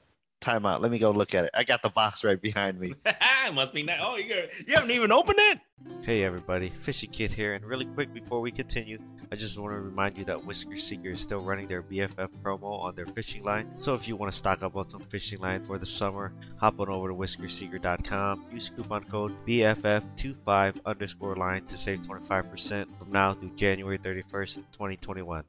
Time 0.47 0.65
out. 0.65 0.81
Let 0.81 0.93
me 0.93 1.01
go 1.01 1.11
look 1.11 1.35
at 1.35 1.47
it. 1.47 1.51
I 1.55 1.65
got 1.65 1.83
the 1.83 1.89
box 1.89 2.23
right 2.23 2.41
behind 2.41 2.79
me. 2.79 2.95
it 3.05 3.53
must 3.53 3.75
be 3.75 3.83
nice. 3.83 3.99
Oh, 4.01 4.15
you 4.15 4.45
you 4.65 4.75
haven't 4.77 4.93
even 4.93 5.11
opened 5.11 5.41
it. 5.41 5.59
Hey 6.03 6.23
everybody, 6.23 6.71
Fishing 6.83 7.11
Kit 7.11 7.33
here, 7.33 7.55
and 7.55 7.65
really 7.65 7.85
quick 7.85 8.15
before 8.15 8.41
we 8.41 8.53
continue, 8.53 9.01
I 9.33 9.35
just 9.35 9.59
want 9.59 9.75
to 9.75 9.81
remind 9.81 10.17
you 10.17 10.25
that 10.27 10.45
Whisker 10.45 10.77
Seeker 10.77 11.09
is 11.09 11.21
still 11.21 11.41
running 11.41 11.67
their 11.67 11.83
BFF 11.83 12.29
promo 12.45 12.79
on 12.79 12.95
their 12.95 13.07
fishing 13.07 13.43
line. 13.43 13.73
So 13.77 13.95
if 13.95 14.07
you 14.07 14.15
want 14.15 14.31
to 14.31 14.39
stock 14.39 14.63
up 14.63 14.77
on 14.77 14.89
some 14.89 15.01
fishing 15.09 15.41
line 15.41 15.65
for 15.65 15.79
the 15.79 15.87
summer, 15.87 16.33
hop 16.59 16.79
on 16.79 16.91
over 16.91 17.09
to 17.09 17.15
whiskerseeker.com, 17.17 18.47
use 18.53 18.71
coupon 18.71 19.03
code 19.03 19.35
BFF25 19.49 20.77
underscore 20.87 21.35
line 21.35 21.67
to 21.67 21.77
save 21.77 22.03
25% 22.03 22.87
from 22.97 23.11
now 23.11 23.35
through 23.35 23.51
January 23.57 23.99
31st, 23.99 24.55
2021. 24.71 25.43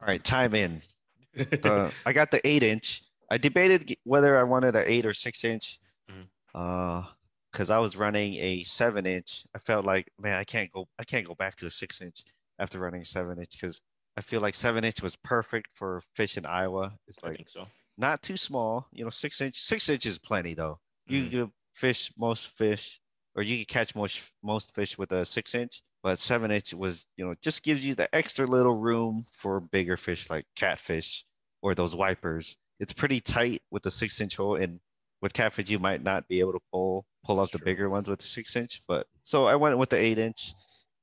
All 0.00 0.08
right, 0.08 0.24
time 0.24 0.56
in. 0.56 0.82
Uh, 1.64 1.90
I 2.04 2.12
got 2.12 2.30
the 2.30 2.46
eight 2.46 2.62
inch. 2.62 3.02
I 3.32 3.38
debated 3.38 3.96
whether 4.04 4.38
I 4.38 4.42
wanted 4.42 4.76
an 4.76 4.84
eight 4.86 5.06
or 5.06 5.14
six 5.14 5.42
inch. 5.42 5.78
Mhm. 6.10 6.26
Uh, 6.54 7.04
because 7.50 7.68
I 7.70 7.78
was 7.78 7.96
running 7.96 8.34
a 8.34 8.62
seven 8.64 9.04
inch. 9.06 9.44
I 9.54 9.58
felt 9.58 9.84
like, 9.84 10.10
man, 10.18 10.38
I 10.38 10.44
can't 10.44 10.70
go. 10.72 10.88
I 10.98 11.04
can't 11.04 11.26
go 11.26 11.34
back 11.34 11.56
to 11.56 11.66
a 11.66 11.70
six 11.70 12.00
inch 12.00 12.24
after 12.58 12.78
running 12.78 13.02
a 13.02 13.04
seven 13.04 13.38
inch 13.38 13.50
because 13.52 13.82
I 14.16 14.20
feel 14.22 14.40
like 14.40 14.54
seven 14.54 14.84
inch 14.84 15.02
was 15.02 15.16
perfect 15.16 15.68
for 15.74 16.02
fish 16.14 16.36
in 16.36 16.44
Iowa. 16.46 16.98
It's 17.08 17.22
like 17.22 17.46
so. 17.48 17.66
not 17.98 18.22
too 18.22 18.36
small. 18.38 18.88
You 18.92 19.04
know, 19.04 19.10
six 19.10 19.40
inch. 19.40 19.60
Six 19.62 19.88
inch 19.88 20.06
is 20.06 20.18
plenty 20.18 20.54
though. 20.54 20.80
You 21.06 21.24
Mhm. 21.24 21.30
can 21.30 21.52
fish 21.74 22.10
most 22.18 22.48
fish, 22.48 23.00
or 23.34 23.42
you 23.42 23.56
can 23.58 23.66
catch 23.66 23.94
most 23.94 24.32
most 24.42 24.74
fish 24.74 24.96
with 24.98 25.10
a 25.12 25.24
six 25.26 25.54
inch. 25.54 25.82
But 26.02 26.18
seven 26.18 26.50
inch 26.50 26.72
was, 26.74 27.06
you 27.16 27.24
know, 27.24 27.34
just 27.40 27.62
gives 27.62 27.84
you 27.86 27.94
the 27.94 28.12
extra 28.14 28.46
little 28.46 28.74
room 28.76 29.24
for 29.30 29.60
bigger 29.60 29.96
fish 29.96 30.28
like 30.30 30.46
catfish 30.56 31.24
or 31.62 31.74
those 31.74 31.94
wipers. 31.94 32.56
It's 32.82 32.92
pretty 32.92 33.20
tight 33.20 33.62
with 33.70 33.84
the 33.84 33.90
six 33.92 34.20
inch 34.20 34.36
hole, 34.36 34.56
and 34.56 34.80
with 35.22 35.32
catfish 35.32 35.70
you 35.70 35.78
might 35.78 36.02
not 36.02 36.26
be 36.26 36.40
able 36.40 36.52
to 36.52 36.60
pull 36.72 37.06
pull 37.24 37.40
out 37.40 37.52
the 37.52 37.60
bigger 37.60 37.88
ones 37.88 38.08
with 38.08 38.18
the 38.18 38.26
six 38.26 38.56
inch. 38.56 38.82
But 38.88 39.06
so 39.22 39.46
I 39.46 39.54
went 39.54 39.78
with 39.78 39.90
the 39.90 39.96
eight 39.96 40.18
inch, 40.18 40.52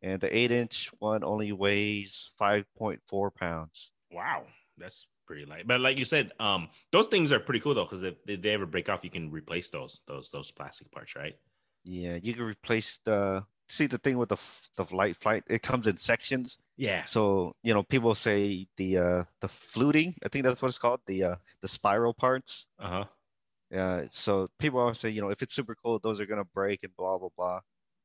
and 0.01 0.19
the 0.19 0.37
eight 0.37 0.51
inch 0.51 0.91
one 0.99 1.23
only 1.23 1.53
weighs 1.53 2.31
five 2.37 2.65
point 2.77 2.99
four 3.07 3.31
pounds. 3.31 3.91
Wow, 4.11 4.43
that's 4.77 5.07
pretty 5.25 5.45
light. 5.45 5.67
But 5.67 5.79
like 5.79 5.97
you 5.97 6.03
said, 6.03 6.33
um, 6.39 6.67
those 6.91 7.07
things 7.07 7.31
are 7.31 7.39
pretty 7.39 7.61
cool 7.61 7.75
though, 7.75 7.85
because 7.85 8.03
if, 8.03 8.15
if 8.27 8.41
they 8.41 8.49
ever 8.51 8.65
break 8.65 8.89
off, 8.89 9.05
you 9.05 9.09
can 9.09 9.31
replace 9.31 9.69
those 9.69 10.01
those 10.05 10.29
those 10.31 10.51
plastic 10.51 10.91
parts, 10.91 11.15
right? 11.15 11.37
Yeah, 11.85 12.17
you 12.21 12.33
can 12.33 12.43
replace 12.43 12.99
the 13.05 13.45
see 13.69 13.85
the 13.87 13.97
thing 13.97 14.17
with 14.17 14.29
the 14.29 14.37
the 14.75 14.95
Lite-Flite. 14.95 15.43
It 15.47 15.61
comes 15.61 15.87
in 15.87 15.97
sections. 15.97 16.57
Yeah. 16.77 17.05
So 17.05 17.53
you 17.63 17.73
know, 17.73 17.83
people 17.83 18.15
say 18.15 18.67
the 18.77 18.97
uh 18.97 19.23
the 19.41 19.47
fluting. 19.47 20.15
I 20.23 20.29
think 20.29 20.43
that's 20.43 20.61
what 20.61 20.69
it's 20.69 20.79
called. 20.79 21.01
The 21.05 21.23
uh 21.23 21.35
the 21.61 21.67
spiral 21.67 22.13
parts. 22.13 22.67
Uh 22.79 22.87
huh. 22.87 23.05
Yeah. 23.71 24.05
So 24.11 24.47
people 24.57 24.79
always 24.79 24.99
say, 24.99 25.09
you 25.09 25.21
know, 25.21 25.29
if 25.29 25.41
it's 25.41 25.53
super 25.53 25.75
cold, 25.75 26.03
those 26.03 26.19
are 26.19 26.25
gonna 26.25 26.45
break 26.45 26.83
and 26.83 26.95
blah 26.97 27.17
blah 27.17 27.29
blah. 27.37 27.59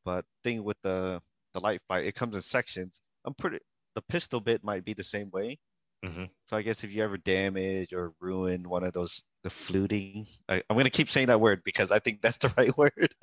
But 0.05 0.25
thing 0.45 0.63
with 0.63 0.77
the 0.83 1.21
the 1.55 1.61
Lite-Flite, 1.61 2.05
it 2.05 2.15
comes 2.15 2.35
in 2.35 2.43
sections. 2.43 3.01
I'm 3.25 3.35
pretty. 3.35 3.59
The 3.95 4.03
pistol 4.03 4.41
bit 4.41 4.65
might 4.65 4.85
be 4.85 4.93
the 4.93 5.05
same 5.05 5.31
way. 5.31 5.59
Mm-hmm. 6.05 6.25
So 6.47 6.57
I 6.57 6.63
guess 6.63 6.85
if 6.85 6.93
you 6.93 7.03
ever 7.03 7.17
damage 7.17 7.93
or 7.93 8.13
ruin 8.21 8.69
one 8.69 8.85
of 8.85 8.93
those, 8.93 9.23
the 9.43 9.51
fluting, 9.51 10.27
I, 10.49 10.63
I'm 10.69 10.77
gonna 10.77 10.91
keep 10.91 11.09
saying 11.09 11.29
that 11.29 11.41
word 11.41 11.63
because 11.65 11.91
I 11.91 11.99
think 12.01 12.21
that's 12.21 12.39
the 12.39 12.53
right 12.59 12.77
word. 12.77 13.15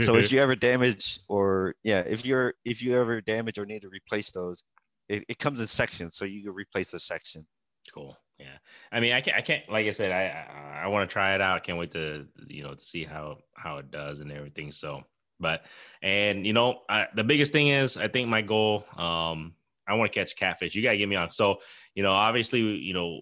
So 0.00 0.16
if 0.16 0.32
you 0.32 0.40
ever 0.40 0.56
damage 0.56 1.18
or 1.28 1.74
yeah, 1.82 2.00
if 2.00 2.24
you're 2.24 2.54
if 2.64 2.82
you 2.82 2.98
ever 2.98 3.20
damage 3.20 3.58
or 3.58 3.66
need 3.66 3.82
to 3.82 3.88
replace 3.88 4.30
those, 4.30 4.64
it, 5.08 5.24
it 5.28 5.38
comes 5.38 5.60
in 5.60 5.66
sections, 5.66 6.16
so 6.16 6.24
you 6.24 6.42
can 6.42 6.54
replace 6.54 6.90
the 6.90 6.98
section. 6.98 7.46
Cool. 7.92 8.16
Yeah. 8.38 8.58
I 8.92 9.00
mean, 9.00 9.12
I 9.12 9.20
can't. 9.20 9.36
I 9.36 9.40
can't. 9.40 9.70
Like 9.70 9.86
I 9.86 9.90
said, 9.90 10.12
I 10.12 10.80
I, 10.80 10.84
I 10.84 10.86
want 10.88 11.08
to 11.08 11.12
try 11.12 11.34
it 11.34 11.40
out. 11.40 11.56
I 11.56 11.60
can't 11.60 11.78
wait 11.78 11.92
to 11.92 12.26
you 12.48 12.62
know 12.62 12.74
to 12.74 12.84
see 12.84 13.04
how 13.04 13.38
how 13.54 13.78
it 13.78 13.90
does 13.90 14.20
and 14.20 14.30
everything. 14.30 14.72
So, 14.72 15.02
but 15.40 15.62
and 16.02 16.46
you 16.46 16.52
know, 16.52 16.80
I, 16.88 17.06
the 17.14 17.24
biggest 17.24 17.52
thing 17.52 17.68
is 17.68 17.96
I 17.96 18.08
think 18.08 18.28
my 18.28 18.42
goal. 18.42 18.84
Um, 18.96 19.54
I 19.88 19.94
want 19.94 20.12
to 20.12 20.18
catch 20.18 20.36
catfish. 20.36 20.74
You 20.74 20.82
gotta 20.82 20.96
get 20.96 21.08
me 21.08 21.16
on. 21.16 21.30
So, 21.32 21.58
you 21.94 22.02
know, 22.02 22.10
obviously, 22.10 22.60
you 22.60 22.92
know, 22.92 23.20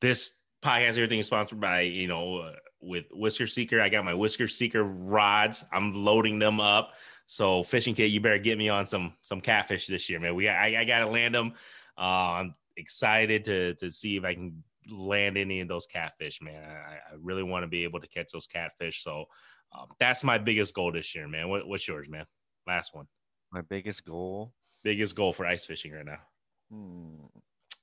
this 0.00 0.38
podcast, 0.62 0.90
everything 0.90 1.18
is 1.18 1.26
sponsored 1.26 1.60
by 1.60 1.80
you 1.80 2.08
know 2.08 2.38
uh, 2.38 2.52
with 2.80 3.06
Whisker 3.12 3.46
Seeker. 3.46 3.80
I 3.80 3.88
got 3.88 4.04
my 4.04 4.14
Whisker 4.14 4.48
Seeker 4.48 4.84
rods. 4.84 5.64
I'm 5.72 5.94
loading 5.94 6.38
them 6.38 6.60
up. 6.60 6.92
So, 7.26 7.64
fishing 7.64 7.94
kit, 7.94 8.10
you 8.10 8.20
better 8.20 8.38
get 8.38 8.58
me 8.58 8.68
on 8.68 8.86
some 8.86 9.14
some 9.22 9.40
catfish 9.40 9.86
this 9.86 10.08
year, 10.08 10.20
man. 10.20 10.34
We 10.34 10.48
I, 10.48 10.80
I 10.82 10.84
got 10.84 11.00
to 11.00 11.08
land 11.08 11.34
them. 11.34 11.54
Uh, 11.98 12.00
I'm 12.00 12.54
excited 12.76 13.44
to 13.46 13.74
to 13.74 13.90
see 13.90 14.16
if 14.16 14.24
I 14.24 14.34
can 14.34 14.62
land 14.90 15.36
any 15.36 15.60
of 15.60 15.68
those 15.68 15.86
catfish, 15.86 16.40
man. 16.40 16.62
I, 16.62 16.94
I 16.94 17.16
really 17.20 17.42
want 17.42 17.64
to 17.64 17.66
be 17.66 17.82
able 17.84 18.00
to 18.00 18.06
catch 18.06 18.30
those 18.32 18.46
catfish. 18.46 19.02
So 19.02 19.24
um, 19.76 19.88
that's 19.98 20.22
my 20.22 20.38
biggest 20.38 20.74
goal 20.74 20.92
this 20.92 21.14
year, 21.14 21.26
man. 21.26 21.48
What, 21.48 21.66
what's 21.66 21.88
yours, 21.88 22.08
man? 22.08 22.24
Last 22.66 22.94
one. 22.94 23.06
My 23.52 23.62
biggest 23.62 24.04
goal. 24.04 24.52
Biggest 24.84 25.16
goal 25.16 25.32
for 25.32 25.44
ice 25.44 25.64
fishing 25.64 25.92
right 25.92 26.06
now. 26.06 26.18
Hmm. 26.70 27.24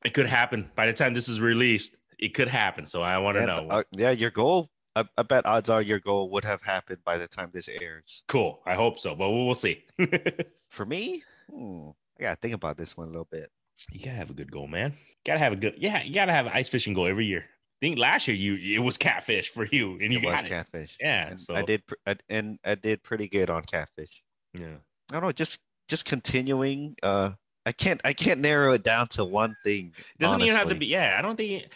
It 0.05 0.13
could 0.13 0.27
happen 0.27 0.71
by 0.75 0.85
the 0.87 0.93
time 0.93 1.13
this 1.13 1.27
is 1.27 1.41
released. 1.41 1.95
It 2.19 2.33
could 2.33 2.47
happen. 2.47 2.85
So 2.85 3.01
I 3.01 3.17
want 3.17 3.35
to 3.37 3.43
And, 3.43 3.67
know. 3.67 3.75
uh, 3.75 3.83
yeah, 3.91 4.11
your 4.11 4.31
goal. 4.31 4.69
I, 4.95 5.05
I 5.17 5.23
bet 5.23 5.45
odds 5.45 5.69
are 5.69 5.81
your 5.81 5.99
goal 5.99 6.29
would 6.31 6.45
have 6.45 6.61
happened 6.61 6.99
by 7.03 7.17
the 7.17 7.27
time 7.27 7.49
this 7.53 7.67
airs. 7.67 8.23
cool. 8.27 8.61
I 8.65 8.75
hope 8.75 8.99
so, 8.99 9.15
but 9.15 9.29
we'll, 9.29 9.45
we'll 9.45 9.55
see. 9.55 9.83
For 10.69 10.85
me, 10.85 11.23
hmm, 11.51 11.89
I 12.19 12.23
gotta 12.23 12.35
think 12.37 12.53
about 12.53 12.77
this 12.77 12.95
one 12.95 13.07
a 13.07 13.11
little 13.11 13.27
bit. 13.31 13.49
You 13.91 13.99
gotta 13.99 14.17
have 14.17 14.29
a 14.29 14.33
good 14.33 14.51
goal, 14.51 14.67
man. 14.67 14.93
Gotta 15.25 15.39
have 15.39 15.53
a 15.53 15.55
good. 15.55 15.75
Yeah, 15.77 16.03
you 16.03 16.13
gotta 16.13 16.31
have 16.31 16.45
an 16.45 16.51
ice 16.53 16.69
fishing 16.69 16.93
goal 16.93 17.07
every 17.07 17.25
year. 17.25 17.45
I 17.81 17.85
think 17.87 17.97
last 17.97 18.27
year 18.27 18.37
you 18.37 18.75
it 18.75 18.83
was 18.83 18.97
catfish 18.97 19.49
for 19.49 19.65
you, 19.65 19.93
and 20.01 20.13
you 20.13 20.19
it 20.19 20.25
was 20.25 20.35
got 20.35 20.45
it. 20.45 20.49
catfish. 20.49 20.97
Yeah, 20.99 21.29
and 21.29 21.39
so- 21.39 21.55
I 21.55 21.63
did, 21.63 21.83
I, 22.05 22.15
and 22.29 22.59
I 22.63 22.75
did 22.75 23.03
pretty 23.03 23.27
good 23.27 23.49
on 23.49 23.63
catfish. 23.63 24.23
Yeah. 24.53 24.77
I 25.11 25.15
don't 25.15 25.23
know, 25.23 25.31
just 25.31 25.59
just 25.89 26.05
continuing. 26.05 26.95
Uh, 27.03 27.31
I 27.65 27.71
can't 27.71 27.99
I 28.03 28.13
can't 28.13 28.39
narrow 28.41 28.73
it 28.73 28.83
down 28.83 29.07
to 29.09 29.25
one 29.25 29.55
thing. 29.63 29.93
Doesn't 30.19 30.41
even 30.41 30.55
have 30.55 30.69
to 30.69 30.75
be. 30.75 30.85
Yeah, 30.85 31.15
I 31.17 31.21
don't 31.21 31.35
think 31.35 31.71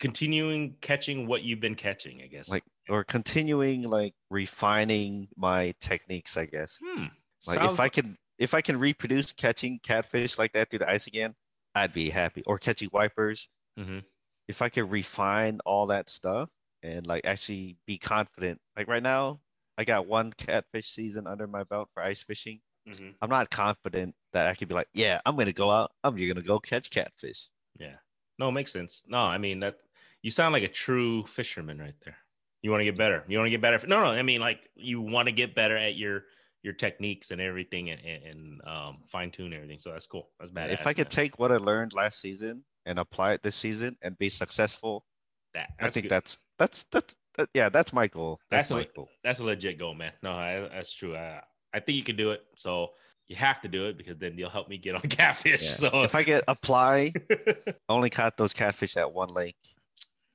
continuing 0.00 0.74
catching 0.80 1.26
what 1.26 1.42
you've 1.42 1.60
been 1.60 1.76
catching. 1.76 2.20
I 2.22 2.26
guess. 2.26 2.48
like 2.48 2.64
or 2.88 3.04
continuing 3.04 3.82
like 3.82 4.14
refining 4.30 5.28
my 5.36 5.74
techniques. 5.80 6.36
I 6.36 6.46
guess 6.46 6.80
hmm. 6.82 7.04
like 7.46 7.58
sounds- 7.58 7.72
if 7.74 7.80
I 7.80 7.88
can 7.88 8.18
if 8.38 8.54
I 8.54 8.62
can 8.62 8.78
reproduce 8.78 9.32
catching 9.32 9.78
catfish 9.82 10.38
like 10.38 10.54
that 10.54 10.70
through 10.70 10.80
the 10.80 10.90
ice 10.90 11.06
again, 11.06 11.34
I'd 11.74 11.92
be 11.92 12.10
happy. 12.10 12.42
Or 12.46 12.58
catching 12.58 12.88
wipers. 12.92 13.48
Mhm. 13.78 14.02
If 14.48 14.62
I 14.62 14.68
could 14.70 14.90
refine 14.90 15.60
all 15.64 15.86
that 15.88 16.10
stuff 16.10 16.48
and 16.82 17.06
like 17.06 17.24
actually 17.24 17.76
be 17.86 17.98
confident. 17.98 18.60
Like 18.76 18.88
right 18.88 19.02
now, 19.02 19.40
I 19.78 19.84
got 19.84 20.06
one 20.06 20.32
catfish 20.32 20.88
season 20.88 21.26
under 21.26 21.46
my 21.46 21.64
belt 21.64 21.90
for 21.94 22.02
ice 22.02 22.22
fishing. 22.22 22.60
Mhm. 22.88 23.14
I'm 23.20 23.30
not 23.30 23.50
confident 23.50 24.14
that 24.32 24.46
I 24.46 24.54
could 24.54 24.68
be 24.68 24.74
like, 24.74 24.88
yeah, 24.94 25.20
I'm 25.26 25.36
gonna 25.36 25.52
go 25.52 25.70
out. 25.70 25.92
I'm 26.02 26.16
you're 26.18 26.32
gonna 26.32 26.44
go 26.44 26.58
catch 26.58 26.90
catfish. 26.90 27.48
Yeah. 27.78 27.96
No, 28.38 28.48
it 28.48 28.52
makes 28.52 28.72
sense. 28.72 29.04
No, 29.06 29.18
I 29.18 29.36
mean 29.36 29.60
that 29.60 29.76
you 30.22 30.30
sound 30.30 30.52
like 30.52 30.62
a 30.62 30.68
true 30.68 31.24
fisherman 31.26 31.78
right 31.78 31.94
there. 32.04 32.16
You 32.62 32.70
want 32.70 32.80
to 32.80 32.84
get 32.84 32.96
better. 32.96 33.24
You 33.26 33.38
want 33.38 33.46
to 33.46 33.50
get 33.50 33.60
better. 33.62 33.86
No, 33.86 34.02
no, 34.02 34.10
I 34.10 34.22
mean 34.22 34.40
like 34.40 34.60
you 34.74 35.00
want 35.00 35.26
to 35.26 35.32
get 35.32 35.54
better 35.54 35.76
at 35.76 35.96
your 35.96 36.24
your 36.62 36.74
techniques 36.74 37.30
and 37.30 37.40
everything 37.40 37.88
and, 37.88 38.00
and, 38.02 38.60
um, 38.66 38.98
fine 39.08 39.30
tune 39.30 39.54
everything. 39.54 39.78
So 39.78 39.92
that's 39.92 40.06
cool. 40.06 40.28
That's 40.38 40.50
bad. 40.50 40.70
if 40.70 40.86
I 40.86 40.92
could 40.92 41.08
take 41.08 41.38
what 41.38 41.50
I 41.50 41.56
learned 41.56 41.94
last 41.94 42.20
season 42.20 42.64
and 42.84 42.98
apply 42.98 43.32
it 43.32 43.42
this 43.42 43.56
season 43.56 43.96
and 44.02 44.18
be 44.18 44.28
successful, 44.28 45.06
that, 45.54 45.70
I 45.80 45.88
think 45.88 46.04
good. 46.04 46.10
that's 46.10 46.38
that's 46.58 46.84
that's 46.92 47.16
that, 47.38 47.48
yeah, 47.54 47.68
that's 47.70 47.92
my 47.92 48.08
goal. 48.08 48.40
That's, 48.50 48.68
That's 48.68 48.70
a- 48.72 48.84
my 48.84 48.88
goal. 48.94 49.08
that's 49.24 49.38
a 49.38 49.44
legit 49.44 49.78
goal, 49.78 49.94
man. 49.94 50.12
No, 50.22 50.32
I, 50.32 50.68
that's 50.72 50.92
true. 50.92 51.16
I, 51.16 51.40
I 51.72 51.80
think 51.80 51.96
you 51.96 52.04
can 52.04 52.16
do 52.16 52.32
it. 52.32 52.42
So 52.56 52.90
you 53.28 53.36
have 53.36 53.60
to 53.62 53.68
do 53.68 53.86
it 53.86 53.96
because 53.96 54.18
then 54.18 54.36
you'll 54.36 54.50
help 54.50 54.68
me 54.68 54.76
get 54.76 54.96
on 54.96 55.00
catfish. 55.08 55.62
Yeah. 55.62 55.90
So 55.90 56.02
if 56.02 56.14
I 56.14 56.24
could 56.24 56.42
apply, 56.48 57.12
I 57.30 57.74
only 57.88 58.10
caught 58.10 58.36
those 58.36 58.52
catfish 58.52 58.96
at 58.96 59.12
one 59.12 59.28
lake. 59.32 59.56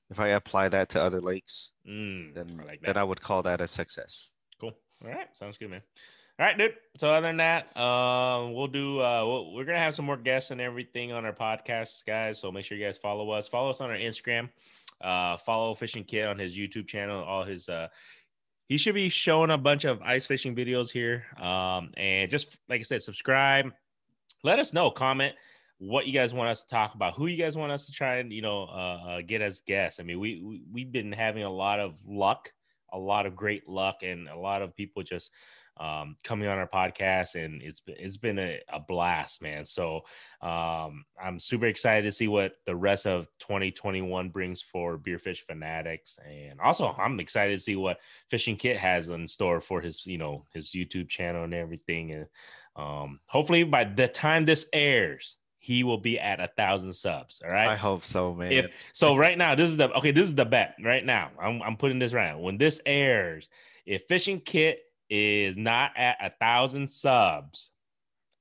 If 0.10 0.20
I 0.20 0.30
apply 0.30 0.70
that 0.70 0.90
to 0.90 1.02
other 1.02 1.20
lakes, 1.22 1.72
Mm, 1.88 2.34
then 2.36 2.60
I 2.62 2.66
like 2.66 2.82
then. 2.82 2.98
I 2.98 3.04
would 3.04 3.22
call 3.22 3.42
that 3.44 3.62
a 3.62 3.68
success. 3.68 4.32
Cool. 4.60 4.74
All 5.04 5.10
right. 5.10 5.28
Sounds 5.34 5.58
good, 5.58 5.70
man. 5.72 5.82
All 6.40 6.46
right, 6.46 6.58
dude. 6.58 6.76
So 6.98 7.12
other 7.14 7.28
than 7.28 7.38
that, 7.38 7.76
um, 7.78 8.54
we'll 8.54 8.68
do. 8.68 9.00
Uh, 9.02 9.24
we'll, 9.26 9.54
we're 9.54 9.64
gonna 9.66 9.80
have 9.80 9.96
some 9.96 10.06
more 10.06 10.18
guests 10.18 10.52
and 10.52 10.60
everything 10.60 11.12
on 11.14 11.26
our 11.26 11.34
podcasts, 11.34 12.06
guys. 12.06 12.40
So 12.40 12.52
make 12.52 12.66
sure 12.66 12.78
you 12.78 12.86
guys 12.86 12.98
follow 12.98 13.30
us. 13.32 13.48
Follow 13.48 13.70
us 13.70 13.80
on 13.82 13.90
our 13.90 13.96
Instagram. 13.96 14.50
Uh, 15.02 15.38
follow 15.38 15.74
Fishing 15.74 16.04
Kit 16.04 16.28
on 16.28 16.38
his 16.38 16.58
YouTube 16.58 16.88
channel. 16.88 17.24
All 17.24 17.44
his 17.44 17.70
uh, 17.70 17.88
he 18.68 18.78
should 18.78 18.96
be 18.96 19.10
showing 19.10 19.50
a 19.52 19.58
bunch 19.58 19.86
of 19.86 20.02
ice 20.02 20.28
fishing 20.28 20.56
videos 20.56 20.90
here. 20.92 21.26
Um, 21.40 21.92
and 21.98 22.30
just 22.30 22.58
like 22.68 22.80
I 22.82 22.84
said, 22.84 23.02
subscribe. 23.02 23.72
Let 24.44 24.60
us 24.60 24.74
know. 24.74 24.92
Comment 24.92 25.34
what 25.78 26.08
you 26.08 26.14
guys 26.14 26.34
want 26.34 26.50
us 26.50 26.62
to 26.62 26.68
talk 26.68 26.96
about. 26.96 27.16
Who 27.16 27.28
you 27.28 27.38
guys 27.38 27.58
want 27.58 27.72
us 27.72 27.86
to 27.86 27.92
try 27.92 28.18
and 28.18 28.32
you 28.32 28.42
know 28.42 28.64
uh, 28.64 29.10
uh 29.10 29.22
get 29.22 29.42
as 29.42 29.62
guests. 29.62 30.00
I 30.00 30.04
mean, 30.04 30.20
we, 30.20 30.42
we 30.42 30.62
we've 30.72 30.92
been 30.92 31.12
having 31.12 31.44
a 31.44 31.52
lot 31.52 31.80
of 31.80 31.96
luck, 32.08 32.52
a 32.94 32.98
lot 32.98 33.26
of 33.26 33.36
great 33.36 33.68
luck, 33.68 33.98
and 34.04 34.28
a 34.28 34.38
lot 34.38 34.62
of 34.62 34.76
people 34.76 35.04
just 35.04 35.32
um, 35.78 36.16
coming 36.24 36.48
on 36.48 36.58
our 36.58 36.68
podcast, 36.68 37.36
and 37.36 37.62
it's 37.62 37.82
been 37.82 37.96
it's 38.00 38.18
been 38.18 38.40
a, 38.40 38.62
a 38.70 38.80
blast, 38.80 39.42
man. 39.42 39.66
So 39.66 40.02
um, 40.42 41.06
I'm 41.22 41.38
super 41.38 41.66
excited 41.66 42.04
to 42.04 42.12
see 42.12 42.28
what 42.28 42.54
the 42.66 42.76
rest 42.76 43.06
of 43.06 43.28
2021 43.40 44.30
brings 44.30 44.62
for 44.62 44.98
Beer 44.98 45.20
Fish 45.20 45.46
Fanatics, 45.46 46.18
and 46.26 46.62
also 46.62 46.96
I'm 46.98 47.20
excited 47.20 47.58
to 47.58 47.62
see 47.62 47.76
what 47.76 48.00
Fishing 48.30 48.56
Kit 48.56 48.78
has 48.78 49.10
in 49.10 49.28
store 49.28 49.60
for 49.60 49.82
his 49.82 50.06
you 50.06 50.18
know 50.18 50.46
his 50.54 50.72
YouTube 50.72 51.10
channel 51.10 51.44
and 51.44 51.54
everything, 51.54 52.14
and 52.14 52.28
um, 52.78 53.20
hopefully 53.26 53.64
by 53.64 53.84
the 53.84 54.08
time 54.08 54.46
this 54.46 54.68
airs, 54.72 55.36
he 55.66 55.84
will 55.84 55.98
be 55.98 56.20
at 56.20 56.40
a 56.40 56.48
thousand 56.56 56.94
subs. 56.94 57.42
All 57.44 57.50
right. 57.50 57.70
I 57.70 57.76
hope 57.76 58.04
so, 58.04 58.36
man. 58.36 58.52
If 58.52 58.68
so, 58.94 59.16
right 59.16 59.36
now, 59.36 59.56
this 59.56 59.72
is 59.72 59.78
the 59.78 59.92
okay. 59.94 60.12
This 60.12 60.30
is 60.30 60.36
the 60.36 60.46
bet 60.46 60.76
right 60.84 61.04
now. 61.04 61.32
I'm 61.42 61.60
I'm 61.64 61.76
putting 61.76 61.98
this 61.98 62.14
right 62.14 62.34
now. 62.34 62.40
When 62.40 62.60
this 62.60 62.80
airs, 62.86 63.50
if 63.84 64.04
Fishing 64.08 64.42
Kit 64.42 64.78
is 65.10 65.58
not 65.58 65.90
at 65.98 66.18
a 66.22 66.30
thousand 66.40 66.88
subs, 66.88 67.72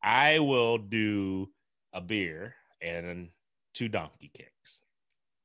I 0.03 0.41
will 0.41 0.77
do 0.77 1.49
a 1.95 2.03
beer 2.03 2.57
and 2.83 3.31
two 3.73 3.89
donkey 3.89 4.31
kicks. 4.35 4.83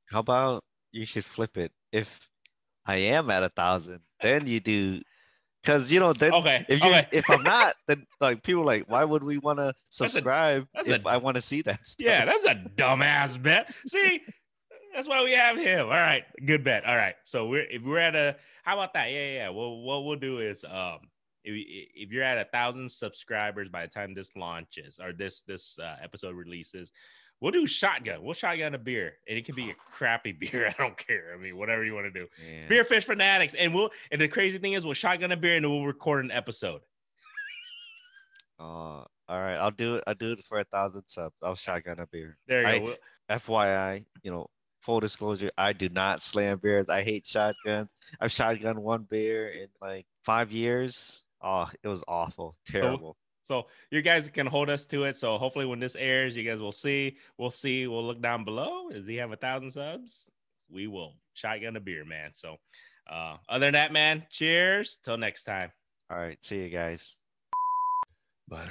How 0.08 0.20
about 0.20 0.66
you 0.92 1.06
should 1.06 1.24
flip 1.24 1.56
it? 1.56 1.72
If 1.94 2.30
I 2.86 2.98
am 2.98 3.30
at 3.30 3.44
a 3.44 3.50
thousand, 3.50 4.02
then 4.22 4.48
you 4.48 4.60
do, 4.60 5.00
because 5.62 5.92
you 5.92 6.00
know 6.00 6.14
then 6.14 6.34
Okay. 6.34 6.66
if 6.70 6.84
you 6.84 6.90
okay. 6.90 7.08
if 7.12 7.30
I'm 7.30 7.44
not, 7.44 7.76
then 7.88 8.06
like 8.22 8.44
people 8.44 8.64
like, 8.64 8.86
why 8.88 9.04
would 9.04 9.24
we 9.24 9.38
want 9.38 9.60
to 9.60 9.74
subscribe 9.90 10.68
that's 10.74 10.90
if 10.90 11.06
a- 11.06 11.10
I 11.10 11.18
want 11.18 11.36
to 11.36 11.42
see 11.42 11.62
that? 11.64 11.86
Stuff? 11.86 12.06
Yeah, 12.06 12.26
that's 12.26 12.46
a 12.46 12.56
dumbass 12.56 13.42
bet. 13.42 13.74
See, 13.88 14.22
that's 14.96 15.08
why 15.08 15.24
we 15.24 15.34
have 15.34 15.58
him. 15.58 15.86
All 15.86 15.92
right, 15.92 16.24
good 16.46 16.64
bet. 16.64 16.86
All 16.86 16.96
right, 16.96 17.16
so 17.24 17.48
we're 17.48 17.66
if 17.70 17.82
we're 17.84 18.00
at 18.00 18.16
a 18.16 18.36
how 18.64 18.74
about 18.76 18.94
that? 18.94 19.12
Yeah, 19.12 19.18
yeah. 19.26 19.34
yeah. 19.36 19.50
Well, 19.50 19.82
what 19.82 20.06
we'll 20.06 20.16
do 20.18 20.40
is 20.40 20.64
um 20.64 21.00
if, 21.44 21.54
if 21.96 22.12
you're 22.12 22.24
at 22.24 22.38
a 22.38 22.50
thousand 22.50 22.90
subscribers 22.92 23.70
by 23.70 23.84
the 23.86 23.92
time 23.92 24.14
this 24.14 24.36
launches 24.36 25.00
or 25.02 25.14
this 25.14 25.42
this 25.42 25.78
uh, 25.80 25.96
episode 26.04 26.36
releases, 26.36 26.92
we'll 27.42 27.52
do 27.52 27.66
shotgun. 27.68 28.24
We'll 28.24 28.34
shotgun 28.34 28.74
a 28.76 28.78
beer, 28.78 29.14
and 29.28 29.38
it 29.38 29.46
can 29.46 29.56
be 29.56 29.70
a 29.70 29.74
crappy 29.74 30.32
beer. 30.40 30.68
I 30.68 30.76
don't 30.82 30.98
care. 30.98 31.34
I 31.34 31.42
mean, 31.42 31.58
whatever 31.58 31.84
you 31.84 31.94
want 31.94 32.06
to 32.06 32.20
do. 32.20 32.28
Yeah. 32.46 32.66
Beer 32.68 32.84
Fish 32.84 33.06
Fanatics, 33.06 33.54
and 33.58 33.74
we'll 33.74 33.90
and 34.12 34.20
the 34.22 34.28
crazy 34.28 34.58
thing 34.58 34.74
is 34.74 34.86
we'll 34.86 34.94
shotgun 34.94 35.32
a 35.32 35.38
beer 35.38 35.56
and 35.56 35.70
we'll 35.70 35.86
record 35.86 36.24
an 36.26 36.32
episode. 36.32 36.82
Uh, 38.60 39.06
all 39.30 39.40
right, 39.42 39.56
I'll 39.56 39.72
do 39.72 39.96
it. 39.96 40.04
I'll 40.06 40.16
do 40.16 40.34
it 40.34 40.44
for 40.44 40.60
a 40.60 40.66
thousand 40.66 41.04
subs. 41.08 41.36
I'll 41.42 41.56
shotgun 41.56 42.00
a 42.00 42.08
beer. 42.08 42.38
There 42.48 42.62
you 42.62 42.68
I- 42.68 42.80
go. 42.80 42.96
FYI, 43.30 44.06
you 44.24 44.32
know, 44.32 44.48
full 44.82 45.00
disclosure, 45.00 45.52
I 45.58 45.72
do 45.74 45.88
not 45.88 46.22
slam 46.24 46.58
beers. 46.58 46.90
I 46.90 47.04
hate 47.04 47.28
shotguns. 47.28 47.92
I've 48.20 48.32
shotgunned 48.32 48.80
one 48.80 49.04
beer 49.04 49.48
in 49.50 49.68
like 49.80 50.08
five 50.24 50.52
years. 50.52 51.24
Oh, 51.42 51.70
it 51.84 51.88
was 51.88 52.04
awful, 52.08 52.56
terrible. 52.66 53.16
So 53.50 53.66
you 53.90 54.04
guys 54.04 54.28
can 54.28 54.46
hold 54.46 54.70
us 54.70 54.86
to 54.86 55.06
it. 55.06 55.16
So 55.16 55.40
hopefully 55.40 55.66
when 55.66 55.80
this 55.80 55.96
airs, 55.96 56.38
you 56.38 56.44
guys 56.44 56.62
will 56.62 56.72
see. 56.72 57.18
We'll 57.40 57.50
see. 57.50 57.88
We'll 57.88 58.06
look 58.06 58.22
down 58.22 58.46
below. 58.46 58.92
Does 58.92 59.08
he 59.08 59.16
have 59.16 59.32
a 59.32 59.38
thousand 59.38 59.72
subs? 59.72 60.30
We 60.70 60.86
will 60.86 61.16
shotgun 61.34 61.76
a 61.76 61.80
beer, 61.80 62.06
man. 62.06 62.30
So 62.36 62.58
uh 63.10 63.38
other 63.50 63.66
than 63.66 63.74
that, 63.74 63.92
man, 63.92 64.28
cheers. 64.30 65.00
Till 65.04 65.18
next 65.18 65.46
time. 65.46 65.72
All 66.12 66.20
right, 66.20 66.38
see 66.46 66.62
you 66.62 66.70
guys. 66.70 67.18
But 68.48 68.68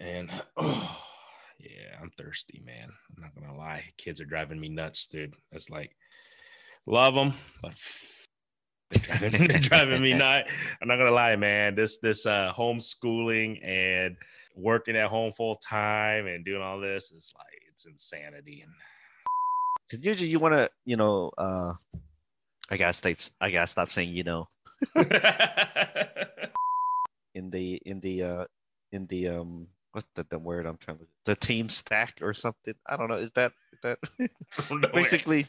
and 0.00 0.30
oh 0.56 0.96
yeah, 1.58 1.98
I'm 2.00 2.10
thirsty, 2.16 2.62
man. 2.64 2.88
I'm 3.14 3.22
not 3.22 3.34
gonna 3.34 3.58
lie. 3.58 3.84
Kids 3.98 4.18
are 4.18 4.24
driving 4.24 4.58
me 4.58 4.70
nuts, 4.70 5.06
dude. 5.08 5.34
It's 5.50 5.68
like 5.68 5.94
love 6.86 7.14
them, 7.14 7.34
but 7.60 7.74
they're 8.92 9.18
driving, 9.18 9.48
they're 9.48 9.58
driving 9.58 10.02
me 10.02 10.14
nuts. 10.14 10.52
I'm 10.80 10.88
not 10.88 10.96
gonna 10.96 11.10
lie, 11.10 11.36
man. 11.36 11.74
This 11.74 11.98
this 11.98 12.26
uh 12.26 12.52
homeschooling 12.56 13.64
and 13.66 14.16
working 14.54 14.96
at 14.96 15.08
home 15.08 15.32
full 15.32 15.56
time 15.56 16.26
and 16.26 16.44
doing 16.44 16.62
all 16.62 16.80
this 16.80 17.10
is 17.12 17.32
like 17.38 17.62
it's 17.68 17.86
insanity. 17.86 18.64
Because 19.88 20.04
usually 20.04 20.30
you 20.30 20.38
want 20.38 20.54
to, 20.54 20.70
you 20.84 20.96
know, 20.96 21.30
uh, 21.36 21.74
I 22.70 22.76
gotta 22.76 22.92
stop. 22.92 23.16
I 23.40 23.50
gotta 23.50 23.66
stop 23.66 23.90
saying, 23.90 24.10
you 24.10 24.24
know, 24.24 24.48
in 27.34 27.50
the 27.50 27.80
in 27.84 28.00
the 28.00 28.22
uh 28.22 28.44
in 28.92 29.06
the 29.06 29.28
um 29.28 29.68
what's 29.92 30.06
the, 30.14 30.26
the 30.28 30.38
word 30.38 30.66
I'm 30.66 30.76
trying 30.78 30.98
to 30.98 31.06
the 31.24 31.36
team 31.36 31.68
stack 31.68 32.18
or 32.22 32.34
something. 32.34 32.74
I 32.86 32.96
don't 32.96 33.08
know. 33.08 33.16
Is 33.16 33.32
that 33.32 33.52
is 33.72 33.80
that 33.82 33.98
basically? 34.94 35.46